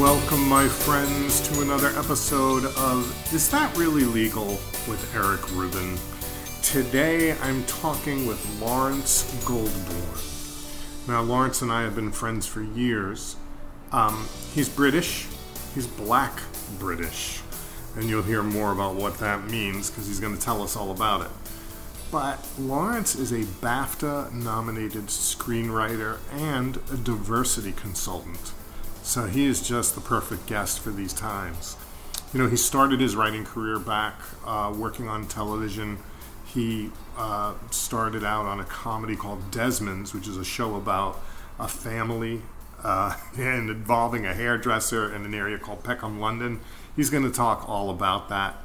Welcome, 0.00 0.48
my 0.48 0.66
friends, 0.66 1.46
to 1.50 1.60
another 1.60 1.88
episode 1.88 2.64
of 2.64 3.34
Is 3.34 3.50
That 3.50 3.76
Really 3.76 4.04
Legal 4.04 4.46
with 4.88 5.14
Eric 5.14 5.54
Rubin. 5.54 5.98
Today 6.62 7.32
I'm 7.42 7.62
talking 7.64 8.26
with 8.26 8.42
Lawrence 8.62 9.24
Goldborn. 9.44 11.06
Now, 11.06 11.20
Lawrence 11.20 11.60
and 11.60 11.70
I 11.70 11.82
have 11.82 11.96
been 11.96 12.12
friends 12.12 12.46
for 12.46 12.62
years. 12.62 13.36
Um, 13.92 14.26
he's 14.54 14.70
British, 14.70 15.26
he's 15.74 15.86
black 15.86 16.40
British, 16.78 17.42
and 17.94 18.08
you'll 18.08 18.22
hear 18.22 18.42
more 18.42 18.72
about 18.72 18.94
what 18.94 19.18
that 19.18 19.50
means 19.50 19.90
because 19.90 20.06
he's 20.06 20.18
going 20.18 20.34
to 20.34 20.42
tell 20.42 20.62
us 20.62 20.76
all 20.76 20.92
about 20.92 21.26
it. 21.26 21.30
But 22.10 22.42
Lawrence 22.58 23.16
is 23.16 23.32
a 23.32 23.42
BAFTA 23.42 24.32
nominated 24.32 25.08
screenwriter 25.08 26.20
and 26.32 26.78
a 26.90 26.96
diversity 26.96 27.72
consultant. 27.72 28.52
So 29.02 29.26
he 29.26 29.46
is 29.46 29.66
just 29.66 29.94
the 29.94 30.00
perfect 30.00 30.46
guest 30.46 30.80
for 30.80 30.90
these 30.90 31.12
times. 31.12 31.76
You 32.32 32.40
know, 32.40 32.48
he 32.48 32.56
started 32.56 33.00
his 33.00 33.16
writing 33.16 33.44
career 33.44 33.78
back 33.78 34.14
uh, 34.46 34.72
working 34.76 35.08
on 35.08 35.26
television. 35.26 35.98
He 36.44 36.90
uh, 37.16 37.54
started 37.70 38.24
out 38.24 38.46
on 38.46 38.60
a 38.60 38.64
comedy 38.64 39.16
called 39.16 39.50
Desmond's, 39.50 40.14
which 40.14 40.28
is 40.28 40.36
a 40.36 40.44
show 40.44 40.76
about 40.76 41.20
a 41.58 41.66
family 41.66 42.42
uh, 42.84 43.16
and 43.36 43.70
involving 43.70 44.26
a 44.26 44.34
hairdresser 44.34 45.12
in 45.14 45.24
an 45.24 45.34
area 45.34 45.58
called 45.58 45.82
Peckham, 45.82 46.20
London. 46.20 46.60
He's 46.94 47.10
going 47.10 47.24
to 47.24 47.30
talk 47.30 47.68
all 47.68 47.90
about 47.90 48.28
that. 48.28 48.56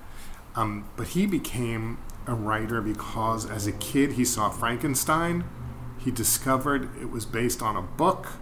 Um, 0.56 0.86
but 0.96 1.10
he 1.10 1.26
became 1.26 1.98
a 2.28 2.34
writer 2.34 2.82
because 2.82 3.50
as 3.50 3.68
a 3.68 3.72
kid 3.72 4.14
he 4.14 4.26
saw 4.26 4.50
Frankenstein. 4.50 5.44
He 6.00 6.12
discovered 6.12 6.90
it 7.02 7.10
was 7.10 7.26
based 7.26 7.62
on 7.62 7.76
a 7.76 7.82
book, 7.82 8.34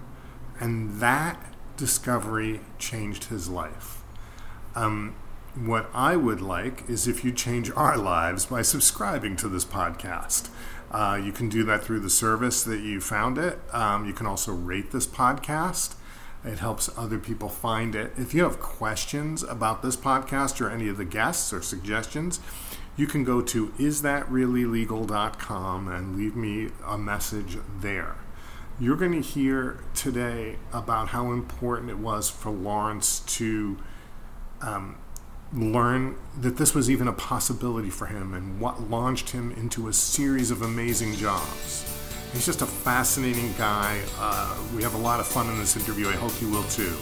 and 0.60 1.00
that 1.00 1.53
discovery 1.78 2.62
changed 2.78 3.26
his 3.26 3.50
life. 3.50 4.04
Um, 4.76 5.16
what 5.56 5.90
I 5.94 6.16
would 6.16 6.42
like 6.42 6.90
is 6.90 7.08
if 7.08 7.24
you 7.24 7.32
change 7.32 7.70
our 7.76 7.96
lives 7.98 8.48
by 8.48 8.64
subscribing 8.64 9.36
to 9.38 9.48
this 9.48 9.66
podcast. 9.66 10.50
Uh, 10.92 11.20
you 11.24 11.32
can 11.32 11.50
do 11.50 11.64
that 11.64 11.84
through 11.84 12.00
the 12.00 12.10
service 12.10 12.64
that 12.64 12.82
you 12.82 13.00
found 13.02 13.38
it. 13.38 13.60
Um, 13.72 14.06
you 14.06 14.14
can 14.14 14.26
also 14.26 14.54
rate 14.54 14.92
this 14.92 15.08
podcast. 15.08 15.96
It 16.44 16.58
helps 16.60 16.90
other 16.98 17.20
people 17.20 17.50
find 17.50 17.96
it. 17.96 18.14
If 18.18 18.34
you 18.34 18.44
have 18.44 18.60
questions 18.60 19.44
about 19.44 19.82
this 19.82 19.96
podcast 19.96 20.60
or 20.60 20.70
any 20.70 20.90
of 20.90 20.98
the 20.98 21.06
guests 21.06 21.54
or 21.54 21.62
suggestions, 21.62 22.42
you 22.96 23.08
can 23.08 23.24
go 23.24 23.42
to 23.42 23.70
isthatreallylegal.com 23.70 25.88
and 25.88 26.18
leave 26.18 26.36
me 26.36 26.70
a 26.86 26.98
message 26.98 27.58
there. 27.80 28.18
You're 28.84 28.98
going 28.98 29.14
to 29.14 29.22
hear 29.22 29.78
today 29.96 30.58
about 30.74 31.08
how 31.08 31.32
important 31.32 31.90
it 31.90 32.00
was 32.00 32.30
for 32.30 32.52
Lawrence 32.52 33.22
to 33.38 33.78
um, 34.60 34.98
learn 35.54 36.18
that 36.42 36.58
this 36.58 36.76
was 36.76 36.92
even 36.92 37.08
a 37.08 37.14
possibility 37.14 37.90
for 37.90 38.08
him 38.08 38.34
and 38.34 38.60
what 38.60 38.90
launched 38.90 39.30
him 39.30 39.54
into 39.54 39.88
a 39.88 39.94
series 39.94 40.52
of 40.52 40.64
amazing 40.64 41.16
jobs. 41.16 41.98
He's 42.34 42.46
just 42.46 42.62
a 42.62 42.66
fascinating 42.66 43.54
guy. 43.58 44.02
Uh, 44.20 44.54
we 44.76 44.84
have 44.84 44.96
a 44.96 44.98
lot 44.98 45.22
of 45.22 45.28
fun 45.28 45.48
in 45.48 45.58
this 45.60 45.78
interview. 45.78 46.10
I 46.10 46.16
hope 46.16 46.34
you 46.42 46.50
will 46.50 46.64
too. 46.64 46.94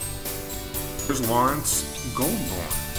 Here's 1.08 1.28
Lawrence 1.28 1.82
Goldborn. 2.14 2.91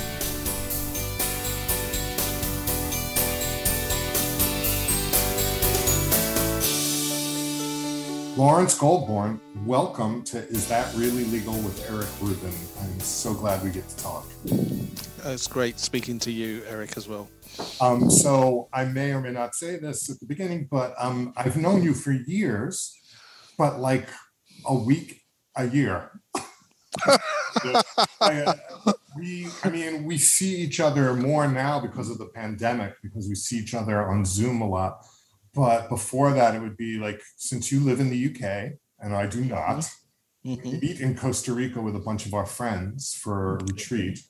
Lawrence 8.35 8.79
Goldborn, 8.79 9.39
welcome 9.67 10.23
to 10.25 10.39
Is 10.49 10.67
That 10.69 10.91
Really 10.95 11.25
Legal 11.25 11.53
with 11.53 11.87
Eric 11.91 12.09
Rubin. 12.19 12.57
I'm 12.81 12.99
so 12.99 13.35
glad 13.35 13.63
we 13.63 13.69
get 13.69 13.87
to 13.91 13.97
talk. 13.99 14.27
It's 15.25 15.47
great 15.47 15.79
speaking 15.79 16.19
to 16.21 16.33
you, 16.33 16.63
Eric, 16.67 16.97
as 16.97 17.07
well. 17.07 17.29
Um, 17.79 18.09
so 18.11 18.71
I 18.73 18.87
may 18.87 19.13
or 19.13 19.21
may 19.21 19.33
not 19.33 19.55
say 19.55 19.77
this 19.77 20.09
at 20.09 20.19
the 20.19 20.25
beginning, 20.25 20.67
but 20.71 20.95
um, 20.99 21.35
I've 21.37 21.59
known 21.59 21.83
you 21.83 21.93
for 21.93 22.13
years, 22.13 22.99
but 23.59 23.81
like 23.81 24.09
a 24.65 24.75
week, 24.75 25.21
a 25.55 25.69
year. 25.69 26.19
I, 28.23 28.55
we, 29.15 29.49
I 29.63 29.69
mean, 29.69 30.05
we 30.05 30.17
see 30.17 30.57
each 30.57 30.81
other 30.81 31.13
more 31.13 31.47
now 31.49 31.81
because 31.81 32.09
of 32.09 32.17
the 32.17 32.31
pandemic, 32.35 32.95
because 33.03 33.29
we 33.29 33.35
see 33.35 33.59
each 33.59 33.75
other 33.75 34.09
on 34.09 34.25
Zoom 34.25 34.63
a 34.63 34.69
lot 34.69 35.05
but 35.55 35.89
before 35.89 36.33
that, 36.33 36.55
it 36.55 36.61
would 36.61 36.77
be 36.77 36.99
like 36.99 37.21
since 37.37 37.71
you 37.71 37.81
live 37.81 38.01
in 38.01 38.11
the 38.11 38.27
UK 38.27 38.73
and 38.99 39.15
I 39.15 39.27
do 39.27 39.45
not, 39.45 39.89
mm-hmm. 40.45 40.81
meet 40.81 41.01
in 41.01 41.17
Costa 41.17 41.53
Rica 41.53 41.81
with 41.81 41.97
a 41.97 42.01
bunch 42.01 42.27
of 42.27 42.35
our 42.35 42.47
friends 42.47 43.15
for 43.15 43.57
a 43.57 43.65
retreat. 43.65 44.21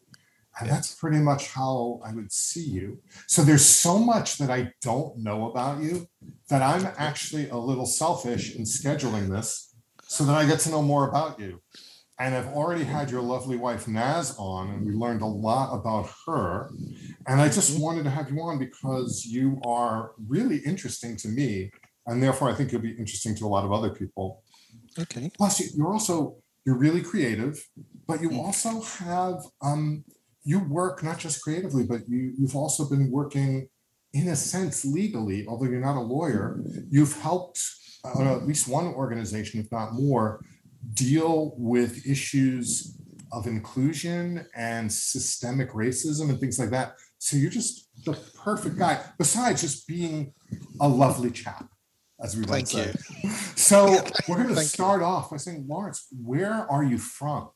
And 0.61 0.69
that's 0.69 0.95
pretty 0.95 1.19
much 1.19 1.49
how 1.49 2.01
I 2.05 2.13
would 2.13 2.31
see 2.31 2.65
you. 2.65 3.01
So 3.27 3.43
there's 3.43 3.65
so 3.65 3.99
much 3.99 4.37
that 4.39 4.51
I 4.51 4.73
don't 4.83 5.17
know 5.19 5.51
about 5.51 5.83
you 5.83 6.07
that 6.49 6.61
I'm 6.61 6.93
actually 6.99 7.49
a 7.49 7.57
little 7.57 7.87
selfish 7.87 8.55
in 8.55 8.65
scheduling 8.65 9.31
this 9.31 9.75
so 10.03 10.25
that 10.25 10.35
I 10.35 10.47
get 10.47 10.61
to 10.61 10.71
know 10.71 10.83
more 10.83 11.09
about 11.09 11.41
you. 11.41 11.63
And 12.19 12.35
I've 12.35 12.49
already 12.49 12.85
had 12.85 13.11
your 13.11 13.23
lovely 13.23 13.57
wife 13.57 13.89
Naz 13.89 14.37
on, 14.39 14.71
and 14.71 14.87
we 14.87 14.93
learned 14.93 15.23
a 15.23 15.27
lot 15.27 15.75
about 15.75 16.11
her. 16.27 16.71
And 17.27 17.41
I 17.41 17.49
just 17.49 17.73
mm-hmm. 17.73 17.83
wanted 17.83 18.05
to 18.05 18.11
have 18.11 18.31
you 18.31 18.41
on 18.41 18.59
because 18.59 19.25
you 19.27 19.61
are 19.65 20.13
really 20.29 20.59
interesting 20.59 21.17
to 21.19 21.29
me, 21.29 21.73
and 22.07 22.23
therefore 22.23 22.51
I 22.51 22.55
think 22.55 22.71
you'll 22.71 22.83
be 22.83 22.93
interesting 22.93 23.35
to 23.37 23.47
a 23.47 23.49
lot 23.49 23.65
of 23.65 23.73
other 23.73 23.91
people. 23.91 24.43
Okay. 24.99 25.31
Plus, 25.37 25.75
you're 25.75 25.93
also 25.93 26.37
you're 26.65 26.79
really 26.79 27.03
creative, 27.03 27.59
but 28.07 28.21
you 28.21 28.31
mm. 28.31 28.39
also 28.39 28.83
have 28.83 29.37
um, 29.63 30.05
you 30.45 30.61
work 30.61 31.03
not 31.03 31.19
just 31.19 31.43
creatively, 31.43 31.85
but 31.85 32.09
you 32.09 32.35
you've 32.39 32.57
also 32.57 32.89
been 32.89 33.11
working 33.11 33.69
in 34.13 34.29
a 34.29 34.37
sense 34.37 34.85
legally. 34.85 35.47
Although 35.49 35.67
you're 35.67 35.81
not 35.81 35.97
a 35.97 36.01
lawyer, 36.01 36.61
you've 36.91 37.21
helped 37.21 37.61
uh, 38.05 38.37
at 38.37 38.47
least 38.47 38.69
one 38.69 38.87
organization, 38.87 39.61
if 39.61 39.71
not 39.71 39.95
more, 39.95 40.45
deal 40.95 41.55
with 41.57 42.07
issues 42.07 42.97
of 43.33 43.47
inclusion 43.47 44.47
and 44.55 44.93
systemic 44.93 45.71
racism 45.71 46.29
and 46.29 46.39
things 46.39 46.59
like 46.59 46.71
that. 46.71 46.97
So 47.19 47.37
you're 47.37 47.51
just 47.51 47.89
the 48.05 48.13
perfect 48.45 48.77
guy, 48.77 49.01
besides 49.19 49.63
just 49.63 49.87
being 49.87 50.35
a 50.81 50.89
lovely 50.89 51.31
chap, 51.31 51.69
as 52.21 52.37
we 52.37 52.45
like 52.45 52.67
say. 52.67 52.93
You. 53.23 53.31
So 53.57 54.05
we're 54.29 54.43
going 54.43 54.55
to 54.55 54.61
start 54.61 55.01
you. 55.01 55.07
off 55.07 55.31
by 55.31 55.37
saying, 55.37 55.67
Lawrence, 55.69 56.09
where 56.23 56.71
are 56.71 56.85
you 56.85 56.99
from? 56.99 57.51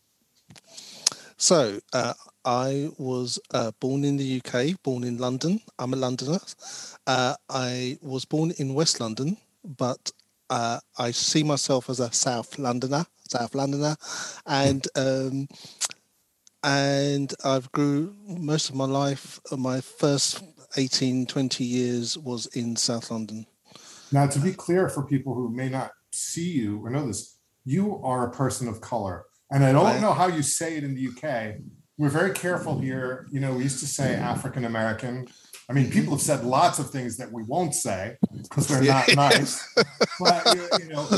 So 1.37 1.81
uh, 1.93 2.15
I 2.45 2.91
was 2.97 3.39
uh, 3.53 3.73
born 3.81 4.05
in 4.05 4.17
the 4.17 4.41
UK, 4.41 4.81
born 4.83 5.05
in 5.05 5.19
London. 5.19 5.61
I'm 5.79 5.93
a 5.93 5.97
Londoner. 5.97 6.39
Uh, 7.07 7.35
I 7.51 7.99
was 8.01 8.25
born 8.25 8.53
in 8.59 8.73
West 8.73 9.01
London, 9.01 9.37
but 9.65 10.11
uh, 10.49 10.81
I 10.97 11.11
see 11.11 11.43
myself 11.43 11.91
as 11.91 12.01
a 12.01 12.13
South 12.13 12.59
Londoner. 12.59 13.05
South 13.31 13.55
Londoner, 13.55 13.97
and 14.47 14.87
um, 14.97 15.49
and 16.63 17.33
I've 17.45 17.71
grew 17.73 18.15
most 18.27 18.71
of 18.71 18.75
my 18.75 18.87
life. 18.87 19.41
My 19.57 19.81
first 19.81 20.43
18, 20.77 21.27
20 21.27 21.65
years 21.65 22.19
was 22.19 22.47
in 22.47 22.77
South 22.77 23.11
London. 23.11 23.47
Now, 24.13 24.27
to 24.27 24.39
be 24.39 24.53
clear 24.53 24.89
for 24.89 25.05
people 25.05 25.35
who 25.35 25.51
may 25.51 25.69
not 25.69 25.91
see 26.13 26.51
you 26.51 26.81
or 26.85 26.91
know 26.91 27.07
this, 27.07 27.39
you 27.65 28.01
are 28.03 28.27
a 28.27 28.31
person 28.31 28.69
of 28.69 28.81
color, 28.81 29.25
and 29.51 29.65
I 29.65 29.73
don't 29.73 30.01
know 30.01 30.13
how 30.13 30.29
you 30.29 30.43
say 30.43 30.77
it 30.77 30.85
in 30.85 30.95
the 30.95 31.09
UK. 31.09 31.57
We're 31.99 32.11
very 32.11 32.33
careful 32.33 32.79
here. 32.79 33.27
You 33.31 33.41
know, 33.41 33.55
we 33.55 33.63
used 33.63 33.81
to 33.81 33.87
say 33.87 34.15
African 34.15 34.65
American. 34.65 35.27
I 35.69 35.73
mean, 35.73 35.91
people 35.91 36.13
have 36.13 36.21
said 36.21 36.45
lots 36.45 36.79
of 36.79 36.91
things 36.91 37.17
that 37.17 37.33
we 37.33 37.43
won't 37.43 37.75
say 37.75 38.17
because 38.43 38.69
they're 38.69 38.83
not 38.83 39.09
nice. 39.17 39.75
But 40.21 40.55
you 40.79 40.89
know, 40.89 41.09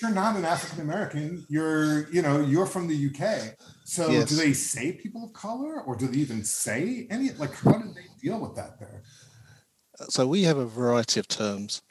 you're 0.00 0.10
not 0.10 0.36
an 0.36 0.44
African 0.44 0.80
American. 0.80 1.46
You're, 1.48 2.08
you 2.10 2.22
know, 2.22 2.40
you're 2.40 2.66
from 2.66 2.88
the 2.88 3.06
UK. 3.08 3.54
So 3.84 4.10
yes. 4.10 4.28
do 4.28 4.36
they 4.36 4.52
say 4.52 4.92
people 4.92 5.24
of 5.24 5.32
color, 5.32 5.82
or 5.82 5.96
do 5.96 6.06
they 6.08 6.18
even 6.18 6.44
say 6.44 7.06
any? 7.10 7.30
Like, 7.30 7.54
how 7.54 7.72
do 7.72 7.88
they 7.94 8.06
deal 8.20 8.40
with 8.40 8.54
that 8.56 8.78
there? 8.78 9.02
So 10.08 10.26
we 10.26 10.42
have 10.44 10.58
a 10.58 10.66
variety 10.66 11.20
of 11.20 11.28
terms. 11.28 11.82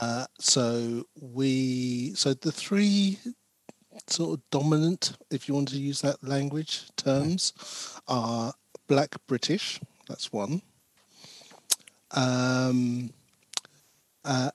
Uh, 0.00 0.26
so 0.40 1.04
we, 1.20 2.12
so 2.14 2.34
the 2.34 2.50
three 2.50 3.18
sort 4.08 4.38
of 4.38 4.50
dominant, 4.50 5.16
if 5.30 5.48
you 5.48 5.54
want 5.54 5.68
to 5.68 5.78
use 5.78 6.00
that 6.00 6.22
language, 6.26 6.90
terms 6.96 7.52
are 8.08 8.52
Black 8.88 9.14
British. 9.26 9.80
That's 10.08 10.32
one. 10.32 10.62
Um, 12.10 13.10
uh, 14.24 14.50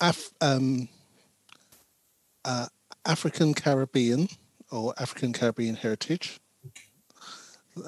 Af, 0.00 0.30
um, 0.40 0.88
uh, 2.48 2.66
African 3.04 3.52
Caribbean 3.52 4.28
or 4.70 4.94
African 4.98 5.32
Caribbean 5.32 5.76
heritage. 5.76 6.40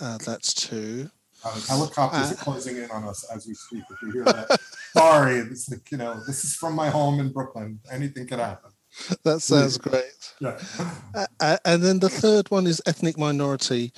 Uh, 0.01 0.19
that's 0.25 0.53
two. 0.53 1.11
Uh, 1.43 1.59
helicopters 1.67 2.33
are 2.33 2.35
uh, 2.35 2.37
closing 2.37 2.77
in 2.77 2.91
on 2.91 3.05
us 3.05 3.25
as 3.35 3.47
we 3.47 3.55
speak. 3.55 3.83
If 3.91 4.03
you 4.03 4.12
hear 4.12 4.25
that, 4.25 4.61
sorry. 4.93 5.37
It's 5.37 5.71
like 5.71 5.91
you 5.91 5.97
know, 5.97 6.21
this 6.27 6.45
is 6.45 6.55
from 6.55 6.75
my 6.75 6.91
home 6.91 7.19
in 7.19 7.33
Brooklyn. 7.33 7.81
Anything 7.91 8.27
can 8.27 8.39
happen. 8.39 8.71
that 9.25 9.41
sounds 9.41 9.79
great. 9.79 10.35
Yeah. 10.41 10.59
Uh, 11.15 11.57
and 11.65 11.83
then 11.83 12.01
the 12.01 12.11
third 12.11 12.51
one 12.51 12.67
is 12.67 12.83
ethnic 12.85 13.17
minority, 13.17 13.93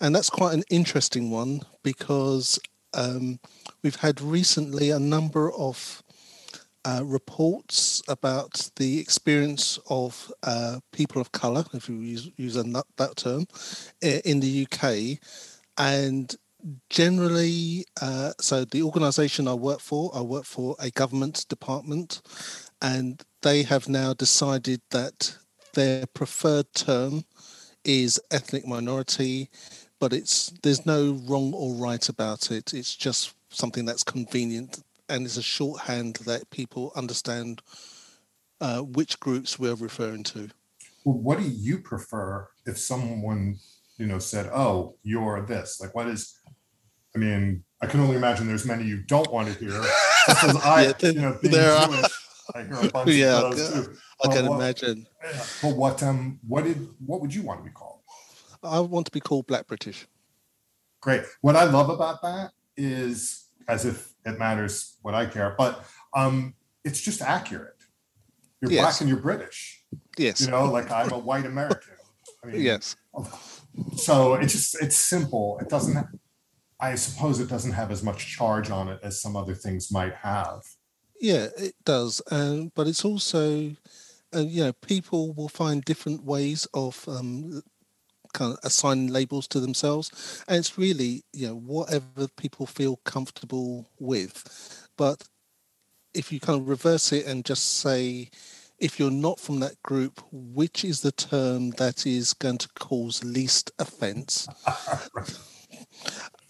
and 0.00 0.14
that's 0.14 0.30
quite 0.30 0.54
an 0.54 0.62
interesting 0.70 1.30
one 1.32 1.62
because 1.82 2.60
um, 2.94 3.40
we've 3.82 3.96
had 3.96 4.20
recently 4.20 4.90
a 4.90 4.98
number 5.00 5.50
of 5.52 6.03
uh, 6.84 7.02
reports 7.04 8.02
about 8.08 8.70
the 8.76 9.00
experience 9.00 9.78
of 9.88 10.30
uh, 10.42 10.78
people 10.92 11.20
of 11.20 11.32
colour, 11.32 11.64
if 11.72 11.88
you 11.88 11.96
use, 11.96 12.30
use 12.36 12.54
that, 12.54 12.84
that 12.96 13.16
term, 13.16 13.46
in 14.02 14.40
the 14.40 14.66
UK. 14.66 15.18
And 15.78 16.34
generally, 16.90 17.84
uh, 18.00 18.32
so 18.40 18.64
the 18.64 18.82
organisation 18.82 19.48
I 19.48 19.54
work 19.54 19.80
for, 19.80 20.10
I 20.14 20.20
work 20.20 20.44
for 20.44 20.76
a 20.78 20.90
government 20.90 21.46
department, 21.48 22.22
and 22.80 23.22
they 23.42 23.62
have 23.62 23.88
now 23.88 24.14
decided 24.14 24.80
that 24.90 25.36
their 25.74 26.06
preferred 26.06 26.72
term 26.74 27.24
is 27.84 28.20
ethnic 28.30 28.66
minority, 28.66 29.50
but 30.00 30.12
it's 30.12 30.52
there's 30.62 30.86
no 30.86 31.20
wrong 31.26 31.52
or 31.54 31.74
right 31.74 32.08
about 32.08 32.50
it. 32.50 32.72
It's 32.72 32.94
just 32.94 33.34
something 33.50 33.84
that's 33.84 34.02
convenient 34.02 34.82
and 35.08 35.24
it's 35.24 35.36
a 35.36 35.42
shorthand 35.42 36.16
that 36.24 36.50
people 36.50 36.92
understand 36.96 37.62
uh, 38.60 38.80
which 38.80 39.20
groups 39.20 39.58
we're 39.58 39.74
referring 39.74 40.22
to. 40.24 40.48
Well, 41.04 41.18
what 41.18 41.38
do 41.38 41.44
you 41.44 41.78
prefer 41.78 42.48
if 42.66 42.78
someone 42.78 43.56
you 43.98 44.06
know 44.06 44.18
said, 44.18 44.50
"Oh, 44.54 44.96
you're 45.02 45.44
this"? 45.46 45.80
Like, 45.80 45.94
what 45.94 46.08
is? 46.08 46.38
I 47.14 47.18
mean, 47.18 47.64
I 47.82 47.86
can 47.86 48.00
only 48.00 48.16
imagine 48.16 48.46
there's 48.46 48.66
many 48.66 48.84
you 48.84 49.02
don't 49.02 49.30
want 49.30 49.48
to 49.48 49.54
hear. 49.54 49.80
Because 50.26 50.56
I, 50.64 50.82
yeah, 50.84 51.10
you 51.10 51.20
know, 51.20 51.38
being 51.40 51.54
Jewish, 51.54 52.12
I 52.54 52.62
hear 52.62 52.88
a 52.88 52.88
bunch 52.88 53.10
yeah, 53.10 53.42
of 53.42 53.56
those 53.56 53.86
too. 53.86 53.96
I 54.24 54.34
can 54.34 54.46
what, 54.46 54.56
imagine. 54.56 55.06
But 55.62 55.76
what 55.76 56.02
um 56.02 56.40
what 56.46 56.64
did 56.64 56.88
what 57.04 57.20
would 57.20 57.34
you 57.34 57.42
want 57.42 57.60
to 57.60 57.64
be 57.64 57.70
called? 57.70 58.00
I 58.62 58.80
want 58.80 59.06
to 59.06 59.12
be 59.12 59.20
called 59.20 59.46
Black 59.46 59.66
British. 59.66 60.06
Great. 61.02 61.22
What 61.42 61.56
I 61.56 61.64
love 61.64 61.90
about 61.90 62.22
that 62.22 62.52
is 62.78 63.43
as 63.68 63.84
if 63.84 64.12
it 64.24 64.38
matters 64.38 64.96
what 65.02 65.14
I 65.14 65.26
care, 65.26 65.54
but 65.56 65.84
um 66.14 66.54
it's 66.84 67.00
just 67.00 67.22
accurate. 67.22 67.76
You're 68.60 68.72
yes. 68.72 68.82
black 68.82 69.00
and 69.00 69.08
you're 69.08 69.20
British. 69.20 69.84
Yes. 70.18 70.40
You 70.42 70.50
know, 70.50 70.64
like 70.66 70.90
I'm 70.90 71.12
a 71.12 71.18
white 71.18 71.46
American. 71.46 71.94
I 72.42 72.48
mean, 72.48 72.60
yes. 72.60 72.96
So 73.96 74.34
it's 74.34 74.52
just 74.52 74.80
it's 74.80 74.96
simple. 74.96 75.58
It 75.60 75.68
doesn't 75.68 76.06
I 76.80 76.94
suppose 76.96 77.40
it 77.40 77.48
doesn't 77.48 77.72
have 77.72 77.90
as 77.90 78.02
much 78.02 78.26
charge 78.36 78.70
on 78.70 78.88
it 78.88 79.00
as 79.02 79.20
some 79.20 79.36
other 79.36 79.54
things 79.54 79.90
might 79.90 80.14
have. 80.14 80.60
Yeah, 81.20 81.48
it 81.56 81.74
does. 81.84 82.20
Um, 82.30 82.72
but 82.74 82.86
it's 82.86 83.04
also, 83.04 83.74
uh, 84.34 84.40
you 84.40 84.64
know, 84.64 84.72
people 84.72 85.32
will 85.32 85.48
find 85.48 85.84
different 85.84 86.24
ways 86.24 86.66
of 86.74 87.02
um, 87.08 87.62
kind 88.34 88.52
of 88.52 88.58
assigning 88.62 89.08
labels 89.08 89.48
to 89.48 89.60
themselves. 89.60 90.44
And 90.46 90.58
it's 90.58 90.76
really, 90.76 91.24
you 91.32 91.48
know, 91.48 91.56
whatever 91.56 92.28
people 92.36 92.66
feel 92.66 92.96
comfortable 93.04 93.88
with. 93.98 94.86
But 94.98 95.24
if 96.12 96.30
you 96.30 96.40
kind 96.40 96.60
of 96.60 96.68
reverse 96.68 97.12
it 97.12 97.26
and 97.26 97.44
just 97.44 97.78
say, 97.78 98.30
if 98.78 98.98
you're 98.98 99.10
not 99.10 99.40
from 99.40 99.60
that 99.60 99.82
group, 99.82 100.20
which 100.30 100.84
is 100.84 101.00
the 101.00 101.12
term 101.12 101.70
that 101.72 102.06
is 102.06 102.34
going 102.34 102.58
to 102.58 102.68
cause 102.78 103.24
least 103.24 103.70
offense? 103.78 104.46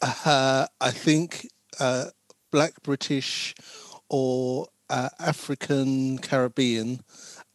uh, 0.03 0.67
I 0.81 0.91
think 0.91 1.49
uh, 1.79 2.07
Black 2.51 2.83
British 2.83 3.55
or 4.09 4.69
uh, 4.91 5.11
African 5.19 6.19
Caribbean 6.19 7.01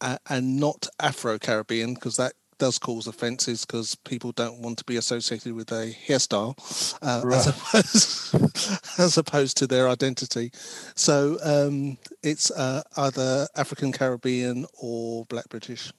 uh, 0.02 0.18
and 0.30 0.60
not 0.60 0.88
Afro 1.00 1.38
Caribbean 1.38 1.94
because 1.94 2.16
that 2.18 2.34
does 2.60 2.78
cause 2.78 3.08
offences 3.08 3.66
because 3.66 3.96
people 3.96 4.32
don't 4.34 4.60
want 4.60 4.78
to 4.78 4.84
be 4.84 4.98
associated 4.98 5.54
with 5.54 5.72
a 5.72 5.96
hairstyle 6.08 6.56
uh, 7.02 7.22
right. 7.26 7.38
as, 7.38 7.48
opposed, 7.48 9.00
as 9.00 9.18
opposed 9.18 9.58
to 9.58 9.66
their 9.66 9.90
identity. 9.90 10.52
So 10.96 11.38
um, 11.44 11.98
it's 12.22 12.52
uh, 12.52 12.84
either 12.98 13.48
African 13.56 13.92
Caribbean 13.92 14.66
or 14.80 15.26
Black 15.26 15.50
British. 15.50 15.92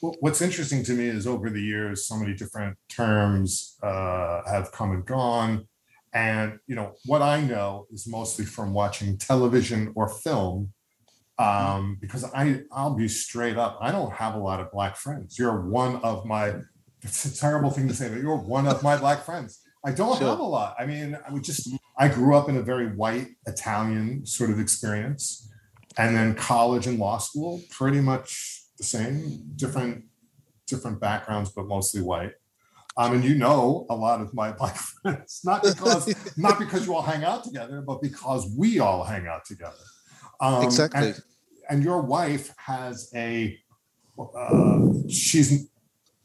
Well, 0.00 0.14
what's 0.20 0.42
interesting 0.42 0.84
to 0.84 0.92
me 0.92 1.06
is 1.06 1.26
over 1.26 1.50
the 1.50 1.60
years, 1.60 2.06
so 2.06 2.16
many 2.16 2.34
different 2.34 2.76
terms 2.88 3.76
uh, 3.82 4.42
have 4.46 4.72
come 4.72 4.92
and 4.92 5.04
gone. 5.04 5.66
And 6.12 6.58
you 6.66 6.74
know 6.76 6.94
what 7.04 7.20
I 7.20 7.40
know 7.40 7.86
is 7.92 8.06
mostly 8.06 8.46
from 8.46 8.72
watching 8.72 9.18
television 9.18 9.92
or 9.94 10.08
film, 10.08 10.72
um, 11.38 11.98
because 12.00 12.24
I 12.24 12.62
I'll 12.72 12.94
be 12.94 13.08
straight 13.08 13.56
up. 13.56 13.78
I 13.80 13.92
don't 13.92 14.12
have 14.12 14.34
a 14.34 14.38
lot 14.38 14.60
of 14.60 14.70
black 14.72 14.96
friends. 14.96 15.38
You're 15.38 15.68
one 15.68 15.96
of 15.96 16.24
my. 16.24 16.54
It's 17.02 17.24
a 17.24 17.36
terrible 17.36 17.70
thing 17.70 17.88
to 17.88 17.94
say, 17.94 18.08
but 18.08 18.18
you're 18.18 18.36
one 18.36 18.66
of 18.66 18.82
my 18.82 18.96
black 18.96 19.24
friends. 19.24 19.60
I 19.84 19.92
don't 19.92 20.18
sure. 20.18 20.28
have 20.28 20.40
a 20.40 20.42
lot. 20.42 20.74
I 20.78 20.86
mean, 20.86 21.16
I 21.26 21.32
would 21.32 21.44
just. 21.44 21.68
I 21.98 22.08
grew 22.08 22.36
up 22.36 22.48
in 22.48 22.56
a 22.56 22.62
very 22.62 22.88
white 22.88 23.28
Italian 23.46 24.26
sort 24.26 24.50
of 24.50 24.58
experience, 24.58 25.50
and 25.96 26.16
then 26.16 26.34
college 26.34 26.86
and 26.86 26.98
law 26.98 27.18
school, 27.18 27.62
pretty 27.70 28.00
much 28.00 28.62
the 28.78 28.84
same, 28.84 29.42
different 29.56 30.04
different 30.66 31.00
backgrounds, 31.00 31.50
but 31.50 31.66
mostly 31.66 32.02
white. 32.02 32.32
Um, 32.98 33.12
and 33.12 33.24
you 33.24 33.34
know 33.34 33.86
a 33.90 33.94
lot 33.94 34.22
of 34.22 34.32
my 34.32 34.52
black 34.58 34.76
friends, 34.76 35.42
not 35.44 35.62
because 35.62 36.38
not 36.38 36.58
because 36.58 36.86
you 36.86 36.94
all 36.94 37.02
hang 37.02 37.24
out 37.24 37.44
together, 37.44 37.82
but 37.86 38.00
because 38.00 38.50
we 38.56 38.78
all 38.78 39.04
hang 39.04 39.26
out 39.26 39.44
together. 39.44 39.74
Um, 40.40 40.62
exactly. 40.62 41.08
And, 41.08 41.22
and, 41.70 41.84
your 41.84 42.02
wife 42.02 42.54
has 42.58 43.10
a, 43.14 43.58
uh, 44.18 44.78
she's, 45.08 45.68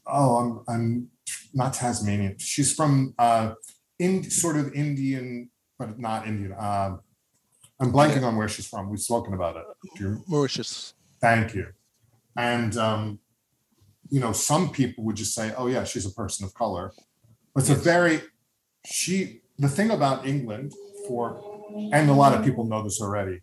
oh, 0.06 0.36
I'm, 0.36 0.64
I'm 0.68 1.08
not 1.54 1.74
Tasmanian. 1.74 2.38
She's 2.38 2.74
from 2.74 3.14
uh, 3.18 3.54
in 3.98 4.24
sort 4.24 4.56
of 4.56 4.72
Indian, 4.74 5.50
but 5.78 5.98
not 5.98 6.26
Indian. 6.26 6.52
Uh, 6.52 6.96
I'm 7.80 7.92
blanking 7.92 8.22
on 8.22 8.36
where 8.36 8.48
she's 8.48 8.66
from. 8.66 8.90
We've 8.90 9.00
spoken 9.00 9.34
about 9.34 9.56
it. 9.56 10.18
Mauritius. 10.28 10.94
Thank 11.20 11.54
you. 11.54 11.66
And 12.36 12.76
um, 12.76 13.18
you 14.10 14.20
know, 14.20 14.32
some 14.32 14.70
people 14.70 15.04
would 15.04 15.16
just 15.16 15.34
say, 15.34 15.52
"Oh 15.56 15.66
yeah, 15.66 15.84
she's 15.84 16.06
a 16.06 16.10
person 16.10 16.44
of 16.44 16.54
color." 16.54 16.92
But 17.54 17.62
it's 17.62 17.70
yes. 17.70 17.78
a 17.78 17.82
very 17.82 18.20
she. 18.86 19.40
The 19.58 19.68
thing 19.68 19.90
about 19.90 20.26
England, 20.26 20.72
for 21.06 21.42
and 21.92 22.08
a 22.08 22.14
lot 22.14 22.34
of 22.34 22.44
people 22.44 22.64
know 22.64 22.82
this 22.82 23.00
already. 23.00 23.40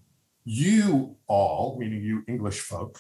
You 0.52 1.16
all, 1.28 1.78
meaning 1.80 2.02
you 2.02 2.24
English 2.28 2.62
folk, 2.62 3.00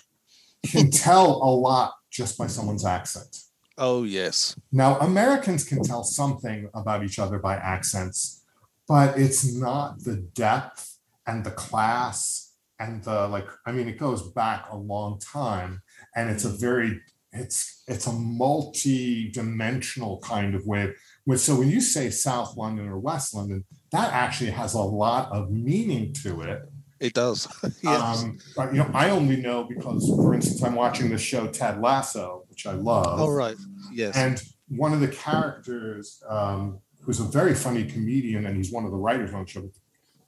can 0.63 0.92
tell 1.07 1.42
a 1.42 1.50
lot 1.50 1.95
just 2.12 2.38
by 2.38 2.45
someone's 2.45 2.85
accent. 2.85 3.38
Oh 3.76 4.04
yes. 4.04 4.56
Now 4.71 5.00
Americans 5.00 5.64
can 5.64 5.81
tell 5.81 6.04
something 6.04 6.69
about 6.76 7.04
each 7.04 7.18
other 7.18 7.40
by 7.40 7.56
accents, 7.56 8.44
but 8.88 9.18
it's 9.18 9.52
not 9.52 10.04
the 10.04 10.18
depth 10.18 11.00
and 11.26 11.44
the 11.44 11.50
class 11.50 12.54
and 12.80 13.04
the 13.04 13.28
like. 13.28 13.47
I 13.66 13.71
mean, 13.71 13.88
it 13.88 13.97
goes 13.97 14.31
back 14.33 14.68
a 14.69 14.78
long 14.78 15.18
time, 15.18 15.81
and 16.16 16.30
it's 16.30 16.45
a 16.45 16.50
very 16.50 17.02
it's 17.33 17.81
it's 17.88 18.06
a 18.06 18.14
multi-dimensional 18.14 20.19
kind 20.19 20.54
of 20.54 20.68
way. 20.68 20.94
So 21.35 21.56
when 21.56 21.71
you 21.71 21.81
say 21.81 22.12
South 22.12 22.56
London 22.56 22.88
or 22.88 23.00
West 23.00 23.33
London, 23.33 23.66
that 23.92 24.14
actually 24.14 24.52
has 24.52 24.76
a 24.76 24.81
lot 24.81 25.31
of 25.31 25.50
meaning 25.50 26.14
to 26.21 26.42
it. 26.42 26.62
It 27.00 27.14
does. 27.14 27.48
yes. 27.82 28.24
Um, 28.24 28.40
but 28.56 28.74
you 28.74 28.80
know, 28.80 28.92
I 28.94 29.10
only 29.10 29.38
know 29.38 29.64
because, 29.64 30.08
for 30.08 30.34
instance, 30.34 30.64
I'm 30.64 30.76
watching 30.76 31.10
the 31.10 31.18
show 31.18 31.48
Ted 31.48 31.82
Lasso, 31.82 32.44
which 32.50 32.66
I 32.66 32.74
love. 32.74 33.20
Oh 33.20 33.30
right, 33.30 33.56
yes. 33.92 34.16
And 34.16 34.42
one 34.68 34.94
of 34.94 35.00
the 35.00 35.08
characters, 35.08 36.22
um, 36.28 36.80
who's 37.02 37.20
a 37.20 37.24
very 37.24 37.56
funny 37.56 37.86
comedian, 37.86 38.46
and 38.46 38.58
he's 38.58 38.72
one 38.72 38.86
of 38.86 38.92
the 38.92 38.98
writers 38.98 39.34
on 39.34 39.44
the 39.44 39.50
show. 39.50 39.70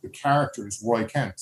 The 0.02 0.10
character 0.10 0.68
is 0.68 0.82
Roy 0.84 1.04
Kent, 1.06 1.42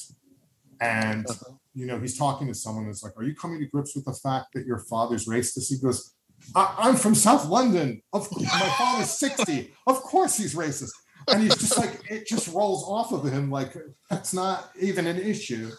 and 0.81 1.25
uh-huh 1.29 1.53
you 1.79 1.85
know, 1.85 1.97
he's 1.97 2.17
talking 2.17 2.47
to 2.47 2.53
someone 2.53 2.87
that's 2.87 3.03
like, 3.03 3.15
Are 3.17 3.23
you 3.23 3.33
coming 3.33 3.59
to 3.59 3.65
grips 3.65 3.95
with 3.95 4.05
the 4.05 4.13
fact 4.13 4.47
that 4.53 4.65
your 4.65 4.79
father's 4.79 5.27
racist? 5.27 5.69
He 5.69 5.77
goes, 5.77 6.13
I- 6.53 6.89
am 6.89 6.97
from 6.97 7.15
South 7.15 7.45
London. 7.47 8.01
Of 8.11 8.29
course, 8.29 8.43
my 8.43 8.69
father's 8.77 9.11
60. 9.11 9.73
Of 9.87 10.01
course 10.01 10.37
he's 10.37 10.55
racist. 10.55 10.91
And 11.27 11.43
he's 11.43 11.57
just 11.57 11.77
like, 11.77 12.01
it 12.09 12.27
just 12.27 12.47
rolls 12.47 12.83
off 12.87 13.11
of 13.11 13.25
him 13.25 13.51
like 13.51 13.75
that's 14.09 14.33
not 14.33 14.71
even 14.79 15.05
an 15.07 15.17
issue. 15.17 15.71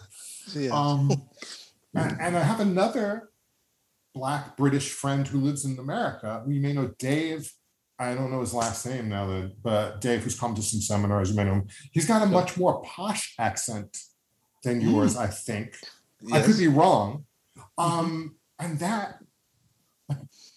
Yeah. 0.55 0.71
Um, 0.71 1.11
and, 1.95 2.21
and 2.21 2.37
I 2.37 2.43
have 2.43 2.61
another 2.61 3.31
black 4.15 4.57
British 4.57 4.91
friend 4.91 5.27
who 5.27 5.41
lives 5.41 5.65
in 5.65 5.79
America. 5.79 6.43
We 6.47 6.59
may 6.59 6.73
know 6.73 6.93
Dave. 6.99 7.51
I 7.99 8.15
don't 8.15 8.31
know 8.31 8.41
his 8.41 8.55
last 8.55 8.87
name 8.87 9.09
now, 9.09 9.51
but 9.63 10.01
Dave, 10.01 10.23
who's 10.23 10.39
come 10.39 10.55
to 10.55 10.63
some 10.63 10.81
seminars, 10.81 11.31
you 11.31 11.37
may 11.37 11.45
know 11.45 11.55
him. 11.55 11.69
He's 11.93 12.07
got 12.07 12.23
a 12.23 12.27
much 12.27 12.57
more 12.57 12.83
posh 12.83 13.35
accent 13.39 13.97
than 14.63 14.81
mm. 14.81 14.91
yours, 14.91 15.17
I 15.17 15.27
think. 15.27 15.77
Yes. 16.23 16.43
I 16.43 16.47
could 16.47 16.59
be 16.59 16.69
wrong. 16.69 17.25
Um, 17.77 18.37
and 18.59 18.79
that 18.79 19.19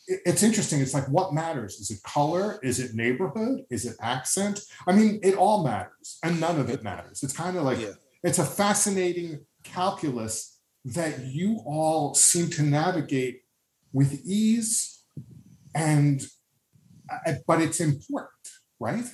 it's 0.08 0.44
interesting. 0.44 0.82
It's 0.82 0.94
like 0.94 1.08
what 1.10 1.34
matters? 1.34 1.80
Is 1.80 1.92
it 1.92 2.04
color? 2.04 2.60
Is 2.64 2.80
it 2.80 2.94
neighborhood? 2.94 3.66
Is 3.70 3.86
it 3.86 3.96
accent? 4.02 4.60
I 4.88 4.92
mean, 4.94 5.20
it 5.24 5.36
all 5.36 5.64
matters, 5.64 6.20
and 6.24 6.40
none 6.40 6.60
of 6.60 6.70
it 6.70 6.84
matters. 6.84 7.24
It's 7.24 7.34
kind 7.34 7.58
of 7.58 7.64
like 7.64 7.80
yeah. 7.80 7.94
it's 8.24 8.40
a 8.40 8.46
fascinating 8.46 9.46
calculus 9.64 10.60
that 10.86 11.26
you 11.26 11.62
all 11.66 12.14
seem 12.14 12.50
to 12.52 12.64
navigate 12.64 13.44
with 13.94 14.22
ease 14.26 15.04
and 15.76 16.26
uh, 17.10 17.34
but 17.48 17.62
it's 17.62 17.80
important 17.80 18.30
right 18.80 19.06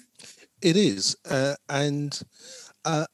it 0.62 0.76
is 0.76 1.16
uh, 1.30 1.56
and 1.70 2.22
uh, 2.86 3.06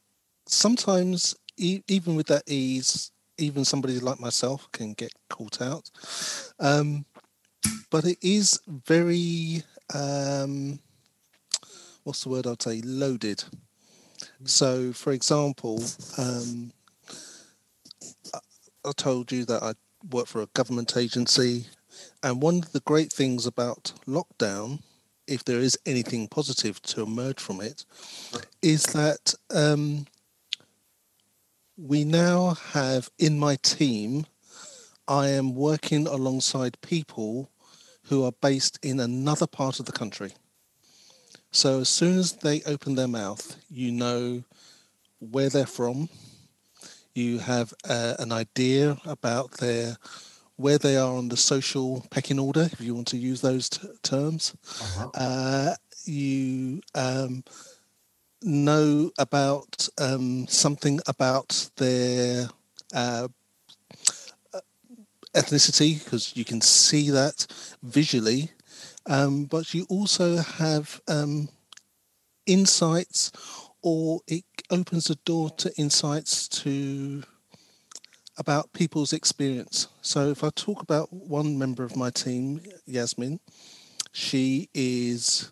sometimes 0.47 1.35
e- 1.57 1.81
even 1.87 2.15
with 2.15 2.27
that 2.27 2.43
ease 2.47 3.11
even 3.37 3.65
somebody 3.65 3.99
like 3.99 4.19
myself 4.19 4.69
can 4.71 4.93
get 4.93 5.11
caught 5.29 5.61
out 5.61 5.89
um, 6.59 7.05
but 7.89 8.05
it 8.05 8.17
is 8.21 8.59
very 8.67 9.63
um, 9.93 10.79
what's 12.03 12.23
the 12.23 12.29
word 12.29 12.47
i'd 12.47 12.61
say? 12.61 12.81
Loaded. 12.83 13.43
So 14.43 14.93
for 14.93 15.11
example 15.13 15.83
um, 16.17 16.71
I 18.85 18.91
told 18.95 19.31
you 19.31 19.45
that 19.45 19.63
I 19.63 19.73
work 20.11 20.27
for 20.27 20.41
a 20.41 20.47
government 20.47 20.95
agency, 20.95 21.65
and 22.21 22.41
one 22.41 22.57
of 22.57 22.71
the 22.71 22.81
great 22.81 23.11
things 23.11 23.47
about 23.47 23.93
lockdown, 24.07 24.81
if 25.27 25.43
there 25.43 25.59
is 25.59 25.77
anything 25.87 26.27
positive 26.27 26.79
to 26.83 27.01
emerge 27.01 27.39
from 27.39 27.61
it, 27.61 27.83
is 28.61 28.83
that 28.87 29.33
um, 29.49 30.05
we 31.77 32.03
now 32.03 32.55
have 32.73 33.09
in 33.17 33.39
my 33.39 33.55
team, 33.63 34.27
I 35.07 35.29
am 35.29 35.55
working 35.55 36.05
alongside 36.05 36.79
people 36.81 37.49
who 38.05 38.23
are 38.23 38.31
based 38.41 38.79
in 38.81 38.99
another 38.99 39.47
part 39.47 39.79
of 39.79 39.85
the 39.85 39.91
country. 39.91 40.33
So 41.51 41.81
as 41.81 41.89
soon 41.89 42.17
as 42.17 42.33
they 42.33 42.61
open 42.63 42.95
their 42.95 43.07
mouth, 43.07 43.57
you 43.69 43.91
know 43.91 44.43
where 45.19 45.49
they're 45.49 45.65
from, 45.65 46.09
you 47.13 47.39
have 47.39 47.73
uh, 47.89 48.15
an 48.19 48.31
idea 48.31 48.97
about 49.05 49.51
their 49.51 49.97
where 50.57 50.77
they 50.77 50.95
are 50.95 51.13
on 51.13 51.27
the 51.27 51.37
social 51.37 52.05
pecking 52.11 52.39
order, 52.39 52.69
if 52.71 52.79
you 52.79 52.95
want 52.95 53.07
to 53.07 53.17
use 53.17 53.41
those 53.41 53.67
t- 53.67 53.87
terms. 54.03 54.53
Uh-huh. 54.81 55.09
Uh, 55.13 55.75
you 56.05 56.81
um, 56.93 57.43
know 58.41 59.11
about 59.17 59.87
um, 59.97 60.47
something 60.47 60.99
about 61.07 61.69
their 61.75 62.47
uh, 62.93 63.27
ethnicity 65.35 66.03
because 66.03 66.35
you 66.35 66.45
can 66.45 66.61
see 66.61 67.09
that 67.11 67.47
visually, 67.83 68.51
um, 69.07 69.45
but 69.45 69.73
you 69.73 69.85
also 69.89 70.37
have 70.37 71.01
um, 71.07 71.49
insights 72.45 73.31
or 73.81 74.21
it 74.27 74.43
opens 74.71 75.05
the 75.05 75.15
door 75.25 75.49
to 75.51 75.71
insights 75.77 76.47
to 76.47 77.23
about 78.37 78.73
people's 78.73 79.13
experience. 79.13 79.87
So 80.01 80.29
if 80.29 80.43
I 80.43 80.49
talk 80.55 80.81
about 80.81 81.11
one 81.11 81.57
member 81.57 81.83
of 81.83 81.95
my 81.95 82.09
team, 82.09 82.61
Yasmin, 82.85 83.39
she 84.13 84.69
is 84.73 85.51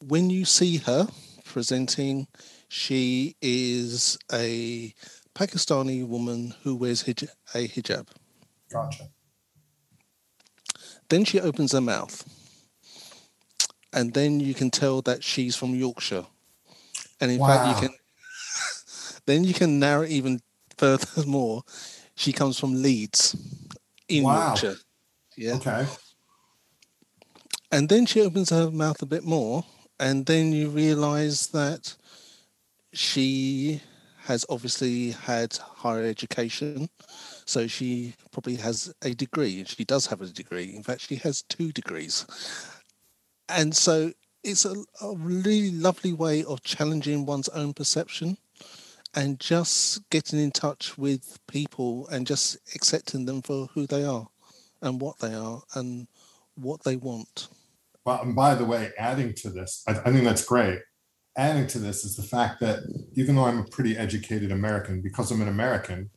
when 0.00 0.30
you 0.30 0.44
see 0.44 0.78
her 0.78 1.08
presenting, 1.44 2.28
she 2.68 3.36
is 3.42 4.18
a 4.32 4.94
Pakistani 5.34 6.06
woman 6.06 6.54
who 6.62 6.76
wears 6.76 7.04
hij- 7.04 7.28
a 7.54 7.68
hijab. 7.68 8.08
Gotcha. 8.70 9.08
Then 11.08 11.24
she 11.24 11.40
opens 11.40 11.72
her 11.72 11.80
mouth. 11.80 12.24
And 13.92 14.12
then 14.12 14.40
you 14.40 14.52
can 14.52 14.70
tell 14.70 15.00
that 15.02 15.24
she's 15.24 15.56
from 15.56 15.74
Yorkshire 15.74 16.26
and 17.20 17.30
in 17.30 17.38
wow. 17.38 17.48
fact, 17.48 17.82
you 17.82 17.88
can 17.88 17.96
then 19.26 19.44
you 19.44 19.54
can 19.54 19.78
narrow 19.78 20.04
even 20.04 20.40
further 20.76 21.26
more. 21.26 21.62
She 22.14 22.32
comes 22.32 22.58
from 22.58 22.82
Leeds 22.82 23.36
in 24.08 24.24
wow. 24.24 24.48
Yorkshire. 24.48 24.76
Yeah. 25.36 25.54
Okay. 25.54 25.86
And 27.70 27.88
then 27.88 28.06
she 28.06 28.20
opens 28.22 28.50
her 28.50 28.70
mouth 28.70 29.02
a 29.02 29.06
bit 29.06 29.24
more, 29.24 29.64
and 30.00 30.24
then 30.24 30.52
you 30.52 30.70
realize 30.70 31.48
that 31.48 31.94
she 32.94 33.82
has 34.24 34.46
obviously 34.48 35.10
had 35.10 35.54
higher 35.56 36.04
education. 36.04 36.88
So 37.48 37.66
she 37.66 38.12
probably 38.30 38.56
has 38.56 38.92
a 39.00 39.14
degree. 39.14 39.60
And 39.60 39.68
she 39.68 39.82
does 39.82 40.06
have 40.08 40.20
a 40.20 40.26
degree. 40.26 40.76
In 40.76 40.82
fact, 40.82 41.00
she 41.00 41.16
has 41.16 41.40
two 41.40 41.72
degrees. 41.72 42.26
And 43.48 43.74
so 43.74 44.12
it's 44.44 44.66
a, 44.66 44.74
a 45.00 45.14
really 45.16 45.70
lovely 45.70 46.12
way 46.12 46.44
of 46.44 46.62
challenging 46.62 47.24
one's 47.24 47.48
own 47.48 47.72
perception 47.72 48.36
and 49.14 49.40
just 49.40 50.10
getting 50.10 50.38
in 50.38 50.50
touch 50.50 50.98
with 50.98 51.38
people 51.46 52.06
and 52.08 52.26
just 52.26 52.58
accepting 52.74 53.24
them 53.24 53.40
for 53.40 53.68
who 53.68 53.86
they 53.86 54.04
are 54.04 54.28
and 54.82 55.00
what 55.00 55.18
they 55.18 55.32
are 55.34 55.62
and 55.74 56.06
what 56.54 56.84
they 56.84 56.96
want. 56.96 57.48
Well, 58.04 58.20
and 58.20 58.36
by 58.36 58.56
the 58.56 58.66
way, 58.66 58.90
adding 58.98 59.32
to 59.36 59.48
this, 59.48 59.82
I, 59.88 59.92
I 59.92 60.12
think 60.12 60.24
that's 60.24 60.44
great. 60.44 60.80
Adding 61.34 61.66
to 61.68 61.78
this 61.78 62.04
is 62.04 62.14
the 62.14 62.22
fact 62.24 62.60
that 62.60 62.80
even 63.14 63.36
though 63.36 63.44
I'm 63.44 63.60
a 63.60 63.64
pretty 63.64 63.96
educated 63.96 64.52
American, 64.52 65.00
because 65.00 65.30
I'm 65.30 65.40
an 65.40 65.48
American, 65.48 66.10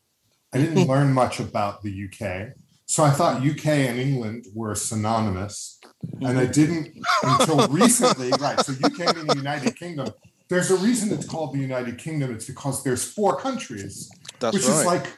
I 0.53 0.57
didn't 0.57 0.87
learn 0.87 1.13
much 1.13 1.39
about 1.39 1.81
the 1.81 2.07
UK. 2.07 2.53
So 2.85 3.03
I 3.03 3.11
thought 3.11 3.45
UK 3.45 3.67
and 3.67 3.99
England 3.99 4.47
were 4.53 4.75
synonymous. 4.75 5.79
And 6.21 6.37
I 6.37 6.45
didn't 6.45 6.93
until 7.23 7.67
recently, 7.69 8.31
right? 8.39 8.59
So 8.59 8.73
UK 8.83 9.15
meaning 9.15 9.37
United 9.37 9.75
Kingdom. 9.77 10.09
There's 10.49 10.71
a 10.71 10.75
reason 10.75 11.13
it's 11.13 11.25
called 11.25 11.53
the 11.53 11.59
United 11.59 11.97
Kingdom. 11.97 12.33
It's 12.33 12.45
because 12.45 12.83
there's 12.83 13.05
four 13.05 13.37
countries, 13.37 14.11
That's 14.39 14.53
which 14.53 14.67
right. 14.67 14.79
is 14.79 14.85
like, 14.85 15.17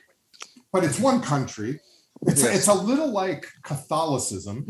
but 0.72 0.84
it's 0.84 1.00
one 1.00 1.22
country. 1.22 1.80
It's, 2.28 2.44
yes. 2.44 2.58
it's 2.58 2.68
a 2.68 2.74
little 2.74 3.12
like 3.12 3.48
Catholicism 3.64 4.68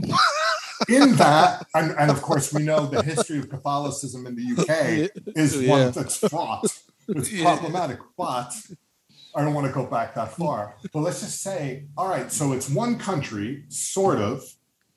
in 0.87 1.15
that, 1.17 1.65
and, 1.75 1.91
and, 1.99 2.09
of 2.09 2.21
course, 2.21 2.53
we 2.53 2.63
know 2.63 2.85
the 2.85 3.03
history 3.03 3.39
of 3.39 3.49
Catholicism 3.49 4.25
in 4.25 4.35
the 4.35 4.61
UK 4.61 5.11
is 5.35 5.61
yeah. 5.61 5.69
one 5.69 5.91
that's 5.91 6.17
fraught. 6.17 6.65
It's 7.09 7.41
problematic, 7.41 7.99
but 8.17 8.53
I 9.35 9.43
don't 9.43 9.53
want 9.53 9.67
to 9.67 9.73
go 9.73 9.85
back 9.85 10.15
that 10.15 10.31
far, 10.33 10.75
but 10.93 10.99
let's 10.99 11.21
just 11.21 11.41
say, 11.41 11.85
all 11.97 12.07
right, 12.07 12.31
so 12.31 12.53
it's 12.53 12.69
one 12.69 12.97
country, 12.97 13.63
sort 13.69 14.19
of. 14.19 14.43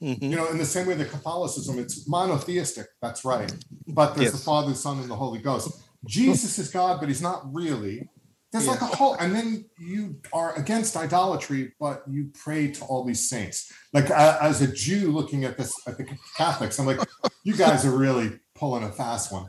Mm-hmm. 0.02 0.24
You 0.24 0.36
know, 0.36 0.48
in 0.48 0.58
the 0.58 0.66
same 0.66 0.86
way 0.86 0.94
that 0.94 1.10
Catholicism, 1.10 1.78
it's 1.78 2.06
monotheistic. 2.06 2.86
That's 3.00 3.24
right. 3.24 3.50
But 3.88 4.14
there's 4.14 4.26
yes. 4.26 4.32
the 4.32 4.44
Father, 4.44 4.74
Son, 4.74 4.98
and 4.98 5.10
the 5.10 5.16
Holy 5.16 5.38
Ghost. 5.38 5.82
Jesus 6.06 6.58
is 6.58 6.68
God, 6.68 7.00
but 7.00 7.08
he's 7.08 7.22
not 7.22 7.42
really. 7.52 8.06
There's 8.52 8.66
yeah. 8.66 8.72
like 8.72 8.82
a 8.82 8.86
whole, 8.86 9.14
and 9.14 9.34
then 9.34 9.64
you 9.78 10.20
are 10.32 10.54
against 10.54 10.96
idolatry, 10.96 11.72
but 11.80 12.02
you 12.08 12.30
pray 12.42 12.70
to 12.72 12.84
all 12.84 13.04
these 13.04 13.28
saints. 13.28 13.72
Like 13.92 14.10
uh, 14.10 14.38
as 14.40 14.60
a 14.62 14.70
Jew 14.70 15.10
looking 15.10 15.44
at 15.44 15.56
this, 15.56 15.72
at 15.86 15.96
the 15.96 16.06
Catholics, 16.36 16.78
I'm 16.78 16.86
like, 16.86 17.00
you 17.42 17.56
guys 17.56 17.84
are 17.84 17.96
really 17.96 18.38
pulling 18.56 18.84
a 18.84 18.90
fast 18.90 19.32
one. 19.32 19.48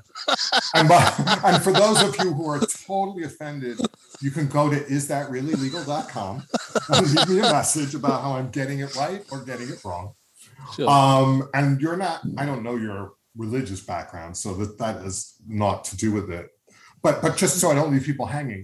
and, 0.76 0.88
by, 0.88 1.14
and 1.46 1.64
for 1.64 1.72
those 1.72 2.02
of 2.02 2.16
you 2.24 2.34
who 2.34 2.50
are 2.50 2.60
totally 2.60 3.24
offended, 3.24 3.80
you 4.22 4.32
can 4.32 4.48
go 4.48 4.70
to 4.70 4.78
isthatreallylegal.com 4.78 6.44
and 6.90 7.16
leave 7.16 7.30
me 7.30 7.40
a 7.40 7.52
message 7.52 7.96
about 7.96 8.22
how 8.22 8.34
I'm 8.34 8.50
getting 8.50 8.80
it 8.80 8.96
right 8.96 9.24
or 9.32 9.44
getting 9.44 9.70
it 9.70 9.84
wrong. 9.84 10.14
Sure. 10.76 10.90
Um, 10.90 11.50
and 11.54 11.80
you're 11.82 11.98
not, 11.98 12.22
I 12.38 12.46
don't 12.46 12.64
know 12.64 12.76
your 12.76 13.14
religious 13.36 13.82
background, 13.82 14.36
so 14.36 14.54
that 14.56 14.78
that 14.80 15.06
is 15.06 15.36
not 15.48 15.86
to 15.86 15.98
do 15.98 16.12
with 16.12 16.30
it. 16.32 16.50
But 17.04 17.22
but 17.22 17.38
just 17.38 17.60
so 17.60 17.72
I 17.72 17.76
don't 17.76 17.92
leave 17.92 18.04
people 18.04 18.26
hanging, 18.26 18.64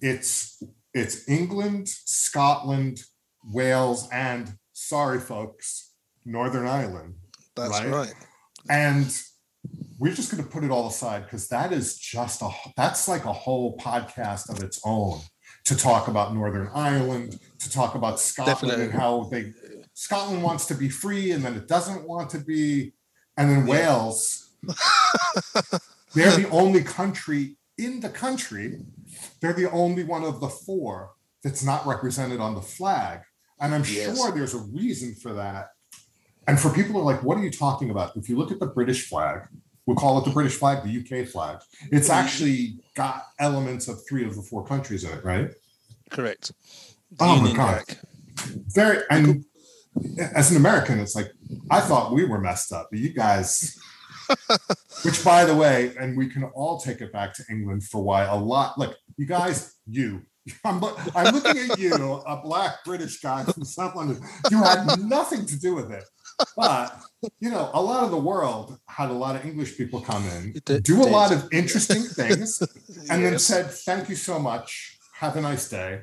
it's 0.00 0.62
it's 0.94 1.28
England, 1.28 1.88
Scotland, 1.88 3.02
Wales, 3.44 4.08
and 4.12 4.54
sorry 4.72 5.20
folks, 5.20 5.92
Northern 6.24 6.66
Ireland. 6.66 7.14
That's 7.56 7.70
right. 7.70 7.90
right. 7.90 8.14
And 8.70 9.20
we're 10.02 10.12
just 10.12 10.32
going 10.32 10.42
to 10.42 10.50
put 10.50 10.64
it 10.64 10.70
all 10.72 10.88
aside 10.88 11.22
because 11.22 11.46
that 11.46 11.72
is 11.72 11.96
just 11.96 12.42
a 12.42 12.50
that's 12.76 13.06
like 13.06 13.24
a 13.24 13.32
whole 13.32 13.78
podcast 13.78 14.50
of 14.50 14.60
its 14.60 14.80
own 14.84 15.20
to 15.64 15.76
talk 15.76 16.08
about 16.08 16.34
Northern 16.34 16.68
Ireland, 16.74 17.38
to 17.60 17.70
talk 17.70 17.94
about 17.94 18.18
Scotland 18.18 18.56
Definitely. 18.56 18.84
and 18.86 18.94
how 18.94 19.28
they 19.30 19.52
Scotland 19.94 20.42
wants 20.42 20.66
to 20.66 20.74
be 20.74 20.88
free 20.88 21.30
and 21.30 21.44
then 21.44 21.54
it 21.54 21.68
doesn't 21.68 22.08
want 22.08 22.30
to 22.30 22.38
be, 22.38 22.94
and 23.36 23.48
then 23.48 23.64
yeah. 23.64 23.72
Wales. 23.72 24.50
they're 26.14 26.36
the 26.36 26.48
only 26.50 26.82
country 26.82 27.56
in 27.78 28.00
the 28.00 28.08
country. 28.08 28.80
They're 29.40 29.52
the 29.52 29.70
only 29.70 30.02
one 30.02 30.24
of 30.24 30.40
the 30.40 30.48
four 30.48 31.12
that's 31.44 31.62
not 31.62 31.86
represented 31.86 32.40
on 32.40 32.56
the 32.56 32.60
flag. 32.60 33.20
And 33.60 33.72
I'm 33.72 33.84
yes. 33.86 34.16
sure 34.16 34.32
there's 34.32 34.54
a 34.54 34.62
reason 34.62 35.14
for 35.14 35.32
that. 35.34 35.68
And 36.48 36.58
for 36.58 36.70
people 36.70 36.94
who 36.94 36.98
are 36.98 37.12
like, 37.12 37.22
what 37.22 37.38
are 37.38 37.44
you 37.44 37.52
talking 37.52 37.90
about? 37.90 38.16
If 38.16 38.28
you 38.28 38.36
look 38.36 38.50
at 38.50 38.58
the 38.58 38.66
British 38.66 39.08
flag, 39.08 39.42
we'll 39.86 39.96
call 39.96 40.18
it 40.18 40.24
the 40.24 40.30
British 40.30 40.54
flag, 40.54 40.82
the 40.82 40.98
UK 41.00 41.26
flag. 41.26 41.58
It's 41.90 42.08
mm-hmm. 42.08 42.24
actually 42.24 42.74
got 42.94 43.24
elements 43.38 43.88
of 43.88 44.00
three 44.08 44.24
of 44.24 44.36
the 44.36 44.42
four 44.42 44.64
countries 44.64 45.04
in 45.04 45.16
it, 45.16 45.24
right? 45.24 45.50
Correct. 46.10 46.52
The 47.12 47.24
oh 47.24 47.36
Union 47.36 47.56
my 47.56 47.64
god. 47.64 47.84
Jack. 47.88 47.98
Very 48.74 49.02
and 49.10 49.44
as 50.34 50.50
an 50.50 50.56
American, 50.56 50.98
it's 50.98 51.14
like 51.14 51.32
I 51.70 51.80
thought 51.80 52.12
we 52.12 52.24
were 52.24 52.40
messed 52.40 52.72
up, 52.72 52.88
but 52.90 52.98
you 52.98 53.10
guys 53.10 53.78
which 55.04 55.24
by 55.24 55.44
the 55.44 55.54
way, 55.54 55.92
and 55.98 56.16
we 56.16 56.28
can 56.28 56.44
all 56.44 56.78
take 56.78 57.00
it 57.00 57.12
back 57.12 57.34
to 57.34 57.44
England 57.50 57.84
for 57.84 58.02
why 58.02 58.24
a 58.24 58.36
lot 58.36 58.78
Look, 58.78 58.96
you 59.16 59.26
guys, 59.26 59.74
you, 59.86 60.22
I'm, 60.64 60.82
I'm 61.14 61.34
looking 61.34 61.70
at 61.70 61.78
you, 61.78 61.94
a 61.94 62.40
black 62.42 62.84
British 62.84 63.20
guy 63.20 63.44
from 63.44 63.64
South 63.64 63.94
London. 63.94 64.22
You 64.50 64.62
had 64.62 65.00
nothing 65.00 65.46
to 65.46 65.58
do 65.58 65.74
with 65.74 65.90
it. 65.90 66.04
But, 66.56 67.00
you 67.40 67.50
know, 67.50 67.70
a 67.72 67.80
lot 67.80 68.04
of 68.04 68.10
the 68.10 68.18
world 68.18 68.78
had 68.86 69.10
a 69.10 69.12
lot 69.12 69.36
of 69.36 69.44
English 69.44 69.76
people 69.76 70.00
come 70.00 70.24
in, 70.28 70.54
do 70.82 71.02
a 71.02 71.04
lot 71.04 71.32
of 71.32 71.48
interesting 71.52 72.02
things, 72.20 72.60
and 73.10 73.22
yes. 73.22 73.30
then 73.30 73.38
said, 73.38 73.70
thank 73.70 74.08
you 74.08 74.16
so 74.16 74.38
much. 74.38 74.98
Have 75.14 75.36
a 75.36 75.40
nice 75.40 75.68
day. 75.68 76.02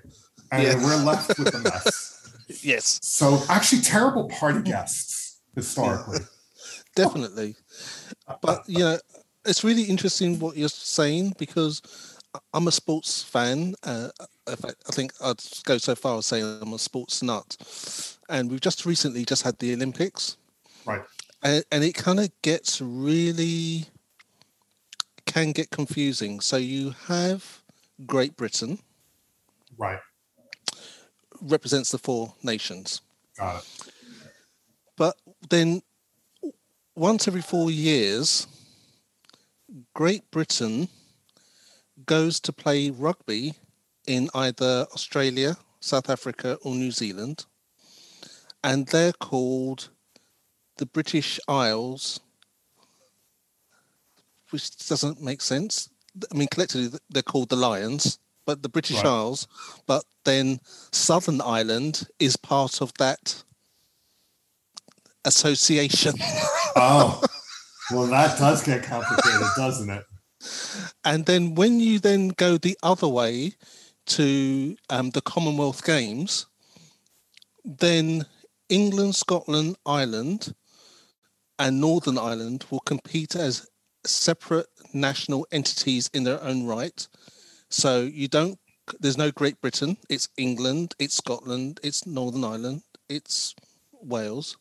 And 0.51 0.63
yes. 0.63 0.83
we're 0.83 1.03
left 1.03 1.37
with 1.37 1.51
the 1.51 1.59
mess. 1.59 2.33
yes. 2.63 2.99
So, 3.03 3.39
actually, 3.49 3.81
terrible 3.81 4.29
party 4.29 4.61
guests 4.61 5.41
historically. 5.55 6.19
Definitely. 6.95 7.55
But, 8.41 8.63
you 8.67 8.79
know, 8.79 8.97
it's 9.45 9.63
really 9.63 9.83
interesting 9.83 10.39
what 10.39 10.57
you're 10.57 10.69
saying 10.69 11.33
because 11.37 11.81
I'm 12.53 12.67
a 12.67 12.71
sports 12.71 13.23
fan. 13.23 13.75
Uh, 13.83 14.09
I 14.49 14.91
think 14.91 15.13
I'd 15.21 15.41
go 15.65 15.77
so 15.77 15.95
far 15.95 16.17
as 16.17 16.25
saying 16.25 16.59
I'm 16.61 16.73
a 16.73 16.79
sports 16.79 17.21
nut. 17.21 17.57
And 18.29 18.51
we've 18.51 18.61
just 18.61 18.85
recently 18.85 19.25
just 19.25 19.43
had 19.43 19.59
the 19.59 19.73
Olympics. 19.73 20.37
Right. 20.85 21.01
And, 21.41 21.63
and 21.71 21.83
it 21.83 21.93
kind 21.93 22.19
of 22.19 22.29
gets 22.41 22.81
really 22.81 23.85
can 25.25 25.51
get 25.51 25.69
confusing. 25.69 26.39
So 26.39 26.57
you 26.57 26.95
have 27.07 27.61
Great 28.05 28.35
Britain. 28.35 28.79
Right. 29.77 29.99
Represents 31.41 31.91
the 31.91 31.97
four 31.97 32.33
nations. 32.43 33.01
Got 33.37 33.63
it. 33.63 33.91
But 34.97 35.15
then 35.49 35.81
once 36.95 37.27
every 37.27 37.41
four 37.41 37.71
years, 37.71 38.47
Great 39.93 40.29
Britain 40.31 40.89
goes 42.05 42.39
to 42.41 42.51
play 42.51 42.89
rugby 42.89 43.53
in 44.07 44.29
either 44.33 44.87
Australia, 44.93 45.57
South 45.79 46.09
Africa, 46.09 46.57
or 46.61 46.75
New 46.75 46.91
Zealand, 46.91 47.45
and 48.63 48.87
they're 48.87 49.13
called 49.13 49.89
the 50.77 50.85
British 50.85 51.39
Isles, 51.47 52.19
which 54.49 54.77
doesn't 54.87 55.21
make 55.21 55.41
sense. 55.41 55.89
I 56.31 56.35
mean, 56.35 56.47
collectively, 56.47 56.97
they're 57.09 57.21
called 57.21 57.49
the 57.49 57.55
Lions, 57.55 58.19
but 58.45 58.63
the 58.63 58.69
British 58.69 58.97
right. 58.97 59.05
Isles, 59.05 59.47
but 59.85 60.03
then 60.25 60.59
Southern 60.91 61.41
Ireland 61.41 62.07
is 62.19 62.35
part 62.35 62.81
of 62.81 62.93
that 62.97 63.43
association. 65.25 66.13
oh, 66.75 67.21
well, 67.91 68.07
that 68.07 68.37
does 68.37 68.63
get 68.63 68.83
complicated, 68.83 69.47
doesn't 69.55 69.89
it? 69.89 70.03
And 71.03 71.25
then 71.25 71.55
when 71.55 71.79
you 71.79 71.99
then 71.99 72.29
go 72.29 72.57
the 72.57 72.77
other 72.81 73.07
way 73.07 73.53
to 74.09 74.75
um, 74.89 75.11
the 75.11 75.21
Commonwealth 75.21 75.83
Games, 75.85 76.47
then 77.63 78.25
England, 78.69 79.15
Scotland, 79.15 79.77
Ireland, 79.85 80.53
and 81.57 81.81
Northern 81.81 82.17
Ireland 82.17 82.65
will 82.69 82.79
compete 82.79 83.35
as 83.35 83.67
separate 84.05 84.67
national 84.93 85.45
entities 85.51 86.09
in 86.13 86.23
their 86.23 86.41
own 86.41 86.65
right. 86.65 87.07
So 87.69 88.01
you 88.01 88.27
don't, 88.27 88.57
there's 88.99 89.17
no 89.17 89.31
Great 89.31 89.59
Britain, 89.61 89.97
it's 90.09 90.29
England, 90.37 90.95
it's 90.99 91.15
Scotland, 91.15 91.79
it's 91.83 92.07
Northern 92.07 92.43
Ireland, 92.43 92.83
it's 93.07 93.53
Wales. 94.01 94.57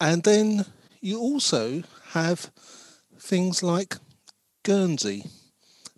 And 0.00 0.24
then 0.24 0.64
you 1.00 1.20
also 1.20 1.82
have 2.10 2.50
things 3.18 3.62
like 3.62 3.96
Guernsey, 4.64 5.26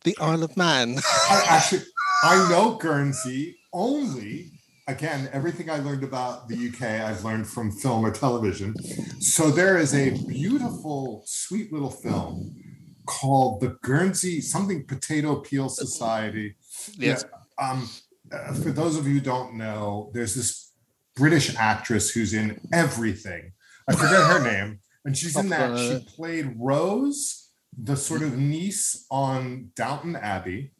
the 0.05 0.17
Isle 0.21 0.43
of 0.43 0.57
Man. 0.57 0.97
I 1.31 1.45
actually, 1.49 1.83
I 2.25 2.49
know 2.49 2.77
Guernsey 2.77 3.59
only. 3.75 4.53
Again, 4.89 5.29
everything 5.31 5.69
I 5.69 5.77
learned 5.77 6.05
about 6.05 6.49
the 6.49 6.69
UK, 6.69 7.07
I've 7.07 7.23
learned 7.23 7.47
from 7.47 7.71
film 7.71 8.05
or 8.05 8.11
television. 8.11 8.75
So 9.21 9.51
there 9.51 9.77
is 9.77 9.95
a 9.95 10.11
beautiful, 10.27 11.23
sweet 11.27 11.71
little 11.71 11.91
film 11.91 12.57
called 13.07 13.61
the 13.61 13.77
Guernsey 13.83 14.41
something 14.41 14.87
Potato 14.87 15.37
Peel 15.37 15.69
Society. 15.69 16.57
Yes. 16.97 17.27
Yeah, 17.61 17.71
um, 17.71 17.91
uh, 18.33 18.55
for 18.55 18.71
those 18.71 18.97
of 18.97 19.07
you 19.07 19.15
who 19.15 19.21
don't 19.21 19.59
know, 19.59 20.11
there's 20.15 20.35
this 20.35 20.73
British 21.17 21.55
actress 21.57 22.11
who's 22.11 22.33
in 22.33 22.59
everything. 22.73 23.53
I 23.87 23.97
forget 23.97 24.31
her 24.31 24.43
name, 24.51 24.81
and 25.05 25.15
she's 25.15 25.37
in 25.37 25.51
that. 25.51 25.79
She 25.79 26.17
played 26.17 26.55
Rose 26.59 27.51
the 27.77 27.97
sort 27.97 28.23
of 28.23 28.39
niece 28.39 29.07
on 29.11 29.71
Downton 29.75 30.17
Abbey. 30.17 30.73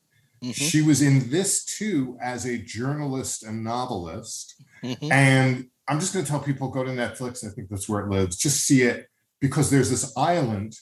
Mm-hmm. 0.43 0.53
She 0.53 0.83
was 0.83 1.03
in 1.03 1.31
this 1.31 1.65
too 1.65 2.19
as 2.23 2.47
a 2.47 2.59
journalist 2.59 3.45
and 3.45 3.65
novelist. 3.65 4.63
Mm-hmm. 4.83 5.13
And 5.13 5.67
I'm 5.89 6.01
just 6.01 6.13
going 6.13 6.25
to 6.25 6.31
tell 6.31 6.41
people 6.41 6.69
go 6.69 6.85
to 6.85 6.91
Netflix. 6.91 7.47
I 7.47 7.51
think 7.55 7.69
that's 7.69 7.89
where 7.89 8.05
it 8.05 8.11
lives. 8.11 8.37
Just 8.37 8.67
see 8.67 8.83
it 8.83 9.07
because 9.41 9.71
there's 9.71 9.91
this 9.91 10.13
island 10.17 10.77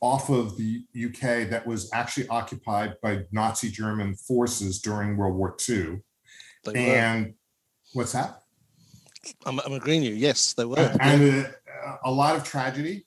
off 0.00 0.28
of 0.30 0.56
the 0.56 0.84
UK 0.94 1.48
that 1.50 1.66
was 1.66 1.90
actually 1.92 2.28
occupied 2.28 2.94
by 3.02 3.20
Nazi 3.32 3.70
German 3.70 4.14
forces 4.14 4.80
during 4.80 5.16
World 5.16 5.36
War 5.36 5.56
II. 5.68 5.98
They 6.64 6.96
and 6.96 7.26
were. 7.26 7.32
what's 7.94 8.12
that? 8.12 8.42
I'm, 9.44 9.60
I'm 9.60 9.72
agreeing 9.72 10.02
you. 10.02 10.14
Yes, 10.14 10.54
they 10.54 10.64
were. 10.64 10.96
And 11.00 11.46
uh, 11.86 11.96
a 12.04 12.10
lot 12.10 12.36
of 12.36 12.44
tragedy 12.44 13.06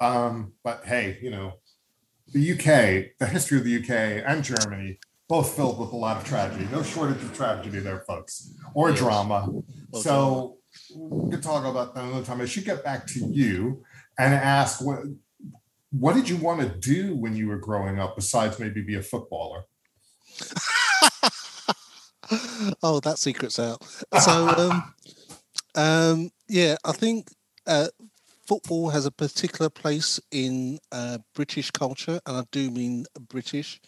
um, 0.00 0.52
but 0.62 0.84
hey, 0.84 1.18
you 1.22 1.30
know, 1.30 1.54
the 2.32 2.52
UK, 2.52 3.18
the 3.18 3.26
history 3.26 3.58
of 3.58 3.64
the 3.64 3.78
UK 3.78 4.24
and 4.26 4.42
Germany, 4.42 4.98
both 5.28 5.56
filled 5.56 5.78
with 5.78 5.92
a 5.92 5.96
lot 5.96 6.16
of 6.16 6.24
tragedy. 6.24 6.66
No 6.70 6.82
shortage 6.82 7.22
of 7.22 7.36
tragedy 7.36 7.78
there, 7.78 8.00
folks, 8.00 8.52
or 8.74 8.90
yes. 8.90 8.98
drama. 8.98 9.48
so 9.92 10.58
we 10.94 11.30
could 11.30 11.42
talk 11.42 11.64
about 11.64 11.94
that 11.94 12.04
another 12.04 12.24
time. 12.24 12.40
I 12.40 12.46
should 12.46 12.64
get 12.64 12.84
back 12.84 13.06
to 13.08 13.20
you 13.20 13.82
and 14.18 14.34
ask 14.34 14.84
what 14.84 15.00
what 15.90 16.14
did 16.14 16.28
you 16.28 16.36
want 16.36 16.60
to 16.60 16.68
do 16.68 17.14
when 17.14 17.36
you 17.36 17.48
were 17.48 17.58
growing 17.58 18.00
up 18.00 18.16
besides 18.16 18.58
maybe 18.58 18.82
be 18.82 18.96
a 18.96 19.02
footballer? 19.02 19.64
oh, 22.82 22.98
that 23.00 23.18
secret's 23.18 23.60
out. 23.60 23.82
So, 24.20 24.48
um, 24.48 24.94
um, 25.76 26.30
yeah, 26.48 26.76
I 26.84 26.92
think 26.92 27.28
uh, 27.66 27.88
football 28.46 28.90
has 28.90 29.06
a 29.06 29.10
particular 29.10 29.70
place 29.70 30.20
in 30.30 30.78
uh, 30.92 31.18
British 31.34 31.70
culture, 31.70 32.20
and 32.26 32.36
I 32.36 32.44
do 32.50 32.70
mean 32.70 33.06
British. 33.28 33.80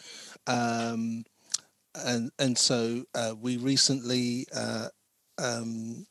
Um, 0.47 1.25
and 1.95 2.31
and 2.39 2.57
so 2.57 3.05
uh, 3.15 3.35
we 3.41 3.57
recently 3.57 4.47
uh, 4.55 4.89
um, 5.39 6.07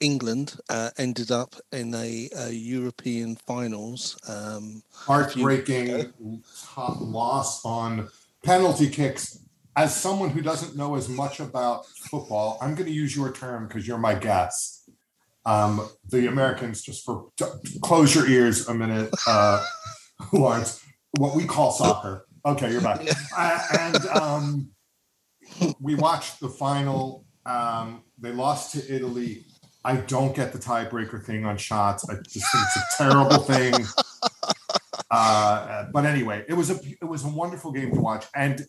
England 0.00 0.56
uh, 0.68 0.90
ended 0.98 1.30
up 1.30 1.54
in 1.72 1.94
a, 1.94 2.28
a 2.36 2.50
European 2.50 3.36
finals. 3.36 4.16
Um, 4.28 4.82
Heartbreaking 4.92 6.12
loss 6.76 7.64
on 7.64 8.08
penalty 8.42 8.88
kicks. 8.88 9.38
As 9.76 9.96
someone 9.96 10.30
who 10.30 10.40
doesn't 10.40 10.76
know 10.76 10.94
as 10.94 11.08
much 11.08 11.40
about 11.40 11.86
football, 11.86 12.58
I'm 12.60 12.76
going 12.76 12.86
to 12.86 12.94
use 12.94 13.16
your 13.16 13.32
term 13.32 13.66
because 13.66 13.88
you're 13.88 13.98
my 13.98 14.14
guest 14.14 14.83
um, 15.46 15.88
the 16.08 16.26
Americans, 16.26 16.82
just 16.82 17.04
for 17.04 17.28
close 17.82 18.14
your 18.14 18.28
ears 18.28 18.68
a 18.68 18.74
minute, 18.74 19.10
uh, 19.26 19.64
Lawrence, 20.32 20.84
what 21.18 21.34
we 21.36 21.44
call 21.44 21.72
soccer. 21.72 22.26
Okay, 22.46 22.70
you're 22.70 22.80
back. 22.80 23.00
Uh, 23.36 23.58
and 23.80 24.06
um, 24.06 24.68
we 25.80 25.96
watched 25.96 26.38
the 26.38 26.48
final. 26.48 27.24
Um, 27.44 28.02
they 28.18 28.30
lost 28.30 28.72
to 28.74 28.94
Italy. 28.94 29.44
I 29.84 29.96
don't 29.96 30.36
get 30.36 30.52
the 30.52 30.58
tiebreaker 30.58 31.22
thing 31.22 31.44
on 31.44 31.56
shots. 31.56 32.08
I 32.08 32.14
just 32.14 32.52
think 32.52 32.64
it's 32.64 33.00
a 33.00 33.02
terrible 33.02 33.38
thing. 33.38 33.74
Uh, 35.10 35.86
but 35.92 36.04
anyway, 36.04 36.44
it 36.48 36.54
was 36.54 36.70
a 36.70 36.80
it 37.00 37.04
was 37.04 37.24
a 37.24 37.28
wonderful 37.28 37.70
game 37.70 37.92
to 37.92 38.00
watch, 38.00 38.26
and 38.34 38.66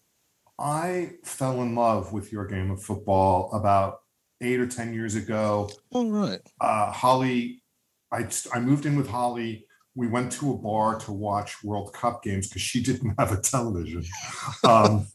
I 0.59 1.13
fell 1.23 1.63
in 1.63 1.73
love 1.73 2.13
with 2.13 2.31
your 2.31 2.45
game 2.45 2.69
of 2.69 2.83
football 2.83 3.51
about 3.51 4.01
eight 4.41 4.59
or 4.59 4.67
ten 4.67 4.93
years 4.93 5.15
ago. 5.15 5.69
All 5.91 6.09
right. 6.09 6.41
Uh, 6.59 6.91
Holly, 6.91 7.63
I 8.11 8.27
I 8.53 8.59
moved 8.59 8.85
in 8.85 8.95
with 8.95 9.07
Holly. 9.07 9.65
We 9.95 10.07
went 10.07 10.31
to 10.33 10.51
a 10.51 10.57
bar 10.57 10.99
to 10.99 11.11
watch 11.11 11.63
World 11.63 11.93
Cup 11.93 12.21
games 12.23 12.47
because 12.47 12.61
she 12.61 12.81
didn't 12.89 13.15
have 13.19 13.31
a 13.31 13.41
television. 13.41 14.03
Um, 14.63 15.07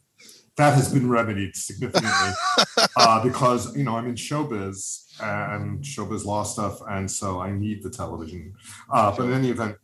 that 0.57 0.75
has 0.75 0.93
been 0.93 1.09
remedied 1.09 1.57
significantly 1.57 2.33
uh, 2.97 3.23
because 3.23 3.75
you 3.77 3.83
know 3.83 3.97
I'm 3.97 4.07
in 4.09 4.15
showbiz 4.15 5.05
and 5.21 5.83
showbiz 5.83 6.25
law 6.25 6.43
stuff, 6.43 6.81
and 6.89 7.11
so 7.11 7.41
I 7.41 7.51
need 7.53 7.83
the 7.83 7.91
television. 7.91 8.53
Uh, 8.93 9.15
but 9.17 9.25
in 9.25 9.33
any 9.33 9.51
event, 9.51 9.77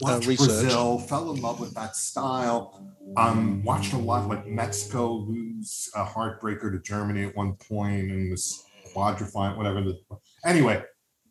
watched 0.00 0.28
uh, 0.28 0.34
Brazil, 0.36 0.98
fell 0.98 1.32
in 1.32 1.40
love 1.40 1.60
with 1.60 1.74
that 1.74 1.96
style. 1.96 2.86
Um, 3.16 3.62
watched 3.64 3.92
a 3.92 3.98
lot 3.98 4.28
like 4.28 4.46
Mexico 4.46 5.12
lose 5.12 5.90
a 5.94 6.04
heartbreaker 6.04 6.72
to 6.72 6.80
Germany 6.80 7.24
at 7.24 7.36
one 7.36 7.54
point 7.54 8.10
in 8.10 8.30
this 8.30 8.64
quadrifiant, 8.94 9.56
whatever. 9.56 9.82
The, 9.82 9.98
anyway, 10.44 10.82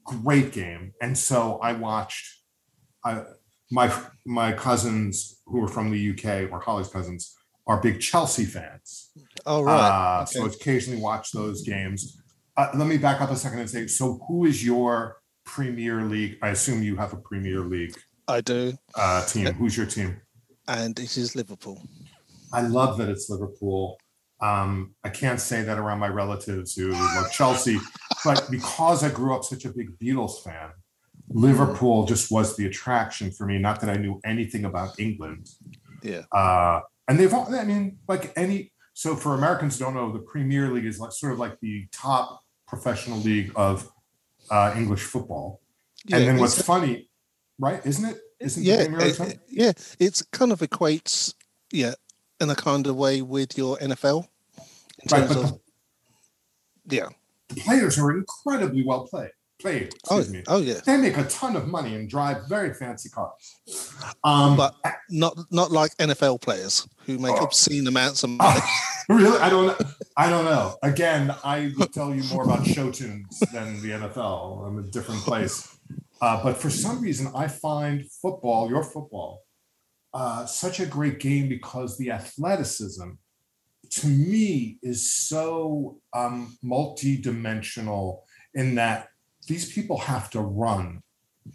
great 0.06 0.52
game. 0.52 0.94
And 1.02 1.18
so 1.18 1.60
I 1.62 1.74
watched. 1.74 2.42
I, 3.06 3.24
my 3.72 3.94
my 4.26 4.54
cousins 4.54 5.42
who 5.46 5.64
are 5.64 5.68
from 5.68 5.92
the 5.92 6.12
UK, 6.12 6.52
or 6.52 6.60
Holly's 6.60 6.88
cousins, 6.88 7.36
are 7.68 7.82
big 7.82 8.00
Chelsea 8.00 8.46
fans. 8.46 9.12
Oh 9.46 9.64
right. 9.64 9.74
Uh, 9.74 10.22
Okay. 10.22 10.40
So 10.40 10.46
occasionally 10.46 11.02
watch 11.02 11.32
those 11.32 11.64
games. 11.64 12.18
Uh, 12.56 12.70
let 12.76 12.88
me 12.88 12.98
back 12.98 13.20
up 13.20 13.32
a 13.32 13.36
second 13.36 13.60
and 13.60 13.70
say, 13.70 13.88
so 13.88 14.24
who 14.28 14.46
is 14.46 14.64
your 14.64 15.18
Premier 15.44 16.04
League? 16.04 16.38
I 16.42 16.50
assume 16.50 16.84
you 16.84 16.96
have 16.98 17.12
a 17.12 17.18
Premier 17.18 17.62
League 17.62 17.96
I 18.28 18.42
do, 18.42 18.74
uh, 18.96 19.26
team. 19.26 19.54
Who's 19.54 19.78
your 19.78 19.86
team? 19.86 20.22
and 20.68 20.98
it 21.00 21.18
is 21.18 21.36
Liverpool. 21.36 21.82
I 22.52 22.62
love 22.62 22.98
that 22.98 23.10
it's 23.10 23.30
Liverpool. 23.30 24.00
Um, 24.42 24.94
I 25.04 25.10
can't 25.10 25.40
say 25.40 25.64
that 25.64 25.78
around 25.78 26.00
my 26.00 26.10
relatives 26.10 26.76
who 26.76 26.92
love 26.92 27.32
Chelsea, 27.32 27.80
but 28.26 28.48
because 28.52 29.04
I 29.04 29.10
grew 29.10 29.36
up 29.36 29.44
such 29.44 29.66
a 29.66 29.70
big 29.70 29.98
Beatles 30.00 30.44
fan, 30.44 30.72
Liverpool 31.30 32.06
just 32.06 32.32
was 32.32 32.56
the 32.58 32.66
attraction 32.66 33.32
for 33.32 33.46
me. 33.46 33.58
Not 33.58 33.80
that 33.82 33.90
I 33.90 33.96
knew 33.96 34.20
anything 34.26 34.66
about 34.66 35.00
England. 35.00 35.50
Yeah. 36.02 36.24
Uh, 36.32 36.82
and 37.08 37.18
they've, 37.18 37.34
all, 37.34 37.54
I 37.54 37.64
mean, 37.64 37.98
like 38.08 38.34
any, 38.36 38.74
so 38.94 39.16
for 39.16 39.34
Americans 39.34 39.80
who 39.80 39.86
don't 39.86 39.96
know, 39.96 40.12
the 40.12 40.20
Premier 40.20 40.70
League 40.70 40.86
is 40.86 41.00
like 41.00 41.14
sort 41.14 41.34
of 41.34 41.40
like 41.40 41.60
the 41.62 41.88
top 41.92 42.42
professional 42.68 43.20
league 43.20 43.52
of 43.56 43.90
uh, 44.52 44.74
English 44.76 45.04
football. 45.04 45.62
Yeah, 46.06 46.18
and 46.18 46.28
then 46.28 46.38
what's 46.38 46.62
funny, 46.62 47.08
right? 47.60 47.86
Isn't 47.86 48.06
it? 48.06 48.18
Isn't 48.40 48.64
yeah, 48.64 48.84
the 48.88 49.26
it- 49.30 49.40
yeah, 49.50 49.72
it's 50.00 50.22
kind 50.32 50.52
of 50.52 50.60
equates, 50.60 51.34
yeah, 51.72 51.94
in 52.42 52.50
a 52.50 52.56
kind 52.56 52.86
of 52.88 52.96
way 52.96 53.22
with 53.22 53.58
your 53.58 53.78
NFL. 53.78 54.28
In 54.58 55.10
Right, 55.12 55.32
of, 55.32 55.60
yeah. 56.90 57.08
the 57.50 57.62
players 57.62 57.98
are 57.98 58.12
incredibly 58.12 58.84
well 58.86 59.08
played. 59.08 59.32
Played, 59.60 59.94
Oh, 60.10 60.22
me. 60.26 60.44
oh 60.48 60.60
yeah. 60.60 60.82
They 60.86 60.98
make 60.98 61.16
a 61.16 61.24
ton 61.26 61.56
of 61.56 61.68
money 61.68 61.96
and 61.96 62.10
drive 62.10 62.50
very 62.50 62.74
fancy 62.74 63.08
cars. 63.10 63.56
Um, 64.24 64.58
But 64.58 64.76
not 65.10 65.38
not 65.52 65.72
like 65.72 65.96
NFL 65.98 66.42
players 66.42 66.86
who 67.06 67.18
make 67.18 67.34
Oh. 67.40 67.44
obscene 67.46 67.88
amounts 67.88 68.24
of 68.24 68.32
money. 68.32 68.60
really, 69.10 69.38
I 69.40 69.50
don't. 69.50 69.80
I 70.18 70.30
don't 70.30 70.46
know. 70.46 70.76
Again, 70.84 71.34
I 71.44 71.72
would 71.78 71.94
tell 71.94 72.14
you 72.16 72.24
more 72.26 72.44
about 72.44 72.66
show 72.66 72.92
tunes 72.92 73.40
than 73.54 73.82
the 73.82 73.90
NFL. 73.92 74.66
I'm 74.68 74.80
a 74.80 74.84
different 74.84 75.22
place. 75.22 75.68
Uh, 76.24 76.42
but 76.42 76.56
for 76.56 76.70
some 76.70 77.02
reason, 77.02 77.30
I 77.36 77.50
find 77.50 78.10
football, 78.22 78.70
your 78.70 78.82
football, 78.86 79.42
uh, 80.14 80.46
such 80.46 80.80
a 80.80 80.86
great 80.86 81.20
game 81.20 81.50
because 81.50 81.98
the 81.98 82.12
athleticism, 82.12 83.10
to 83.90 84.08
me, 84.08 84.78
is 84.82 85.12
so 85.12 85.98
um, 86.14 86.58
multi-dimensional 86.62 88.24
in 88.54 88.76
that 88.76 89.10
these 89.50 89.74
people 89.74 89.98
have 89.98 90.30
to 90.30 90.40
run 90.40 91.02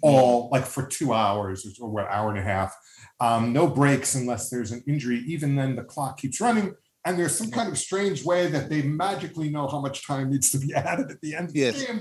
all 0.03 0.51
like 0.53 0.67
for 0.67 0.87
two 0.87 1.15
hours 1.15 1.67
or 1.81 1.89
what 1.89 2.07
hour 2.11 2.29
and 2.29 2.39
a 2.39 2.43
half. 2.43 2.77
Um, 3.21 3.55
no 3.55 3.69
breaks 3.69 4.15
unless 4.17 4.51
there's 4.51 4.71
an 4.71 4.85
injury. 4.87 5.21
Even 5.27 5.57
then 5.57 5.77
the 5.77 5.83
clock 5.83 6.19
keeps 6.19 6.43
running 6.43 6.75
and 7.07 7.19
there's 7.19 7.39
some 7.39 7.51
kind 7.51 7.71
of 7.71 7.79
strange 7.79 8.23
way 8.23 8.49
that 8.49 8.69
they 8.69 8.83
magically 8.83 9.49
know 9.49 9.67
how 9.67 9.81
much 9.81 10.07
time 10.07 10.29
needs 10.29 10.51
to 10.51 10.59
be 10.59 10.75
added 10.91 11.11
at 11.11 11.23
the 11.23 11.35
end 11.35 11.49
of 11.49 11.57
Yes. 11.57 11.81
the 11.81 11.87
game 11.87 12.01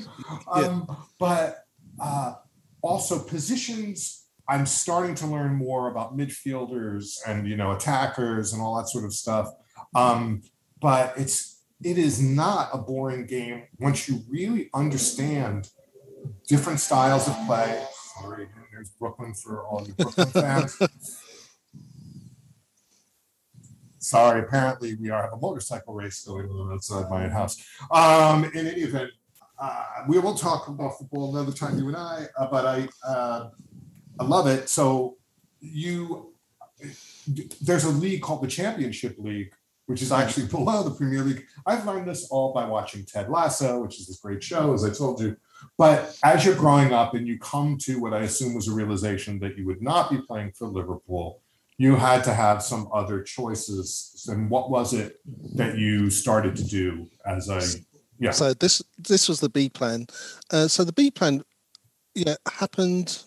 um, 0.52 0.98
but 1.18 1.60
uh, 2.02 2.34
also 2.82 3.20
positions 3.20 4.26
i'm 4.50 4.66
starting 4.66 5.16
to 5.16 5.28
learn 5.28 5.54
more 5.54 5.90
about 5.90 6.18
midfielders 6.18 7.18
and 7.28 7.48
you 7.48 7.56
know 7.56 7.72
attackers 7.72 8.54
and 8.54 8.62
all 8.62 8.78
that 8.78 8.88
sort 8.88 9.06
of 9.06 9.14
stuff 9.14 9.50
um, 9.96 10.42
but 10.82 11.14
it's 11.18 11.58
it 11.84 11.98
is 11.98 12.22
not 12.22 12.70
a 12.74 12.78
boring 12.78 13.26
game 13.26 13.64
once 13.80 14.10
you 14.10 14.22
really 14.30 14.70
understand 14.74 15.70
different 16.48 16.80
styles 16.80 17.28
of 17.28 17.36
play. 17.46 17.84
Sorry, 18.20 18.48
there's 18.72 18.90
Brooklyn 18.92 19.34
for 19.34 19.66
all 19.68 19.86
you 19.86 19.94
Brooklyn 19.94 20.28
fans. 20.30 20.78
Sorry, 24.00 24.42
apparently 24.42 24.96
we 24.96 25.10
are 25.10 25.22
have 25.22 25.34
a 25.34 25.38
motorcycle 25.38 25.94
race 25.94 26.24
going 26.24 26.48
on 26.50 26.74
outside 26.74 27.10
my 27.10 27.28
house. 27.28 27.62
Um, 27.92 28.46
in 28.46 28.66
any 28.66 28.82
event, 28.82 29.12
uh, 29.60 29.84
we 30.08 30.20
will 30.20 30.36
talk 30.36 30.68
about 30.68 30.98
football 30.98 31.36
another 31.36 31.52
time, 31.52 31.78
you 31.80 31.88
and 31.88 31.98
I. 31.98 32.28
Uh, 32.38 32.48
but 32.50 32.66
I, 32.66 32.88
uh, 33.08 33.50
I 34.20 34.24
love 34.24 34.48
it. 34.48 34.70
So 34.70 35.18
you, 35.60 36.34
there's 37.62 37.84
a 37.84 37.90
league 37.90 38.22
called 38.22 38.44
the 38.44 38.48
Championship 38.48 39.16
League, 39.18 39.52
which 39.88 40.02
is 40.02 40.12
actually 40.12 40.48
below 40.58 40.84
the 40.84 40.92
Premier 40.92 41.24
League. 41.24 41.46
I've 41.66 41.86
learned 41.86 42.08
this 42.08 42.28
all 42.30 42.54
by 42.54 42.66
watching 42.66 43.06
Ted 43.06 43.30
Lasso, 43.30 43.82
which 43.82 44.00
is 44.00 44.08
this 44.08 44.20
great 44.20 44.44
show, 44.44 44.74
as 44.74 44.84
I 44.86 44.92
told 44.92 45.20
you. 45.20 45.36
But 45.78 46.16
as 46.24 46.46
you're 46.46 46.56
growing 46.56 46.94
up 46.94 47.16
and 47.16 47.28
you 47.28 47.40
come 47.40 47.78
to 47.82 48.00
what 48.00 48.14
I 48.14 48.22
assume 48.22 48.54
was 48.54 48.68
a 48.68 48.74
realization 48.74 49.40
that 49.40 49.58
you 49.58 49.66
would 49.66 49.82
not 49.82 50.12
be 50.12 50.20
playing 50.20 50.52
for 50.52 50.68
Liverpool, 50.68 51.42
you 51.80 51.96
had 51.96 52.24
to 52.26 52.34
have 52.34 52.62
some 52.62 52.90
other 52.94 53.24
choices. 53.24 54.28
And 54.32 54.52
what 54.52 54.70
was 54.70 54.94
it 54.94 55.18
that 55.56 55.78
you 55.78 56.12
started 56.12 56.56
to 56.58 56.64
do 56.64 57.08
as 57.26 57.50
a 57.50 57.62
yeah? 58.20 58.32
So 58.32 58.54
this 58.54 58.82
this 58.98 59.28
was 59.30 59.40
the 59.40 59.50
B 59.50 59.70
plan. 59.70 60.08
Uh, 60.52 60.68
so 60.68 60.84
the 60.84 60.94
B 60.94 61.12
plan, 61.12 61.44
yeah, 62.16 62.36
happened 62.48 63.24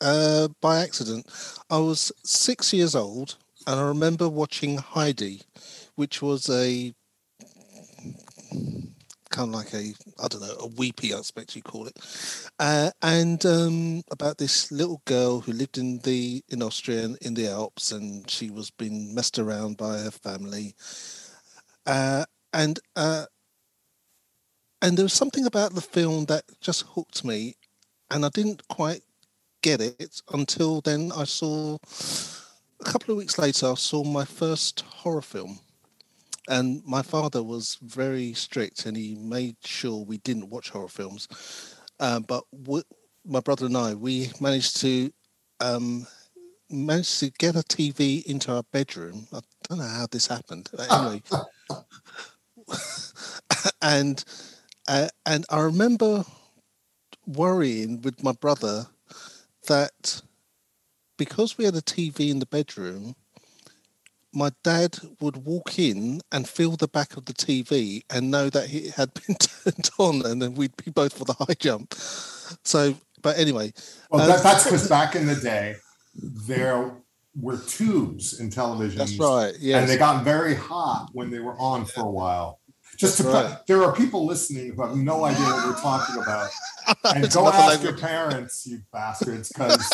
uh, 0.00 0.48
by 0.60 0.82
accident. 0.82 1.26
I 1.70 1.78
was 1.78 2.12
six 2.24 2.72
years 2.72 2.94
old, 2.94 3.36
and 3.66 3.80
I 3.80 3.86
remember 3.86 4.28
watching 4.28 4.78
Heidi, 4.78 5.42
which 5.94 6.22
was 6.22 6.48
a 6.50 6.94
kind 9.30 9.48
of 9.48 9.54
like 9.54 9.74
a 9.74 9.92
I 10.22 10.28
don't 10.28 10.40
know 10.40 10.56
a 10.60 10.66
weepy, 10.66 11.12
I 11.12 11.18
expect 11.18 11.56
you 11.56 11.62
call 11.62 11.86
it, 11.86 11.98
uh, 12.58 12.90
and 13.02 13.44
um, 13.44 14.02
about 14.10 14.38
this 14.38 14.72
little 14.72 15.02
girl 15.04 15.40
who 15.40 15.52
lived 15.52 15.78
in 15.78 15.98
the 15.98 16.42
in 16.48 16.62
Austria 16.62 17.10
in 17.20 17.34
the 17.34 17.48
Alps, 17.48 17.92
and 17.92 18.28
she 18.30 18.50
was 18.50 18.70
being 18.70 19.14
messed 19.14 19.38
around 19.38 19.76
by 19.76 19.98
her 19.98 20.10
family, 20.10 20.74
uh, 21.86 22.24
and. 22.52 22.80
Uh, 22.96 23.26
and 24.86 24.96
there 24.96 25.04
was 25.04 25.12
something 25.12 25.46
about 25.46 25.74
the 25.74 25.80
film 25.80 26.26
that 26.26 26.44
just 26.60 26.84
hooked 26.94 27.24
me 27.24 27.56
and 28.12 28.24
i 28.24 28.28
didn't 28.28 28.66
quite 28.68 29.02
get 29.60 29.80
it 29.80 30.22
until 30.32 30.80
then 30.80 31.10
i 31.16 31.24
saw 31.24 31.76
a 32.80 32.84
couple 32.84 33.10
of 33.10 33.18
weeks 33.18 33.36
later 33.36 33.72
i 33.72 33.74
saw 33.74 34.04
my 34.04 34.24
first 34.24 34.82
horror 34.82 35.22
film. 35.22 35.58
And 36.48 36.80
my 36.86 37.02
father 37.02 37.42
was 37.42 37.76
very 37.82 38.32
strict 38.32 38.86
and 38.86 38.96
he 38.96 39.16
made 39.16 39.56
sure 39.64 40.04
we 40.04 40.18
didn't 40.18 40.48
watch 40.48 40.70
horror 40.70 40.86
films. 40.86 41.26
Uh, 41.98 42.20
but 42.20 42.44
w- 42.62 42.84
my 43.24 43.40
brother 43.40 43.66
and 43.66 43.76
i 43.76 43.94
we 43.94 44.30
managed 44.40 44.80
to 44.82 45.12
um, 45.58 46.06
managed 46.70 47.18
to 47.18 47.30
get 47.30 47.56
a 47.56 47.64
tv 47.64 48.24
into 48.26 48.54
our 48.54 48.62
bedroom. 48.72 49.26
I 49.32 49.40
don't 49.68 49.78
know 49.78 49.84
how 49.84 50.06
this 50.08 50.28
happened. 50.28 50.70
But 50.72 50.92
anyway. 50.92 51.22
And 53.82 54.24
uh, 54.88 55.08
and 55.24 55.44
I 55.50 55.60
remember 55.60 56.24
worrying 57.26 58.00
with 58.02 58.22
my 58.22 58.32
brother 58.32 58.86
that 59.66 60.22
because 61.16 61.58
we 61.58 61.64
had 61.64 61.74
a 61.74 61.82
TV 61.82 62.30
in 62.30 62.38
the 62.38 62.46
bedroom, 62.46 63.16
my 64.32 64.50
dad 64.62 64.98
would 65.20 65.44
walk 65.46 65.78
in 65.78 66.20
and 66.30 66.48
feel 66.48 66.72
the 66.72 66.88
back 66.88 67.16
of 67.16 67.24
the 67.24 67.32
TV 67.32 68.02
and 68.10 68.30
know 68.30 68.50
that 68.50 68.72
it 68.72 68.92
had 68.92 69.12
been 69.26 69.36
turned 69.36 69.90
on, 69.98 70.24
and 70.26 70.42
then 70.42 70.54
we'd 70.54 70.76
be 70.76 70.90
both 70.90 71.16
for 71.16 71.24
the 71.24 71.32
high 71.32 71.54
jump. 71.58 71.94
So, 71.94 72.96
but 73.22 73.38
anyway, 73.38 73.72
Well, 74.10 74.26
that, 74.26 74.42
that's 74.42 74.64
because 74.64 74.88
back 74.88 75.16
in 75.16 75.26
the 75.26 75.36
day, 75.36 75.76
there 76.14 76.92
were 77.34 77.58
tubes 77.58 78.38
in 78.40 78.50
television. 78.50 78.98
that's 78.98 79.18
right. 79.18 79.54
Yeah, 79.58 79.78
And 79.78 79.88
they 79.88 79.96
got 79.98 80.24
very 80.24 80.54
hot 80.54 81.08
when 81.12 81.30
they 81.30 81.40
were 81.40 81.58
on 81.58 81.84
for 81.86 82.02
a 82.02 82.10
while. 82.10 82.60
Just 82.96 83.18
to 83.18 83.22
That's 83.24 83.54
put, 83.54 83.66
there 83.66 83.82
are 83.84 83.94
people 83.94 84.26
listening 84.26 84.74
who 84.74 84.82
have 84.86 84.96
no 84.96 85.24
idea 85.24 85.44
what 85.44 85.66
we're 85.66 85.80
talking 85.80 86.22
about. 86.22 86.50
And 87.04 87.28
go 87.32 87.48
ask 87.48 87.82
your 87.82 87.92
language. 87.92 88.00
parents, 88.00 88.64
you 88.66 88.80
bastards, 88.92 89.48
because 89.48 89.88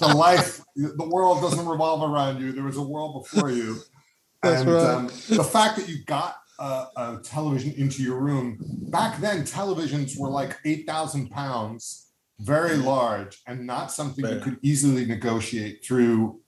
the 0.00 0.08
life, 0.16 0.60
the 0.74 1.08
world 1.08 1.40
doesn't 1.40 1.64
revolve 1.66 2.02
around 2.10 2.40
you. 2.40 2.50
There 2.50 2.64
was 2.64 2.76
a 2.76 2.82
world 2.82 3.22
before 3.22 3.50
you. 3.50 3.76
That's 4.42 4.62
and 4.62 4.72
right. 4.72 4.84
um, 4.84 5.06
the 5.28 5.44
fact 5.44 5.76
that 5.76 5.88
you 5.88 6.04
got 6.04 6.34
a, 6.58 6.86
a 6.96 7.20
television 7.22 7.72
into 7.76 8.02
your 8.02 8.18
room, 8.18 8.58
back 8.90 9.20
then, 9.20 9.44
televisions 9.44 10.18
were 10.18 10.28
like 10.30 10.58
8,000 10.64 11.30
pounds, 11.30 12.08
very 12.40 12.76
large, 12.76 13.40
and 13.46 13.64
not 13.64 13.92
something 13.92 14.26
you 14.26 14.40
could 14.40 14.58
easily 14.62 15.04
negotiate 15.06 15.84
through 15.84 16.40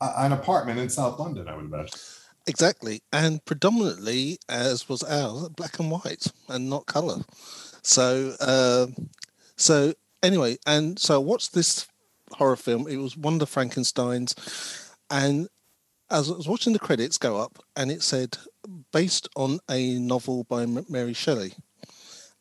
a- 0.00 0.12
an 0.18 0.32
apartment 0.32 0.78
in 0.78 0.88
South 0.88 1.18
London, 1.18 1.48
I 1.48 1.56
would 1.56 1.64
imagine. 1.64 1.98
Exactly, 2.50 3.00
and 3.12 3.44
predominantly, 3.44 4.40
as 4.48 4.88
was 4.88 5.04
ours, 5.04 5.48
black 5.50 5.78
and 5.78 5.88
white 5.88 6.26
and 6.48 6.68
not 6.68 6.84
color. 6.84 7.22
So, 7.82 8.34
um 8.40 9.10
so 9.56 9.94
anyway, 10.20 10.58
and 10.66 10.98
so 10.98 11.14
I 11.14 11.18
watched 11.18 11.54
this 11.54 11.86
horror 12.32 12.56
film. 12.56 12.88
It 12.88 12.96
was 12.96 13.14
the 13.14 13.46
Frankenstein's, 13.46 14.34
and 15.10 15.48
as 16.10 16.28
I 16.28 16.34
was 16.34 16.48
watching 16.48 16.72
the 16.72 16.80
credits 16.80 17.18
go 17.18 17.38
up, 17.38 17.62
and 17.76 17.88
it 17.92 18.02
said 18.02 18.36
based 18.92 19.28
on 19.36 19.60
a 19.70 20.00
novel 20.00 20.42
by 20.42 20.66
Mary 20.66 21.14
Shelley, 21.14 21.52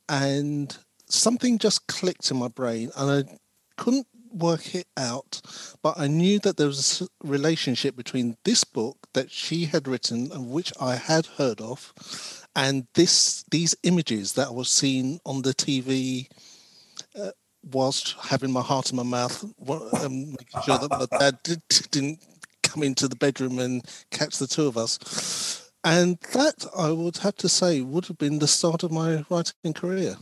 and 0.09 0.75
something 1.07 1.59
just 1.59 1.85
clicked 1.85 2.31
in 2.31 2.37
my 2.37 2.47
brain, 2.47 2.89
and 2.97 3.11
I 3.11 3.37
couldn't 3.77 4.07
work 4.31 4.75
it 4.75 4.87
out, 4.97 5.41
but 5.81 5.99
I 5.99 6.07
knew 6.07 6.39
that 6.39 6.57
there 6.57 6.67
was 6.67 7.01
a 7.01 7.27
relationship 7.27 7.95
between 7.95 8.37
this 8.43 8.63
book 8.63 9.07
that 9.13 9.31
she 9.31 9.65
had 9.65 9.87
written 9.87 10.31
and 10.31 10.51
which 10.51 10.71
I 10.79 10.95
had 10.95 11.25
heard 11.25 11.61
of, 11.61 11.93
and 12.55 12.87
this 12.93 13.43
these 13.51 13.75
images 13.83 14.33
that 14.33 14.53
was 14.53 14.69
seeing 14.69 15.19
on 15.25 15.41
the 15.41 15.53
TV 15.53 16.27
uh, 17.19 17.31
whilst 17.71 18.15
having 18.21 18.51
my 18.51 18.61
heart 18.61 18.91
in 18.91 18.97
my 18.97 19.03
mouth, 19.03 19.43
um, 20.03 20.31
making 20.31 20.61
sure 20.63 20.77
that 20.77 20.89
my 20.91 21.17
dad 21.17 21.39
did, 21.43 21.61
didn't 21.91 22.19
come 22.63 22.83
into 22.83 23.07
the 23.07 23.15
bedroom 23.15 23.59
and 23.59 23.85
catch 24.11 24.37
the 24.37 24.47
two 24.47 24.67
of 24.67 24.77
us. 24.77 25.71
And 25.83 26.19
that 26.33 26.65
I 26.77 26.91
would 26.91 27.17
have 27.17 27.35
to 27.37 27.49
say 27.49 27.81
would 27.81 28.05
have 28.07 28.17
been 28.17 28.39
the 28.39 28.47
start 28.47 28.83
of 28.83 28.91
my 28.91 29.23
writing 29.29 29.73
career. 29.73 30.17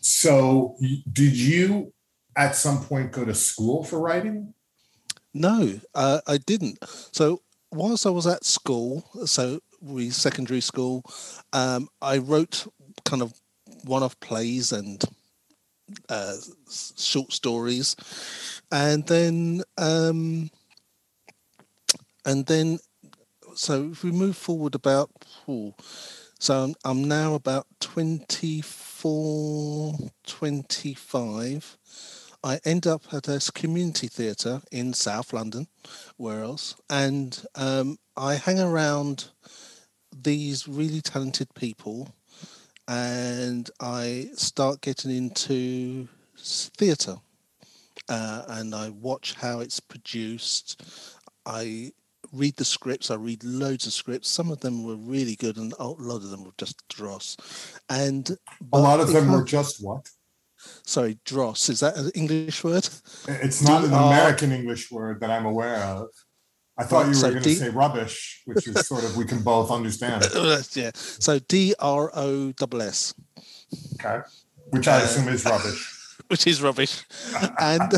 So, 0.00 0.76
did 1.12 1.36
you 1.36 1.92
at 2.36 2.56
some 2.56 2.82
point 2.82 3.12
go 3.12 3.24
to 3.24 3.34
school 3.34 3.84
for 3.84 4.00
writing? 4.00 4.54
No, 5.32 5.80
uh, 5.94 6.20
I 6.26 6.38
didn't. 6.38 6.78
So, 7.12 7.42
whilst 7.70 8.06
I 8.06 8.10
was 8.10 8.26
at 8.26 8.44
school, 8.44 9.04
so 9.26 9.60
we 9.80 10.10
secondary 10.10 10.60
school, 10.60 11.04
um, 11.52 11.88
I 12.02 12.18
wrote 12.18 12.66
kind 13.04 13.22
of 13.22 13.32
one-off 13.84 14.18
plays 14.20 14.72
and 14.72 15.02
uh, 16.08 16.34
short 16.96 17.32
stories, 17.32 17.96
and 18.70 19.06
then 19.06 19.62
um, 19.78 20.50
and 22.24 22.46
then 22.46 22.78
so 23.54 23.90
if 23.92 24.04
we 24.04 24.12
move 24.12 24.36
forward 24.36 24.74
about 24.74 25.10
oh, 25.48 25.74
so 26.38 26.64
I'm, 26.64 26.74
I'm 26.84 27.04
now 27.04 27.34
about 27.34 27.66
24 27.80 29.94
25 30.26 31.78
I 32.42 32.60
end 32.64 32.86
up 32.86 33.02
at 33.12 33.28
a 33.28 33.40
community 33.54 34.06
theatre 34.06 34.62
in 34.72 34.94
South 34.94 35.32
London, 35.32 35.68
where 36.16 36.42
else? 36.42 36.74
And 36.88 37.42
um, 37.54 37.98
I 38.16 38.34
hang 38.34 38.58
around 38.60 39.28
these 40.22 40.66
really 40.66 41.00
talented 41.00 41.52
people 41.54 42.14
and 42.88 43.70
I 43.78 44.30
start 44.34 44.80
getting 44.80 45.10
into 45.10 46.08
theatre. 46.36 47.16
Uh, 48.08 48.42
and 48.48 48.74
I 48.74 48.88
watch 48.88 49.34
how 49.34 49.60
it's 49.60 49.78
produced. 49.78 50.82
I 51.46 51.92
read 52.32 52.56
the 52.56 52.64
scripts. 52.64 53.10
I 53.10 53.14
read 53.14 53.44
loads 53.44 53.86
of 53.86 53.92
scripts. 53.92 54.28
Some 54.28 54.50
of 54.50 54.58
them 54.60 54.82
were 54.82 54.96
really 54.96 55.36
good, 55.36 55.56
and 55.58 55.72
a 55.78 55.86
lot 55.86 56.16
of 56.16 56.30
them 56.30 56.42
were 56.42 56.50
just 56.58 56.88
dross. 56.88 57.36
And 57.88 58.36
a 58.72 58.80
lot 58.80 58.98
of 58.98 59.12
them 59.12 59.30
were 59.30 59.44
just 59.44 59.84
what? 59.84 60.08
Sorry, 60.84 61.18
dross. 61.24 61.68
Is 61.68 61.80
that 61.80 61.96
an 61.96 62.10
English 62.14 62.62
word? 62.64 62.88
It's 63.28 63.62
not 63.62 63.84
an 63.84 63.92
American 63.92 64.52
English 64.52 64.90
word 64.90 65.20
that 65.20 65.30
I'm 65.30 65.46
aware 65.46 65.76
of. 65.76 66.08
I 66.78 66.84
thought 66.84 67.02
you 67.02 67.08
were 67.08 67.14
so 67.14 67.30
going 67.30 67.42
to 67.42 67.54
say 67.54 67.68
rubbish, 67.68 68.42
which 68.46 68.66
is 68.66 68.86
sort 68.86 69.04
of 69.04 69.16
we 69.16 69.26
can 69.26 69.42
both 69.42 69.70
understand. 69.70 70.26
yeah. 70.72 70.90
So 70.94 71.38
D 71.38 71.74
R 71.78 72.10
O 72.14 72.52
S 72.58 72.80
S. 72.80 73.14
Okay. 73.94 74.20
Which 74.70 74.88
I 74.88 75.02
assume 75.02 75.28
uh, 75.28 75.32
is 75.32 75.44
rubbish. 75.44 75.99
Which 76.30 76.46
is 76.46 76.62
rubbish, 76.62 77.04
and 77.58 77.92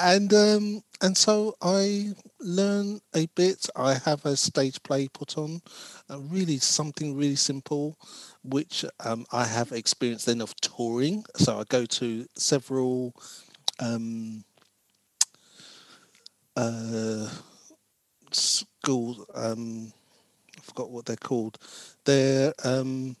and 0.00 0.32
um, 0.32 0.82
and 1.02 1.14
so 1.14 1.54
I 1.60 2.14
learn 2.40 3.00
a 3.14 3.26
bit. 3.34 3.66
I 3.76 3.94
have 4.06 4.24
a 4.24 4.34
stage 4.34 4.82
play 4.82 5.08
put 5.08 5.36
on, 5.36 5.60
uh, 6.08 6.20
really 6.20 6.56
something 6.56 7.14
really 7.14 7.36
simple, 7.36 7.98
which 8.42 8.86
um, 9.00 9.26
I 9.30 9.44
have 9.44 9.72
experience 9.72 10.24
then 10.24 10.40
of 10.40 10.56
touring. 10.56 11.24
So 11.36 11.58
I 11.58 11.64
go 11.64 11.84
to 11.84 12.26
several 12.34 13.12
um, 13.78 14.44
uh, 16.56 17.28
schools. 18.32 19.20
Um, 19.34 19.92
I 20.56 20.60
forgot 20.62 20.90
what 20.90 21.04
they're 21.04 21.16
called. 21.16 21.58
They're 22.06 22.54
um, 22.64 23.16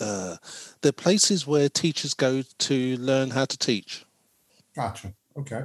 uh, 0.00 0.36
they're 0.80 0.92
places 0.92 1.46
where 1.46 1.68
teachers 1.68 2.14
go 2.14 2.42
to 2.58 2.96
learn 2.96 3.30
how 3.30 3.44
to 3.44 3.58
teach. 3.58 4.04
Gotcha. 4.74 5.12
Okay. 5.36 5.64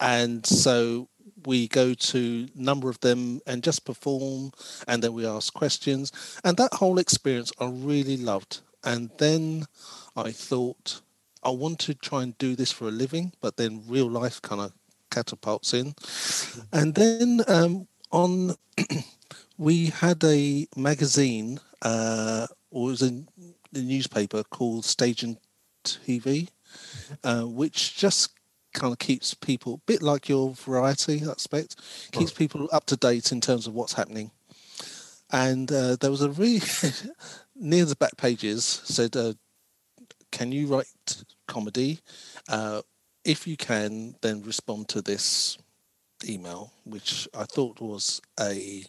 And 0.00 0.44
so 0.44 1.08
we 1.44 1.68
go 1.68 1.94
to 1.94 2.48
a 2.54 2.60
number 2.60 2.88
of 2.88 3.00
them 3.00 3.40
and 3.46 3.62
just 3.62 3.84
perform 3.84 4.52
and 4.88 5.02
then 5.02 5.12
we 5.12 5.26
ask 5.26 5.52
questions 5.54 6.12
and 6.44 6.56
that 6.56 6.72
whole 6.74 6.98
experience 6.98 7.52
i 7.60 7.66
really 7.66 8.16
loved 8.16 8.60
and 8.84 9.10
then 9.18 9.64
i 10.16 10.30
thought 10.30 11.00
i 11.42 11.50
want 11.50 11.78
to 11.78 11.94
try 11.94 12.22
and 12.22 12.36
do 12.38 12.56
this 12.56 12.72
for 12.72 12.88
a 12.88 12.90
living 12.90 13.32
but 13.40 13.56
then 13.56 13.82
real 13.86 14.10
life 14.10 14.40
kind 14.42 14.60
of 14.60 14.72
catapults 15.10 15.72
in 15.72 15.94
and 16.72 16.94
then 16.94 17.40
um, 17.48 17.86
on 18.10 18.54
we 19.58 19.86
had 19.86 20.22
a 20.24 20.66
magazine 20.76 21.58
uh, 21.82 22.46
or 22.76 22.88
it 22.88 22.92
was 22.92 23.02
a, 23.02 23.24
a 23.74 23.78
newspaper 23.78 24.42
called 24.44 24.84
stage 24.84 25.22
and 25.22 25.38
tv 25.84 26.48
uh, 27.24 27.42
which 27.42 27.96
just 27.96 28.30
kind 28.74 28.92
of 28.92 28.98
keeps 28.98 29.34
people 29.34 29.74
a 29.74 29.86
bit 29.86 30.02
like 30.02 30.28
your 30.28 30.52
variety 30.52 31.22
aspect, 31.28 31.76
keeps 32.12 32.32
right. 32.32 32.38
people 32.38 32.68
up 32.72 32.84
to 32.86 32.96
date 32.96 33.32
in 33.32 33.40
terms 33.40 33.66
of 33.66 33.74
what's 33.74 33.94
happening. 33.94 34.30
And 35.32 35.72
uh, 35.72 35.96
there 35.96 36.10
was 36.10 36.22
a 36.22 36.30
really 36.30 36.60
near 37.56 37.84
the 37.84 37.96
back 37.96 38.16
pages 38.16 38.64
said, 38.64 39.16
uh, 39.16 39.32
"Can 40.30 40.52
you 40.52 40.66
write 40.66 41.24
comedy? 41.48 42.00
Uh, 42.48 42.82
if 43.24 43.46
you 43.46 43.56
can, 43.56 44.14
then 44.20 44.42
respond 44.42 44.88
to 44.90 45.02
this 45.02 45.58
email," 46.24 46.72
which 46.84 47.26
I 47.34 47.44
thought 47.44 47.80
was 47.80 48.20
a 48.38 48.84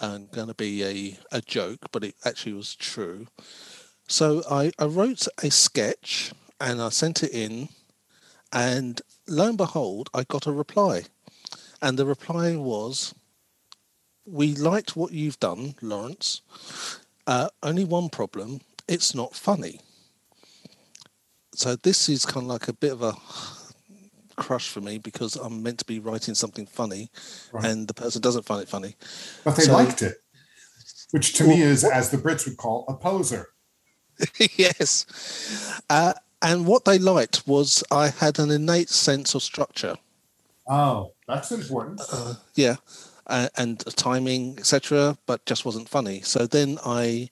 and 0.00 0.30
going 0.30 0.48
to 0.48 0.54
be 0.54 0.82
a, 0.84 1.18
a 1.30 1.40
joke, 1.40 1.86
but 1.92 2.04
it 2.04 2.14
actually 2.24 2.54
was 2.54 2.74
true. 2.74 3.26
So 4.08 4.42
I, 4.50 4.72
I 4.78 4.86
wrote 4.86 5.28
a 5.42 5.50
sketch 5.50 6.32
and 6.60 6.80
I 6.80 6.88
sent 6.88 7.22
it 7.22 7.32
in 7.32 7.68
and 8.52 9.00
lo 9.28 9.48
and 9.48 9.58
behold, 9.58 10.10
I 10.12 10.24
got 10.24 10.46
a 10.46 10.52
reply. 10.52 11.04
And 11.80 11.98
the 11.98 12.06
reply 12.06 12.56
was, 12.56 13.14
We 14.26 14.54
liked 14.54 14.96
what 14.96 15.12
you've 15.12 15.40
done, 15.40 15.74
Lawrence. 15.80 16.42
Uh, 17.26 17.48
only 17.62 17.84
one 17.84 18.08
problem 18.08 18.60
it's 18.88 19.14
not 19.14 19.36
funny. 19.36 19.80
So 21.54 21.76
this 21.76 22.08
is 22.08 22.26
kind 22.26 22.44
of 22.44 22.50
like 22.50 22.66
a 22.66 22.72
bit 22.72 22.92
of 22.92 23.02
a 23.02 23.14
crush 24.40 24.68
for 24.68 24.80
me 24.80 24.98
because 24.98 25.36
I'm 25.36 25.62
meant 25.62 25.78
to 25.78 25.84
be 25.84 26.00
writing 26.00 26.34
something 26.34 26.66
funny 26.66 27.10
right. 27.52 27.64
and 27.64 27.86
the 27.86 27.94
person 27.94 28.20
doesn't 28.22 28.46
find 28.46 28.62
it 28.62 28.68
funny. 28.68 28.96
But 29.44 29.54
they 29.56 29.64
so, 29.64 29.74
liked 29.74 30.02
it, 30.02 30.16
which 31.12 31.34
to 31.34 31.46
well, 31.46 31.56
me 31.56 31.62
is, 31.62 31.84
as 31.84 32.10
the 32.10 32.16
Brits 32.16 32.46
would 32.48 32.56
call, 32.56 32.86
a 32.88 32.94
poser. 32.94 33.48
yes. 34.56 35.80
Uh, 35.88 36.14
and 36.42 36.66
what 36.66 36.86
they 36.86 36.98
liked 36.98 37.46
was 37.46 37.84
I 37.90 38.08
had 38.08 38.38
an 38.38 38.50
innate 38.50 38.88
sense 38.88 39.34
of 39.34 39.42
structure. 39.42 39.96
Oh, 40.66 41.12
that's 41.28 41.52
important. 41.52 42.00
Uh, 42.10 42.34
yeah, 42.54 42.76
uh, 43.26 43.48
and 43.56 43.78
timing, 43.96 44.58
etc. 44.58 45.18
But 45.26 45.44
just 45.44 45.64
wasn't 45.64 45.88
funny. 45.88 46.22
So 46.22 46.46
then 46.46 46.78
I, 46.84 47.28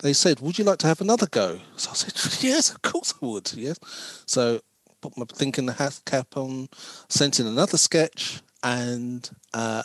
they 0.00 0.12
said, 0.12 0.40
"Would 0.40 0.58
you 0.58 0.64
like 0.64 0.78
to 0.78 0.86
have 0.86 1.00
another 1.00 1.26
go?" 1.26 1.58
So 1.76 1.90
I 1.90 1.94
said, 1.94 2.42
"Yes, 2.48 2.70
of 2.70 2.82
course 2.82 3.14
I 3.20 3.26
would." 3.26 3.52
Yes. 3.54 3.78
So 4.26 4.60
put 5.00 5.16
my 5.16 5.24
thinking 5.24 5.68
hat 5.68 6.00
cap 6.04 6.36
on, 6.36 6.68
sent 7.08 7.40
in 7.40 7.46
another 7.46 7.78
sketch, 7.78 8.40
and 8.62 9.28
uh, 9.54 9.82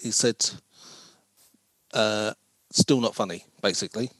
he 0.00 0.10
said, 0.10 0.50
uh, 1.94 2.32
"Still 2.70 3.00
not 3.00 3.14
funny," 3.14 3.44
basically 3.60 4.10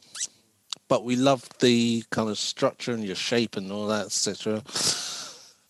but 0.92 1.04
we 1.04 1.16
loved 1.16 1.58
the 1.62 2.04
kind 2.10 2.28
of 2.28 2.36
structure 2.36 2.92
and 2.92 3.02
your 3.02 3.16
shape 3.16 3.56
and 3.56 3.72
all 3.72 3.86
that, 3.86 4.04
etc. 4.04 4.62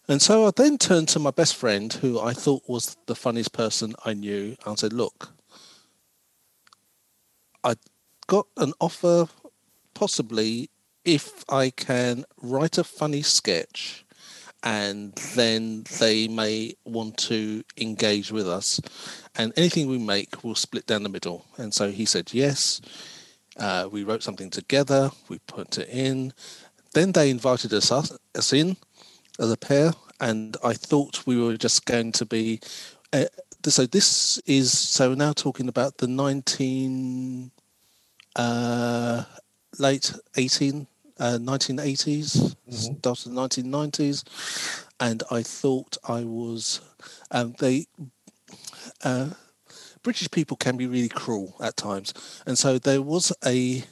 And 0.08 0.20
so 0.20 0.48
I 0.48 0.50
then 0.50 0.78
turned 0.78 1.06
to 1.10 1.20
my 1.20 1.30
best 1.30 1.54
friend, 1.54 1.92
who 1.92 2.18
I 2.20 2.32
thought 2.32 2.64
was 2.66 2.96
the 3.06 3.14
funniest 3.14 3.52
person 3.52 3.94
I 4.04 4.14
knew, 4.14 4.56
and 4.66 4.76
said, 4.76 4.92
"Look, 4.92 5.30
I 7.62 7.76
got 8.26 8.48
an 8.56 8.72
offer, 8.80 9.28
possibly 9.94 10.70
if 11.04 11.44
I 11.48 11.70
can 11.70 12.24
write 12.40 12.76
a 12.76 12.82
funny 12.82 13.22
sketch." 13.22 14.04
And 14.64 15.12
then 15.35 15.85
they 15.98 16.29
may 16.29 16.75
want 16.85 17.16
to 17.18 17.64
engage 17.77 18.31
with 18.31 18.48
us, 18.48 18.81
and 19.35 19.53
anything 19.57 19.88
we 19.88 19.98
make 19.98 20.44
will 20.44 20.55
split 20.55 20.87
down 20.87 21.03
the 21.03 21.09
middle. 21.09 21.44
And 21.57 21.75
so 21.75 21.90
he 21.90 22.05
said 22.05 22.33
yes 22.33 22.81
uh, 23.57 23.88
we 23.90 24.05
wrote 24.05 24.22
something 24.22 24.51
together, 24.51 25.11
we 25.29 25.38
put 25.40 25.79
it 25.79 25.88
in. 25.88 26.33
Then 26.94 27.12
they 27.12 27.31
invited 27.31 27.72
us, 27.72 27.90
us 27.90 28.53
in 28.53 28.77
as 29.38 29.51
a 29.51 29.57
pair, 29.57 29.92
and 30.20 30.57
I 30.64 30.75
thought 30.75 31.27
we 31.27 31.40
were 31.40 31.57
just 31.57 31.85
going 31.87 32.12
to 32.12 32.27
be. 32.27 32.61
Uh, 33.12 33.27
so 33.64 33.87
this 33.87 34.38
is 34.46 34.77
so 34.77 35.11
we're 35.11 35.16
now 35.16 35.33
talking 35.33 35.68
about 35.68 35.98
the 35.98 36.09
19 36.09 37.51
uh, 38.37 39.25
late 39.79 40.12
18 40.37 40.87
uh, 41.18 41.38
1980s, 41.40 42.57
mm-hmm. 42.68 42.96
started 42.98 43.27
in 43.27 43.35
the 43.35 43.40
1990s, 43.40 44.85
and 45.01 45.22
I 45.31 45.42
thought 45.42 45.96
I 46.09 46.25
was. 46.25 46.81
Um, 47.31 47.55
they 47.59 47.87
uh, 49.05 49.31
British 50.03 50.31
people 50.31 50.57
can 50.57 50.77
be 50.77 50.87
really 50.87 51.09
cruel 51.09 51.57
at 51.61 51.77
times, 51.77 52.12
and 52.46 52.59
so 52.59 52.79
there 52.79 53.03
was 53.03 53.33
a 53.44 53.85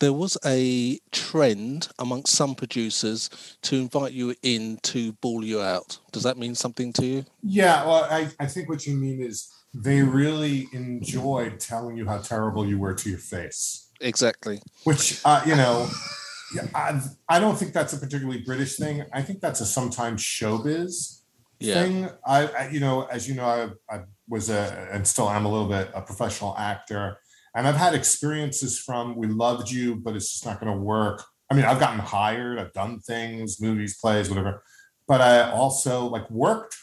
there 0.00 0.12
was 0.12 0.36
a 0.44 0.98
trend 1.12 1.88
amongst 1.98 2.34
some 2.34 2.54
producers 2.54 3.30
to 3.62 3.76
invite 3.76 4.12
you 4.12 4.34
in 4.42 4.78
to 4.78 5.12
bawl 5.12 5.44
you 5.44 5.60
out. 5.60 5.98
Does 6.10 6.22
that 6.22 6.38
mean 6.38 6.54
something 6.54 6.92
to 6.94 7.06
you? 7.06 7.24
Yeah, 7.42 7.86
well, 7.86 8.04
I, 8.04 8.30
I 8.40 8.46
think 8.46 8.68
what 8.68 8.86
you 8.86 8.96
mean 8.96 9.20
is 9.20 9.52
they 9.72 10.02
really 10.02 10.68
enjoyed 10.72 11.60
telling 11.60 11.96
you 11.96 12.06
how 12.06 12.18
terrible 12.18 12.66
you 12.66 12.78
were 12.78 12.94
to 12.94 13.10
your 13.10 13.18
face. 13.18 13.89
Exactly. 14.00 14.60
Which, 14.84 15.20
uh, 15.24 15.42
you 15.46 15.56
know, 15.56 15.88
I, 16.74 17.00
I 17.28 17.38
don't 17.38 17.56
think 17.56 17.72
that's 17.72 17.92
a 17.92 17.98
particularly 17.98 18.42
British 18.42 18.76
thing. 18.76 19.04
I 19.12 19.22
think 19.22 19.40
that's 19.40 19.60
a 19.60 19.66
sometimes 19.66 20.22
showbiz 20.22 21.20
yeah. 21.60 21.74
thing. 21.74 22.08
I, 22.26 22.46
I, 22.46 22.68
you 22.70 22.80
know, 22.80 23.02
as 23.04 23.28
you 23.28 23.34
know, 23.34 23.44
I, 23.44 23.94
I 23.94 24.00
was 24.28 24.50
a 24.50 24.88
and 24.92 25.06
still 25.06 25.28
am 25.28 25.44
a 25.44 25.50
little 25.50 25.68
bit 25.68 25.90
a 25.94 26.02
professional 26.02 26.56
actor, 26.56 27.18
and 27.54 27.68
I've 27.68 27.76
had 27.76 27.94
experiences 27.94 28.78
from 28.78 29.16
we 29.16 29.28
loved 29.28 29.70
you, 29.70 29.96
but 29.96 30.16
it's 30.16 30.32
just 30.32 30.46
not 30.46 30.60
going 30.60 30.72
to 30.72 30.78
work. 30.78 31.22
I 31.50 31.54
mean, 31.54 31.64
I've 31.64 31.80
gotten 31.80 31.98
hired, 31.98 32.58
I've 32.58 32.72
done 32.72 33.00
things, 33.00 33.60
movies, 33.60 33.98
plays, 34.00 34.28
whatever, 34.28 34.62
but 35.06 35.20
I 35.20 35.50
also 35.50 36.06
like 36.06 36.30
worked 36.30 36.76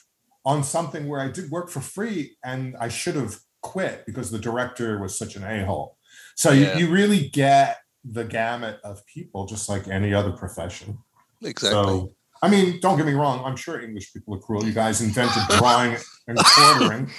on 0.46 0.64
something 0.64 1.08
where 1.08 1.22
I 1.22 1.30
did 1.30 1.50
work 1.50 1.70
for 1.70 1.82
free 1.82 2.38
and 2.44 2.76
I 2.80 2.90
should 2.90 3.16
have 3.16 3.38
quit 3.62 4.06
because 4.06 4.30
the 4.30 4.40
director 4.40 5.00
was 5.00 5.18
such 5.18 5.36
an 5.36 5.44
a 5.44 5.66
hole. 5.66 5.97
So 6.38 6.52
yeah. 6.52 6.78
you, 6.78 6.86
you 6.86 6.94
really 6.94 7.30
get 7.30 7.80
the 8.06 8.24
gamut 8.24 8.80
of 8.84 9.06
people, 9.06 9.46
just 9.46 9.68
like 9.68 9.88
any 9.88 10.14
other 10.14 10.32
profession. 10.32 10.98
Exactly. 11.42 11.84
So 11.84 12.14
I 12.42 12.50
mean, 12.50 12.80
don't 12.80 12.98
get 12.98 13.06
me 13.06 13.14
wrong. 13.14 13.44
I'm 13.44 13.56
sure 13.56 13.82
English 13.82 14.14
people 14.14 14.36
are 14.36 14.40
cruel. 14.40 14.64
You 14.64 14.72
guys 14.72 15.02
invented 15.02 15.44
drawing 15.58 15.98
and 16.28 16.38
quartering 16.38 17.10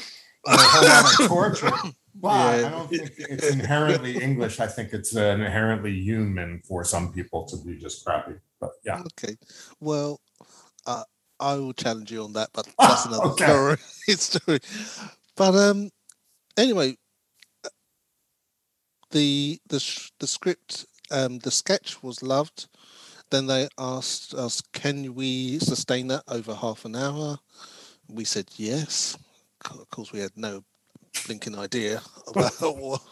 and 0.46 0.54
a 0.54 0.58
whole 0.58 0.88
lot 0.88 1.20
of 1.20 1.26
torture. 1.26 1.72
But 2.20 2.60
yeah. 2.60 2.66
I 2.66 2.70
don't 2.70 2.88
think 2.88 3.12
it's 3.16 3.50
inherently 3.50 4.20
English. 4.22 4.58
I 4.58 4.66
think 4.66 4.92
it's 4.92 5.16
uh, 5.16 5.36
inherently 5.38 5.92
human 5.92 6.60
for 6.66 6.82
some 6.82 7.12
people 7.12 7.46
to 7.46 7.56
be 7.64 7.76
just 7.76 8.04
crappy. 8.04 8.34
But 8.60 8.70
yeah. 8.84 9.02
Okay. 9.12 9.36
Well, 9.80 10.20
uh, 10.86 11.04
I 11.38 11.54
will 11.54 11.74
challenge 11.74 12.10
you 12.10 12.24
on 12.24 12.32
that, 12.32 12.50
but 12.52 12.68
that's 12.78 13.06
another 13.06 13.24
okay. 13.24 13.46
story. 13.46 13.76
story. 14.16 14.58
But 15.36 15.54
um, 15.54 15.90
anyway, 16.56 16.96
the 19.10 19.60
the 19.68 20.10
the 20.18 20.26
script, 20.26 20.86
um, 21.10 21.38
the 21.40 21.50
sketch 21.50 22.02
was 22.02 22.22
loved. 22.22 22.66
Then 23.30 23.46
they 23.46 23.68
asked 23.76 24.32
us, 24.32 24.62
can 24.72 25.14
we 25.14 25.58
sustain 25.58 26.08
that 26.08 26.22
over 26.28 26.54
half 26.54 26.86
an 26.86 26.96
hour? 26.96 27.38
We 28.08 28.24
said 28.24 28.46
yes. 28.56 29.18
Of 29.66 29.90
course, 29.90 30.12
we 30.12 30.20
had 30.20 30.34
no 30.34 30.64
blinking 31.26 31.58
idea 31.58 32.00
about 32.26 32.52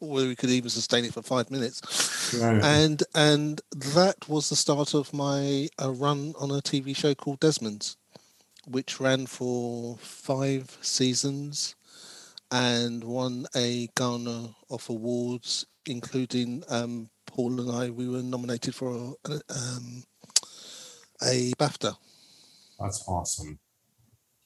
whether 0.00 0.28
we 0.28 0.34
could 0.34 0.50
even 0.50 0.70
sustain 0.70 1.04
it 1.04 1.14
for 1.14 1.22
five 1.22 1.50
minutes. 1.50 2.34
Right. 2.34 2.62
And 2.62 3.02
and 3.14 3.60
that 3.70 4.28
was 4.28 4.48
the 4.48 4.56
start 4.56 4.94
of 4.94 5.12
my 5.12 5.68
uh, 5.80 5.92
run 5.92 6.34
on 6.40 6.50
a 6.50 6.60
TV 6.60 6.96
show 6.96 7.14
called 7.14 7.40
Desmond's, 7.40 7.96
which 8.66 8.98
ran 9.00 9.26
for 9.26 9.96
five 9.98 10.76
seasons 10.80 11.76
and 12.50 13.02
won 13.02 13.46
a 13.54 13.88
Ghana 13.96 14.54
of 14.70 14.88
awards, 14.88 15.66
including 15.86 16.62
um, 16.68 17.08
Paul 17.26 17.60
and 17.60 17.70
I, 17.70 17.90
we 17.90 18.08
were 18.08 18.22
nominated 18.22 18.74
for 18.74 19.14
a, 19.24 19.32
um, 19.32 20.04
a 21.22 21.52
BAFTA. 21.58 21.96
That's 22.78 23.04
awesome. 23.08 23.58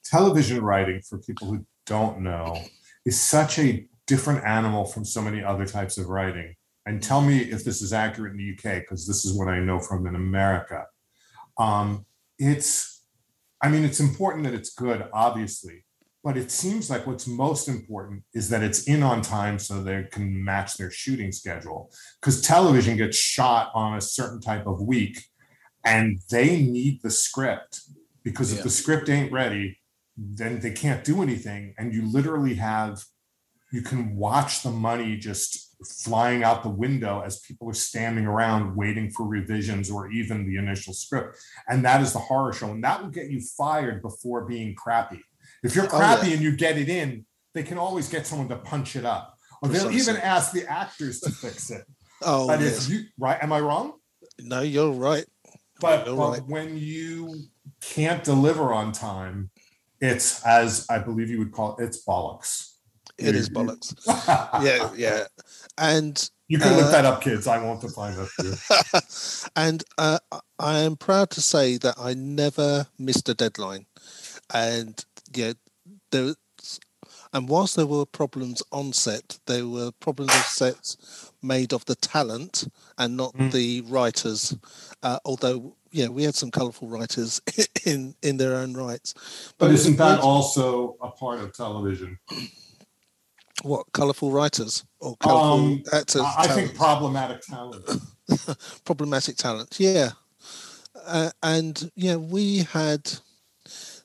Television 0.03 0.63
writing, 0.63 1.01
for 1.01 1.19
people 1.19 1.47
who 1.47 1.65
don't 1.85 2.21
know, 2.21 2.59
is 3.05 3.19
such 3.19 3.59
a 3.59 3.85
different 4.07 4.43
animal 4.45 4.85
from 4.85 5.05
so 5.05 5.21
many 5.21 5.43
other 5.43 5.65
types 5.65 5.97
of 5.97 6.07
writing. 6.07 6.55
And 6.85 7.01
tell 7.01 7.21
me 7.21 7.39
if 7.39 7.63
this 7.63 7.81
is 7.81 7.93
accurate 7.93 8.33
in 8.33 8.37
the 8.37 8.53
UK, 8.53 8.81
because 8.81 9.05
this 9.07 9.25
is 9.25 9.37
what 9.37 9.47
I 9.47 9.59
know 9.59 9.79
from 9.79 10.07
in 10.07 10.15
America. 10.15 10.85
Um, 11.57 12.05
it's, 12.39 13.03
I 13.61 13.69
mean, 13.69 13.83
it's 13.83 13.99
important 13.99 14.45
that 14.45 14.55
it's 14.55 14.73
good, 14.73 15.07
obviously, 15.13 15.85
but 16.23 16.37
it 16.37 16.51
seems 16.51 16.89
like 16.89 17.07
what's 17.07 17.27
most 17.27 17.67
important 17.67 18.23
is 18.33 18.49
that 18.49 18.61
it's 18.61 18.83
in 18.83 19.01
on 19.01 19.21
time 19.21 19.57
so 19.57 19.81
they 19.81 20.03
can 20.11 20.43
match 20.43 20.77
their 20.77 20.91
shooting 20.91 21.31
schedule. 21.31 21.91
Because 22.19 22.41
television 22.41 22.95
gets 22.95 23.17
shot 23.17 23.71
on 23.73 23.97
a 23.97 24.01
certain 24.01 24.39
type 24.39 24.67
of 24.67 24.81
week 24.81 25.23
and 25.83 26.19
they 26.29 26.61
need 26.61 27.01
the 27.01 27.09
script 27.09 27.81
because 28.23 28.51
yeah. 28.51 28.59
if 28.59 28.63
the 28.63 28.69
script 28.69 29.09
ain't 29.09 29.31
ready, 29.31 29.79
then 30.15 30.59
they 30.59 30.71
can't 30.71 31.03
do 31.03 31.23
anything. 31.23 31.73
And 31.79 31.91
you 31.91 32.05
literally 32.05 32.53
have, 32.55 33.03
you 33.71 33.81
can 33.81 34.15
watch 34.15 34.61
the 34.61 34.69
money 34.69 35.17
just 35.17 35.75
flying 36.03 36.43
out 36.43 36.61
the 36.61 36.69
window 36.69 37.23
as 37.25 37.39
people 37.39 37.67
are 37.67 37.73
standing 37.73 38.27
around 38.27 38.75
waiting 38.75 39.09
for 39.09 39.25
revisions 39.25 39.89
or 39.89 40.11
even 40.11 40.45
the 40.45 40.57
initial 40.57 40.93
script. 40.93 41.35
And 41.67 41.83
that 41.83 42.01
is 42.01 42.13
the 42.13 42.19
horror 42.19 42.53
show. 42.53 42.69
And 42.69 42.83
that 42.83 43.01
will 43.01 43.09
get 43.09 43.31
you 43.31 43.41
fired 43.57 44.03
before 44.03 44.45
being 44.45 44.75
crappy 44.75 45.23
if 45.63 45.75
you're 45.75 45.87
crappy 45.87 46.21
oh, 46.21 46.27
yeah. 46.27 46.33
and 46.33 46.41
you 46.41 46.55
get 46.55 46.77
it 46.77 46.89
in, 46.89 47.25
they 47.53 47.63
can 47.63 47.77
always 47.77 48.09
get 48.09 48.25
someone 48.25 48.49
to 48.49 48.57
punch 48.57 48.95
it 48.95 49.05
up. 49.05 49.37
Or 49.61 49.69
they'll 49.69 49.91
even 49.91 50.17
ask 50.17 50.51
the 50.51 50.65
actors 50.67 51.19
to 51.21 51.31
fix 51.31 51.69
it. 51.69 51.83
oh, 52.23 52.47
but 52.47 52.59
yes. 52.59 52.89
you 52.89 53.03
right, 53.19 53.37
am 53.41 53.53
I 53.53 53.59
wrong? 53.59 53.93
No, 54.39 54.61
you're 54.61 54.91
right. 54.91 55.25
But, 55.79 56.07
you're 56.07 56.15
but 56.15 56.31
right. 56.31 56.47
when 56.47 56.77
you 56.77 57.35
can't 57.81 58.23
deliver 58.23 58.73
on 58.73 58.91
time, 58.91 59.51
it's 59.99 60.43
as 60.45 60.87
I 60.89 60.97
believe 60.97 61.29
you 61.29 61.39
would 61.39 61.51
call 61.51 61.77
it, 61.77 61.83
it's 61.83 62.03
bollocks. 62.03 62.71
It 63.19 63.33
you, 63.33 63.39
is 63.39 63.49
bollocks. 63.49 63.93
yeah, 64.63 64.89
yeah. 64.95 65.25
And 65.77 66.29
you 66.47 66.57
can 66.57 66.73
uh, 66.73 66.77
look 66.77 66.91
that 66.91 67.05
up, 67.05 67.21
kids. 67.21 67.45
I 67.45 67.63
want 67.63 67.81
to 67.81 67.89
find 67.89 68.15
that 68.15 69.51
and 69.55 69.83
uh, 69.97 70.19
I 70.57 70.79
am 70.79 70.95
proud 70.95 71.29
to 71.31 71.41
say 71.41 71.77
that 71.77 71.95
I 71.99 72.15
never 72.15 72.87
missed 72.97 73.29
a 73.29 73.35
deadline. 73.35 73.85
And 74.53 75.03
yeah, 75.33 75.53
there 76.11 76.33
and 77.33 77.47
whilst 77.47 77.75
there 77.75 77.85
were 77.85 78.05
problems 78.05 78.61
on 78.71 78.93
set, 78.93 79.39
there 79.45 79.67
were 79.67 79.91
problems 79.99 80.33
of 80.35 80.45
sets 80.45 81.31
made 81.41 81.73
of 81.73 81.85
the 81.85 81.95
talent 81.95 82.67
and 82.97 83.15
not 83.15 83.33
mm. 83.33 83.51
the 83.51 83.81
writers. 83.81 84.55
Uh, 85.01 85.17
although, 85.23 85.75
yeah, 85.91 86.07
we 86.07 86.23
had 86.23 86.35
some 86.35 86.51
colourful 86.51 86.89
writers 86.89 87.41
in 87.85 88.15
in 88.21 88.37
their 88.37 88.55
own 88.55 88.73
rights. 88.73 89.13
But, 89.57 89.67
but 89.67 89.71
isn't 89.71 89.97
that 89.97 90.19
also 90.19 90.97
a 91.01 91.09
part 91.09 91.39
of 91.39 91.53
television? 91.53 92.19
What 93.63 93.91
colourful 93.91 94.31
writers 94.31 94.83
or 94.99 95.15
colourful 95.17 95.65
um, 95.65 95.83
actors? 95.93 96.23
I 96.25 96.47
talent? 96.47 96.69
think 96.69 96.75
problematic 96.75 97.41
talent. 97.41 97.85
problematic 98.85 99.35
talent, 99.35 99.75
yeah. 99.77 100.11
Uh, 101.05 101.29
and 101.43 101.91
yeah, 101.93 102.15
we 102.15 102.59
had 102.59 103.07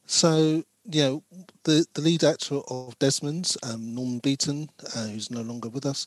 so 0.04 0.62
you 0.90 1.02
know, 1.02 1.22
the, 1.64 1.86
the 1.94 2.00
lead 2.00 2.24
actor 2.24 2.60
of 2.68 2.98
Desmond's, 2.98 3.56
um, 3.62 3.94
Norman 3.94 4.18
Beaton, 4.18 4.68
uh, 4.94 5.06
who's 5.06 5.30
no 5.30 5.42
longer 5.42 5.68
with 5.68 5.86
us, 5.86 6.06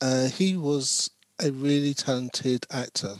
uh, 0.00 0.28
he 0.28 0.56
was 0.56 1.10
a 1.42 1.50
really 1.50 1.94
talented 1.94 2.66
actor. 2.70 3.16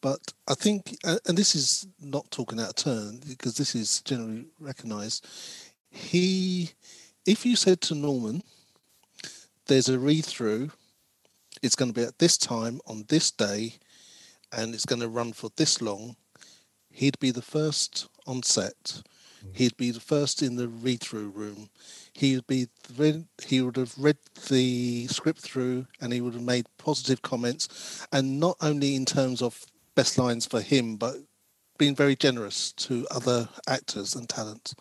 But 0.00 0.32
I 0.46 0.54
think, 0.54 0.96
uh, 1.04 1.18
and 1.26 1.36
this 1.36 1.54
is 1.54 1.86
not 2.00 2.30
talking 2.30 2.60
out 2.60 2.70
of 2.70 2.76
turn 2.76 3.20
because 3.28 3.56
this 3.56 3.74
is 3.74 4.00
generally 4.02 4.46
recognised. 4.60 5.26
He, 5.90 6.70
if 7.26 7.44
you 7.44 7.56
said 7.56 7.80
to 7.82 7.94
Norman, 7.94 8.42
"There's 9.66 9.88
a 9.88 9.98
read 9.98 10.24
through, 10.24 10.70
it's 11.62 11.74
going 11.74 11.92
to 11.92 12.00
be 12.00 12.06
at 12.06 12.18
this 12.18 12.38
time 12.38 12.80
on 12.86 13.06
this 13.08 13.30
day, 13.30 13.74
and 14.52 14.74
it's 14.74 14.86
going 14.86 15.00
to 15.00 15.08
run 15.08 15.32
for 15.32 15.50
this 15.56 15.82
long," 15.82 16.16
he'd 16.90 17.18
be 17.18 17.32
the 17.32 17.42
first 17.42 18.06
on 18.26 18.44
set 18.44 19.02
He'd 19.52 19.76
be 19.76 19.90
the 19.90 20.00
first 20.00 20.42
in 20.42 20.56
the 20.56 20.68
read-through 20.68 21.30
room. 21.30 21.70
He'd 22.12 22.46
be 22.46 22.68
read, 22.96 23.26
he 23.44 23.60
would 23.60 23.76
have 23.76 23.94
read 23.98 24.18
the 24.48 25.06
script 25.08 25.40
through, 25.40 25.86
and 26.00 26.12
he 26.12 26.20
would 26.20 26.34
have 26.34 26.42
made 26.42 26.66
positive 26.78 27.22
comments, 27.22 28.06
and 28.12 28.40
not 28.40 28.56
only 28.60 28.96
in 28.96 29.04
terms 29.04 29.42
of 29.42 29.64
best 29.94 30.18
lines 30.18 30.46
for 30.46 30.60
him, 30.60 30.96
but 30.96 31.16
being 31.78 31.94
very 31.94 32.16
generous 32.16 32.72
to 32.72 33.06
other 33.10 33.48
actors 33.68 34.16
and 34.16 34.28
talent. 34.28 34.74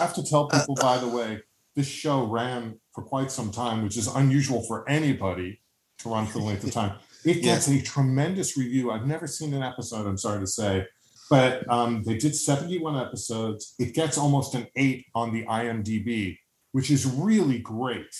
I 0.00 0.04
have 0.04 0.14
to 0.14 0.22
tell 0.22 0.48
uh, 0.52 0.60
people, 0.60 0.76
uh, 0.78 0.82
by 0.82 0.98
the 0.98 1.08
way, 1.08 1.40
this 1.76 1.86
show 1.86 2.24
ran 2.24 2.78
for 2.94 3.02
quite 3.02 3.30
some 3.30 3.50
time, 3.50 3.82
which 3.82 3.96
is 3.96 4.06
unusual 4.06 4.62
for 4.62 4.88
anybody 4.88 5.60
to 5.98 6.08
run 6.08 6.26
for 6.26 6.38
the 6.38 6.44
length 6.44 6.64
of 6.64 6.72
time. 6.72 6.96
It 7.24 7.42
gets 7.42 7.68
yeah. 7.68 7.78
a 7.78 7.82
tremendous 7.82 8.56
review. 8.56 8.90
I've 8.90 9.06
never 9.06 9.26
seen 9.26 9.54
an 9.54 9.62
episode, 9.62 10.06
I'm 10.06 10.18
sorry 10.18 10.40
to 10.40 10.46
say, 10.46 10.86
but 11.32 11.66
um, 11.70 12.02
they 12.02 12.18
did 12.18 12.36
71 12.36 12.94
episodes. 12.94 13.74
It 13.78 13.94
gets 13.94 14.18
almost 14.18 14.54
an 14.54 14.66
eight 14.76 15.06
on 15.14 15.32
the 15.32 15.46
IMDb, 15.46 16.36
which 16.72 16.90
is 16.90 17.06
really 17.06 17.58
great. 17.58 18.14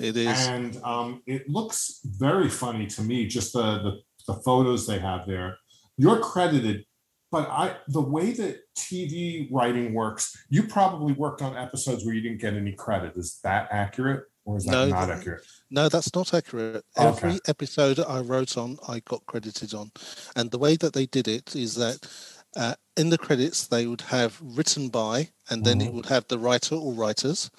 It 0.00 0.16
is. 0.16 0.48
and 0.48 0.76
um, 0.82 1.22
it 1.28 1.48
looks 1.48 2.00
very 2.04 2.48
funny 2.48 2.88
to 2.88 3.02
me. 3.02 3.28
Just 3.28 3.52
the, 3.52 3.62
the 3.84 4.00
the 4.26 4.40
photos 4.42 4.84
they 4.84 4.98
have 4.98 5.28
there. 5.28 5.58
You're 5.96 6.18
credited, 6.18 6.84
but 7.30 7.48
I 7.48 7.76
the 7.86 8.02
way 8.02 8.32
that 8.32 8.62
TV 8.76 9.46
writing 9.52 9.94
works, 9.94 10.36
you 10.50 10.64
probably 10.64 11.12
worked 11.12 11.42
on 11.42 11.56
episodes 11.56 12.04
where 12.04 12.16
you 12.16 12.20
didn't 12.20 12.40
get 12.40 12.54
any 12.54 12.72
credit. 12.72 13.16
Is 13.16 13.38
that 13.44 13.68
accurate, 13.70 14.24
or 14.44 14.56
is 14.56 14.64
that 14.64 14.72
No, 14.72 14.88
not 14.88 15.08
accurate? 15.08 15.44
No, 15.70 15.88
that's 15.88 16.12
not 16.16 16.34
accurate. 16.34 16.84
Okay. 16.98 17.08
Every 17.08 17.40
episode 17.46 18.00
I 18.00 18.20
wrote 18.20 18.58
on, 18.58 18.76
I 18.88 19.00
got 19.08 19.24
credited 19.26 19.72
on. 19.72 19.92
And 20.34 20.50
the 20.50 20.58
way 20.58 20.74
that 20.76 20.94
they 20.94 21.06
did 21.06 21.28
it 21.28 21.54
is 21.54 21.76
that 21.76 21.98
uh, 22.56 22.74
in 22.96 23.10
the 23.10 23.18
credits, 23.18 23.66
they 23.66 23.86
would 23.86 24.00
have 24.02 24.38
written 24.42 24.88
by, 24.88 25.28
and 25.50 25.64
then 25.64 25.80
it 25.80 25.90
Mhm. 25.90 25.94
would 25.94 26.06
have 26.06 26.26
the 26.28 26.38
writer 26.38 26.74
or 26.74 26.92
writers. 26.94 27.50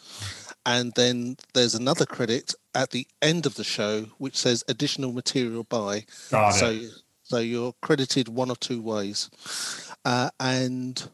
And 0.65 0.91
then 0.95 1.37
there's 1.53 1.75
another 1.75 2.05
credit 2.05 2.53
at 2.75 2.89
the 2.89 3.07
end 3.21 3.45
of 3.45 3.55
the 3.55 3.63
show 3.63 4.05
which 4.17 4.35
says 4.35 4.63
additional 4.67 5.13
material 5.13 5.63
by. 5.63 6.05
Got 6.29 6.49
it. 6.49 6.59
So, 6.59 6.97
so 7.23 7.37
you're 7.37 7.73
credited 7.81 8.27
one 8.27 8.49
or 8.49 8.55
two 8.57 8.81
ways. 8.81 9.29
Uh, 10.03 10.29
and 10.39 11.09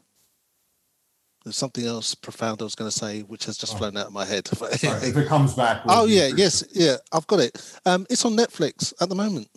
there's 1.44 1.56
something 1.56 1.84
else 1.86 2.14
profound 2.14 2.62
I 2.62 2.64
was 2.64 2.74
going 2.74 2.90
to 2.90 2.96
say, 2.96 3.20
which 3.20 3.44
has 3.44 3.56
just 3.58 3.74
Oh. 3.74 3.78
flown 3.78 3.96
out 3.96 4.06
of 4.06 4.12
my 4.12 4.24
head. 4.24 4.48
Sorry, 4.48 5.08
if 5.08 5.16
it 5.16 5.28
comes 5.28 5.52
back. 5.54 5.84
we'll 5.84 5.98
Oh 6.00 6.04
yeah, 6.06 6.26
yes, 6.28 6.64
yeah, 6.72 6.96
I've 7.12 7.26
got 7.26 7.40
it. 7.40 7.60
Um, 7.84 8.06
it's 8.10 8.24
on 8.24 8.34
Netflix 8.36 8.92
at 9.00 9.08
the 9.08 9.14
moment. 9.14 9.48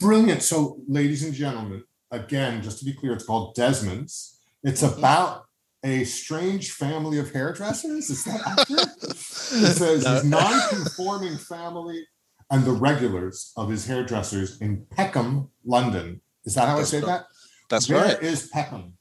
Brilliant. 0.00 0.42
So, 0.42 0.78
ladies 0.88 1.22
and 1.22 1.32
gentlemen, 1.32 1.84
again, 2.10 2.62
just 2.62 2.78
to 2.80 2.84
be 2.84 2.92
clear, 2.92 3.12
it's 3.12 3.24
called 3.24 3.54
Desmond's. 3.54 4.38
It's 4.62 4.82
Mhm. 4.82 4.98
about 4.98 5.44
a 5.84 6.04
strange 6.04 6.72
family 6.72 7.18
of 7.18 7.30
hairdressers. 7.32 8.10
Is 8.10 8.24
that 8.24 8.40
accurate? 8.46 8.88
It 9.02 9.16
says 9.76 10.04
No. 10.04 10.14
his 10.14 10.24
non-conforming 10.24 11.38
family 11.38 12.06
and 12.50 12.64
the 12.64 12.72
regulars 12.72 13.52
of 13.56 13.68
his 13.70 13.86
hairdressers 13.86 14.60
in 14.60 14.86
Peckham, 14.90 15.50
London. 15.64 16.20
Is 16.44 16.54
that 16.54 16.68
how 16.68 16.76
That's 16.76 16.94
I 16.94 16.98
say 17.00 17.04
right. 17.04 17.06
that? 17.06 17.26
That's 17.68 17.88
Where 17.88 18.04
right. 18.04 18.22
is 18.22 18.48
Peckham? 18.48 18.96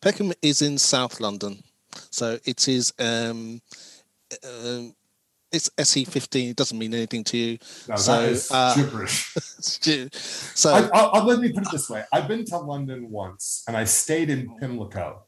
Peckham 0.00 0.32
is 0.42 0.62
in 0.62 0.78
South 0.78 1.20
London, 1.20 1.62
so 2.10 2.38
it 2.44 2.66
is. 2.68 2.92
Um, 2.98 3.60
um, 4.44 4.94
it's 5.52 5.70
SE 5.78 6.04
fifteen. 6.04 6.50
It 6.50 6.56
doesn't 6.56 6.78
mean 6.78 6.94
anything 6.94 7.24
to 7.24 7.36
you. 7.36 7.58
No, 7.88 7.96
So, 7.96 8.20
that 8.22 8.28
is 8.30 8.50
uh, 8.50 8.74
gibberish. 8.74 9.34
so 9.60 10.72
I, 10.72 10.88
I'll, 10.92 11.10
I'll- 11.14 11.24
let 11.24 11.40
me 11.40 11.52
put 11.52 11.64
it 11.66 11.70
this 11.72 11.88
way: 11.90 12.04
I've 12.12 12.28
been 12.28 12.44
to 12.46 12.58
London 12.58 13.10
once, 13.10 13.64
and 13.66 13.76
I 13.76 13.84
stayed 13.84 14.30
in 14.30 14.56
Pimlico, 14.58 15.24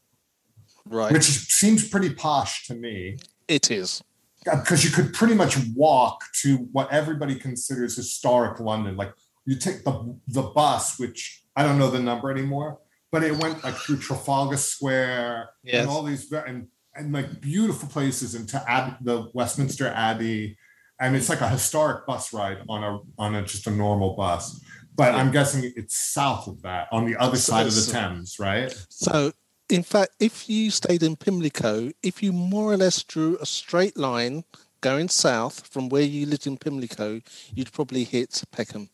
right, 0.85 1.11
which 1.11 1.23
seems 1.25 1.87
pretty 1.87 2.13
posh 2.13 2.65
to 2.67 2.75
me. 2.75 3.17
it 3.47 3.69
is. 3.71 4.03
because 4.45 4.83
you 4.83 4.91
could 4.91 5.13
pretty 5.13 5.33
much 5.35 5.57
walk 5.75 6.23
to 6.41 6.57
what 6.71 6.91
everybody 6.91 7.35
considers 7.35 7.95
historic 7.95 8.59
London. 8.59 8.95
Like 8.95 9.13
you 9.45 9.57
take 9.57 9.83
the 9.83 10.17
the 10.27 10.41
bus, 10.43 10.99
which 10.99 11.43
I 11.55 11.63
don't 11.63 11.77
know 11.77 11.89
the 11.89 11.99
number 11.99 12.31
anymore, 12.31 12.79
but 13.11 13.23
it 13.23 13.37
went 13.37 13.63
like 13.63 13.75
through 13.75 13.97
Trafalgar 13.97 14.57
Square 14.57 15.49
Yes. 15.63 15.81
and 15.81 15.89
all 15.89 16.03
these 16.03 16.31
and 16.31 16.67
and 16.95 17.11
like 17.11 17.41
beautiful 17.41 17.87
places 17.89 18.35
into 18.35 18.63
Ab- 18.69 19.03
the 19.03 19.29
Westminster 19.33 19.87
Abbey, 19.87 20.57
and 20.99 21.15
it's 21.15 21.29
like 21.29 21.41
a 21.41 21.49
historic 21.49 22.05
bus 22.05 22.33
ride 22.33 22.59
on 22.69 22.83
a 22.83 22.99
on 23.17 23.35
a 23.35 23.43
just 23.43 23.67
a 23.67 23.71
normal 23.71 24.15
bus. 24.15 24.61
But. 24.95 25.15
I'm 25.15 25.31
guessing 25.31 25.73
it's 25.75 25.97
south 25.97 26.47
of 26.47 26.61
that, 26.61 26.87
on 26.91 27.05
the 27.05 27.17
other 27.17 27.37
So- 27.37 27.51
side 27.53 27.65
of 27.67 27.73
the 27.73 27.81
so- 27.81 27.91
Thames, 27.93 28.37
right? 28.39 28.71
So, 28.89 29.31
in 29.69 29.81
fact, 29.81 30.11
if 30.19 30.47
you 30.47 30.69
stayed 30.69 31.01
in 31.01 31.15
Pimlico, 31.15 31.89
if 32.03 32.21
you 32.21 32.31
more 32.31 32.71
or 32.73 32.77
less 32.77 33.01
drew 33.01 33.35
a 33.41 33.45
straight 33.47 33.97
line 33.97 34.43
going 34.81 35.09
south 35.09 35.65
from 35.67 35.89
where 35.89 36.03
you 36.03 36.27
lived 36.27 36.45
in 36.45 36.57
Pimlico, 36.57 37.21
you'd 37.55 37.71
probably 37.71 38.03
hit 38.03 38.43
Peckham. 38.51 38.89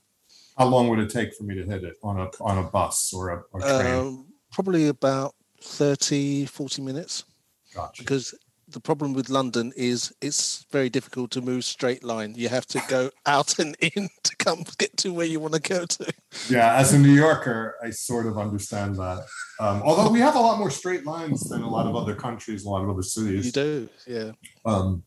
How 0.58 0.68
long 0.68 0.88
would 0.88 1.00
it 1.00 1.10
take 1.10 1.34
for 1.36 1.44
me 1.44 1.56
to 1.56 1.64
hit 1.66 1.84
it 1.84 1.96
on 2.02 2.18
a 2.20 2.30
on 2.42 2.58
a 2.58 2.64
bus 2.64 3.12
or 3.14 3.30
a, 3.30 3.58
a 3.58 3.60
train? 3.82 3.94
Um, 3.96 4.26
probably 4.52 4.88
about 4.88 5.36
30, 5.62 6.46
40 6.46 6.82
minutes. 6.82 7.26
Gotcha. 7.74 8.04
because 8.04 8.34
the 8.70 8.80
problem 8.80 9.14
with 9.14 9.30
London 9.30 9.74
is 9.76 10.14
it's 10.22 10.66
very 10.72 10.90
difficult 10.90 11.32
to 11.32 11.42
move 11.42 11.64
straight 11.64 12.04
line. 12.04 12.36
You 12.36 12.50
have 12.50 12.68
to 12.68 12.82
go 12.88 13.10
out 13.26 13.58
and 13.60 13.76
in 13.82 14.10
to 14.24 14.36
come 14.38 14.64
get 14.78 14.96
to 14.98 15.14
where 15.14 15.26
you 15.26 15.40
want 15.40 15.56
to 15.56 15.62
go 15.62 15.86
to. 15.86 16.14
Yeah, 16.50 16.76
as 16.76 16.94
a 16.94 17.00
New 17.00 17.14
Yorker, 17.14 17.76
I 17.84 17.90
sort 17.90 18.28
of 18.28 18.38
understand 18.38 18.96
that. 18.96 19.26
Um, 19.60 19.82
although 19.84 20.12
we 20.12 20.20
have 20.20 20.36
a 20.36 20.40
lot 20.40 20.60
more 20.60 20.70
straight 20.70 21.06
lines 21.06 21.50
than 21.50 21.64
a 21.64 21.70
lot 21.70 21.88
of 21.88 21.96
other 21.96 22.16
countries, 22.16 22.66
a 22.66 22.70
lot 22.70 22.84
of 22.84 22.90
other 22.90 23.02
cities. 23.02 23.48
You 23.48 23.52
do, 23.52 23.90
yeah. 24.06 24.32
Um, 24.66 25.04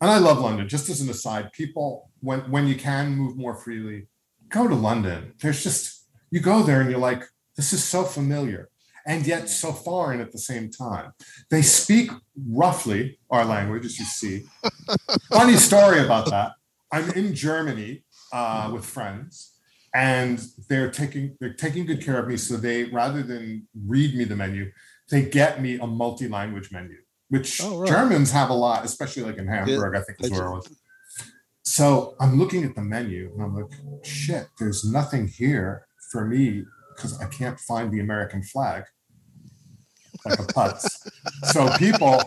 and 0.00 0.10
I 0.10 0.18
love 0.18 0.40
London. 0.40 0.68
Just 0.68 0.88
as 0.88 1.00
an 1.00 1.08
aside, 1.10 1.52
people 1.52 2.10
when 2.20 2.40
when 2.50 2.66
you 2.66 2.74
can 2.74 3.14
move 3.14 3.36
more 3.36 3.54
freely, 3.54 4.08
go 4.48 4.66
to 4.68 4.74
London. 4.74 5.34
There's 5.40 5.62
just 5.62 6.06
you 6.30 6.40
go 6.40 6.62
there 6.62 6.80
and 6.80 6.90
you're 6.90 6.98
like, 6.98 7.24
this 7.56 7.72
is 7.72 7.84
so 7.84 8.02
familiar, 8.02 8.68
and 9.06 9.26
yet 9.26 9.48
so 9.48 9.72
foreign 9.72 10.20
at 10.20 10.32
the 10.32 10.38
same 10.38 10.70
time. 10.70 11.12
They 11.50 11.62
speak 11.62 12.10
roughly 12.48 13.18
our 13.30 13.44
language, 13.44 13.84
as 13.84 13.98
you 13.98 14.04
see. 14.04 14.44
Funny 15.32 15.56
story 15.56 16.00
about 16.00 16.30
that. 16.30 16.52
I'm 16.92 17.10
in 17.10 17.34
Germany 17.34 18.04
uh, 18.32 18.70
with 18.72 18.84
friends, 18.84 19.52
and 19.94 20.42
they're 20.68 20.90
taking 20.90 21.36
they're 21.40 21.54
taking 21.54 21.86
good 21.86 22.02
care 22.02 22.18
of 22.18 22.28
me. 22.28 22.36
So 22.36 22.56
they 22.56 22.84
rather 22.84 23.22
than 23.22 23.66
read 23.86 24.14
me 24.14 24.24
the 24.24 24.36
menu, 24.36 24.70
they 25.10 25.22
get 25.22 25.60
me 25.60 25.78
a 25.78 25.86
multi-language 25.86 26.70
menu, 26.72 26.96
which 27.28 27.60
Oh, 27.62 27.80
right. 27.80 27.88
Germans 27.88 28.30
have 28.30 28.50
a 28.50 28.54
lot, 28.54 28.84
especially 28.84 29.24
like 29.24 29.38
in 29.38 29.46
Hamburg. 29.48 29.96
I 29.96 30.02
think 30.02 30.18
is 30.20 30.30
where 30.30 30.48
I 30.48 30.54
was. 30.54 30.68
So 31.66 32.14
I'm 32.20 32.38
looking 32.38 32.62
at 32.64 32.74
the 32.74 32.82
menu 32.82 33.32
and 33.32 33.42
I'm 33.42 33.54
like, 33.54 33.72
shit, 34.04 34.48
there's 34.58 34.84
nothing 34.84 35.26
here 35.26 35.86
for 36.12 36.26
me 36.26 36.64
because 36.94 37.20
I 37.20 37.26
can't 37.26 37.58
find 37.58 37.90
the 37.90 38.00
American 38.00 38.42
flag. 38.42 38.84
Like 40.24 40.38
a 40.38 40.42
putz. 40.44 40.86
so 41.52 41.68
people 41.76 42.22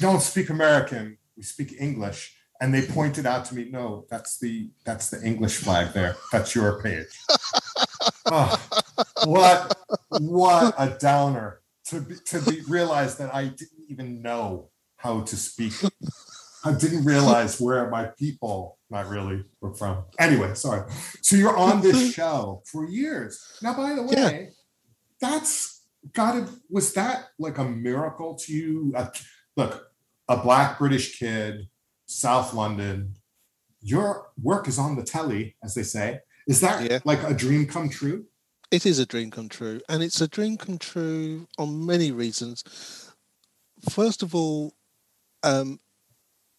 don't 0.00 0.20
speak 0.20 0.50
American, 0.50 1.18
we 1.36 1.42
speak 1.42 1.74
English. 1.78 2.34
And 2.60 2.72
they 2.72 2.82
pointed 2.86 3.26
out 3.26 3.44
to 3.46 3.54
me, 3.54 3.68
no, 3.70 4.06
that's 4.08 4.38
the 4.38 4.70
that's 4.84 5.10
the 5.10 5.22
English 5.22 5.56
flag 5.58 5.92
there. 5.92 6.16
That's 6.32 6.54
your 6.54 6.80
page. 6.82 7.06
Oh, 8.26 8.58
what 9.26 9.76
what 10.20 10.74
a 10.78 10.96
downer 10.98 11.60
to 11.86 12.00
be, 12.00 12.14
to 12.26 12.40
be 12.40 12.62
realize 12.66 13.16
that 13.18 13.34
I 13.34 13.44
didn't 13.44 13.84
even 13.88 14.22
know 14.22 14.70
how 14.96 15.20
to 15.20 15.36
speak. 15.36 15.74
I 16.64 16.72
didn't 16.72 17.04
realize 17.04 17.60
where 17.60 17.88
my 17.90 18.06
people, 18.18 18.78
not 18.90 19.06
really, 19.08 19.44
were 19.60 19.74
from. 19.74 20.04
Anyway, 20.18 20.54
sorry. 20.54 20.90
So 21.22 21.36
you're 21.36 21.56
on 21.56 21.82
this 21.82 22.12
show 22.18 22.62
for 22.72 22.88
years. 22.88 23.38
Now, 23.62 23.74
by 23.76 23.94
the 23.94 24.02
way, 24.02 24.14
Yeah. 24.16 24.42
that's 25.20 25.75
gotta 26.12 26.48
was 26.70 26.92
that 26.94 27.28
like 27.38 27.58
a 27.58 27.64
miracle 27.64 28.34
to 28.36 28.52
you? 28.52 28.92
Uh, 28.96 29.08
look, 29.56 29.90
a 30.28 30.36
black 30.36 30.78
British 30.78 31.18
kid, 31.18 31.68
South 32.06 32.52
London. 32.54 33.14
Your 33.80 34.30
work 34.42 34.66
is 34.68 34.78
on 34.78 34.96
the 34.96 35.02
telly, 35.02 35.56
as 35.62 35.74
they 35.74 35.82
say. 35.82 36.20
Is 36.46 36.60
that 36.60 36.90
Yeah. 36.90 37.00
like 37.04 37.22
a 37.22 37.34
dream 37.34 37.66
come 37.66 37.88
true? 37.88 38.26
It 38.70 38.84
is 38.84 38.98
a 38.98 39.06
dream 39.06 39.30
come 39.30 39.48
true. 39.48 39.80
And 39.88 40.02
it's 40.02 40.20
a 40.20 40.26
dream 40.28 40.56
come 40.56 40.78
true 40.78 41.46
on 41.56 41.86
many 41.86 42.10
reasons. 42.10 42.64
First 43.90 44.22
of 44.22 44.34
all, 44.34 44.74
um, 45.42 45.78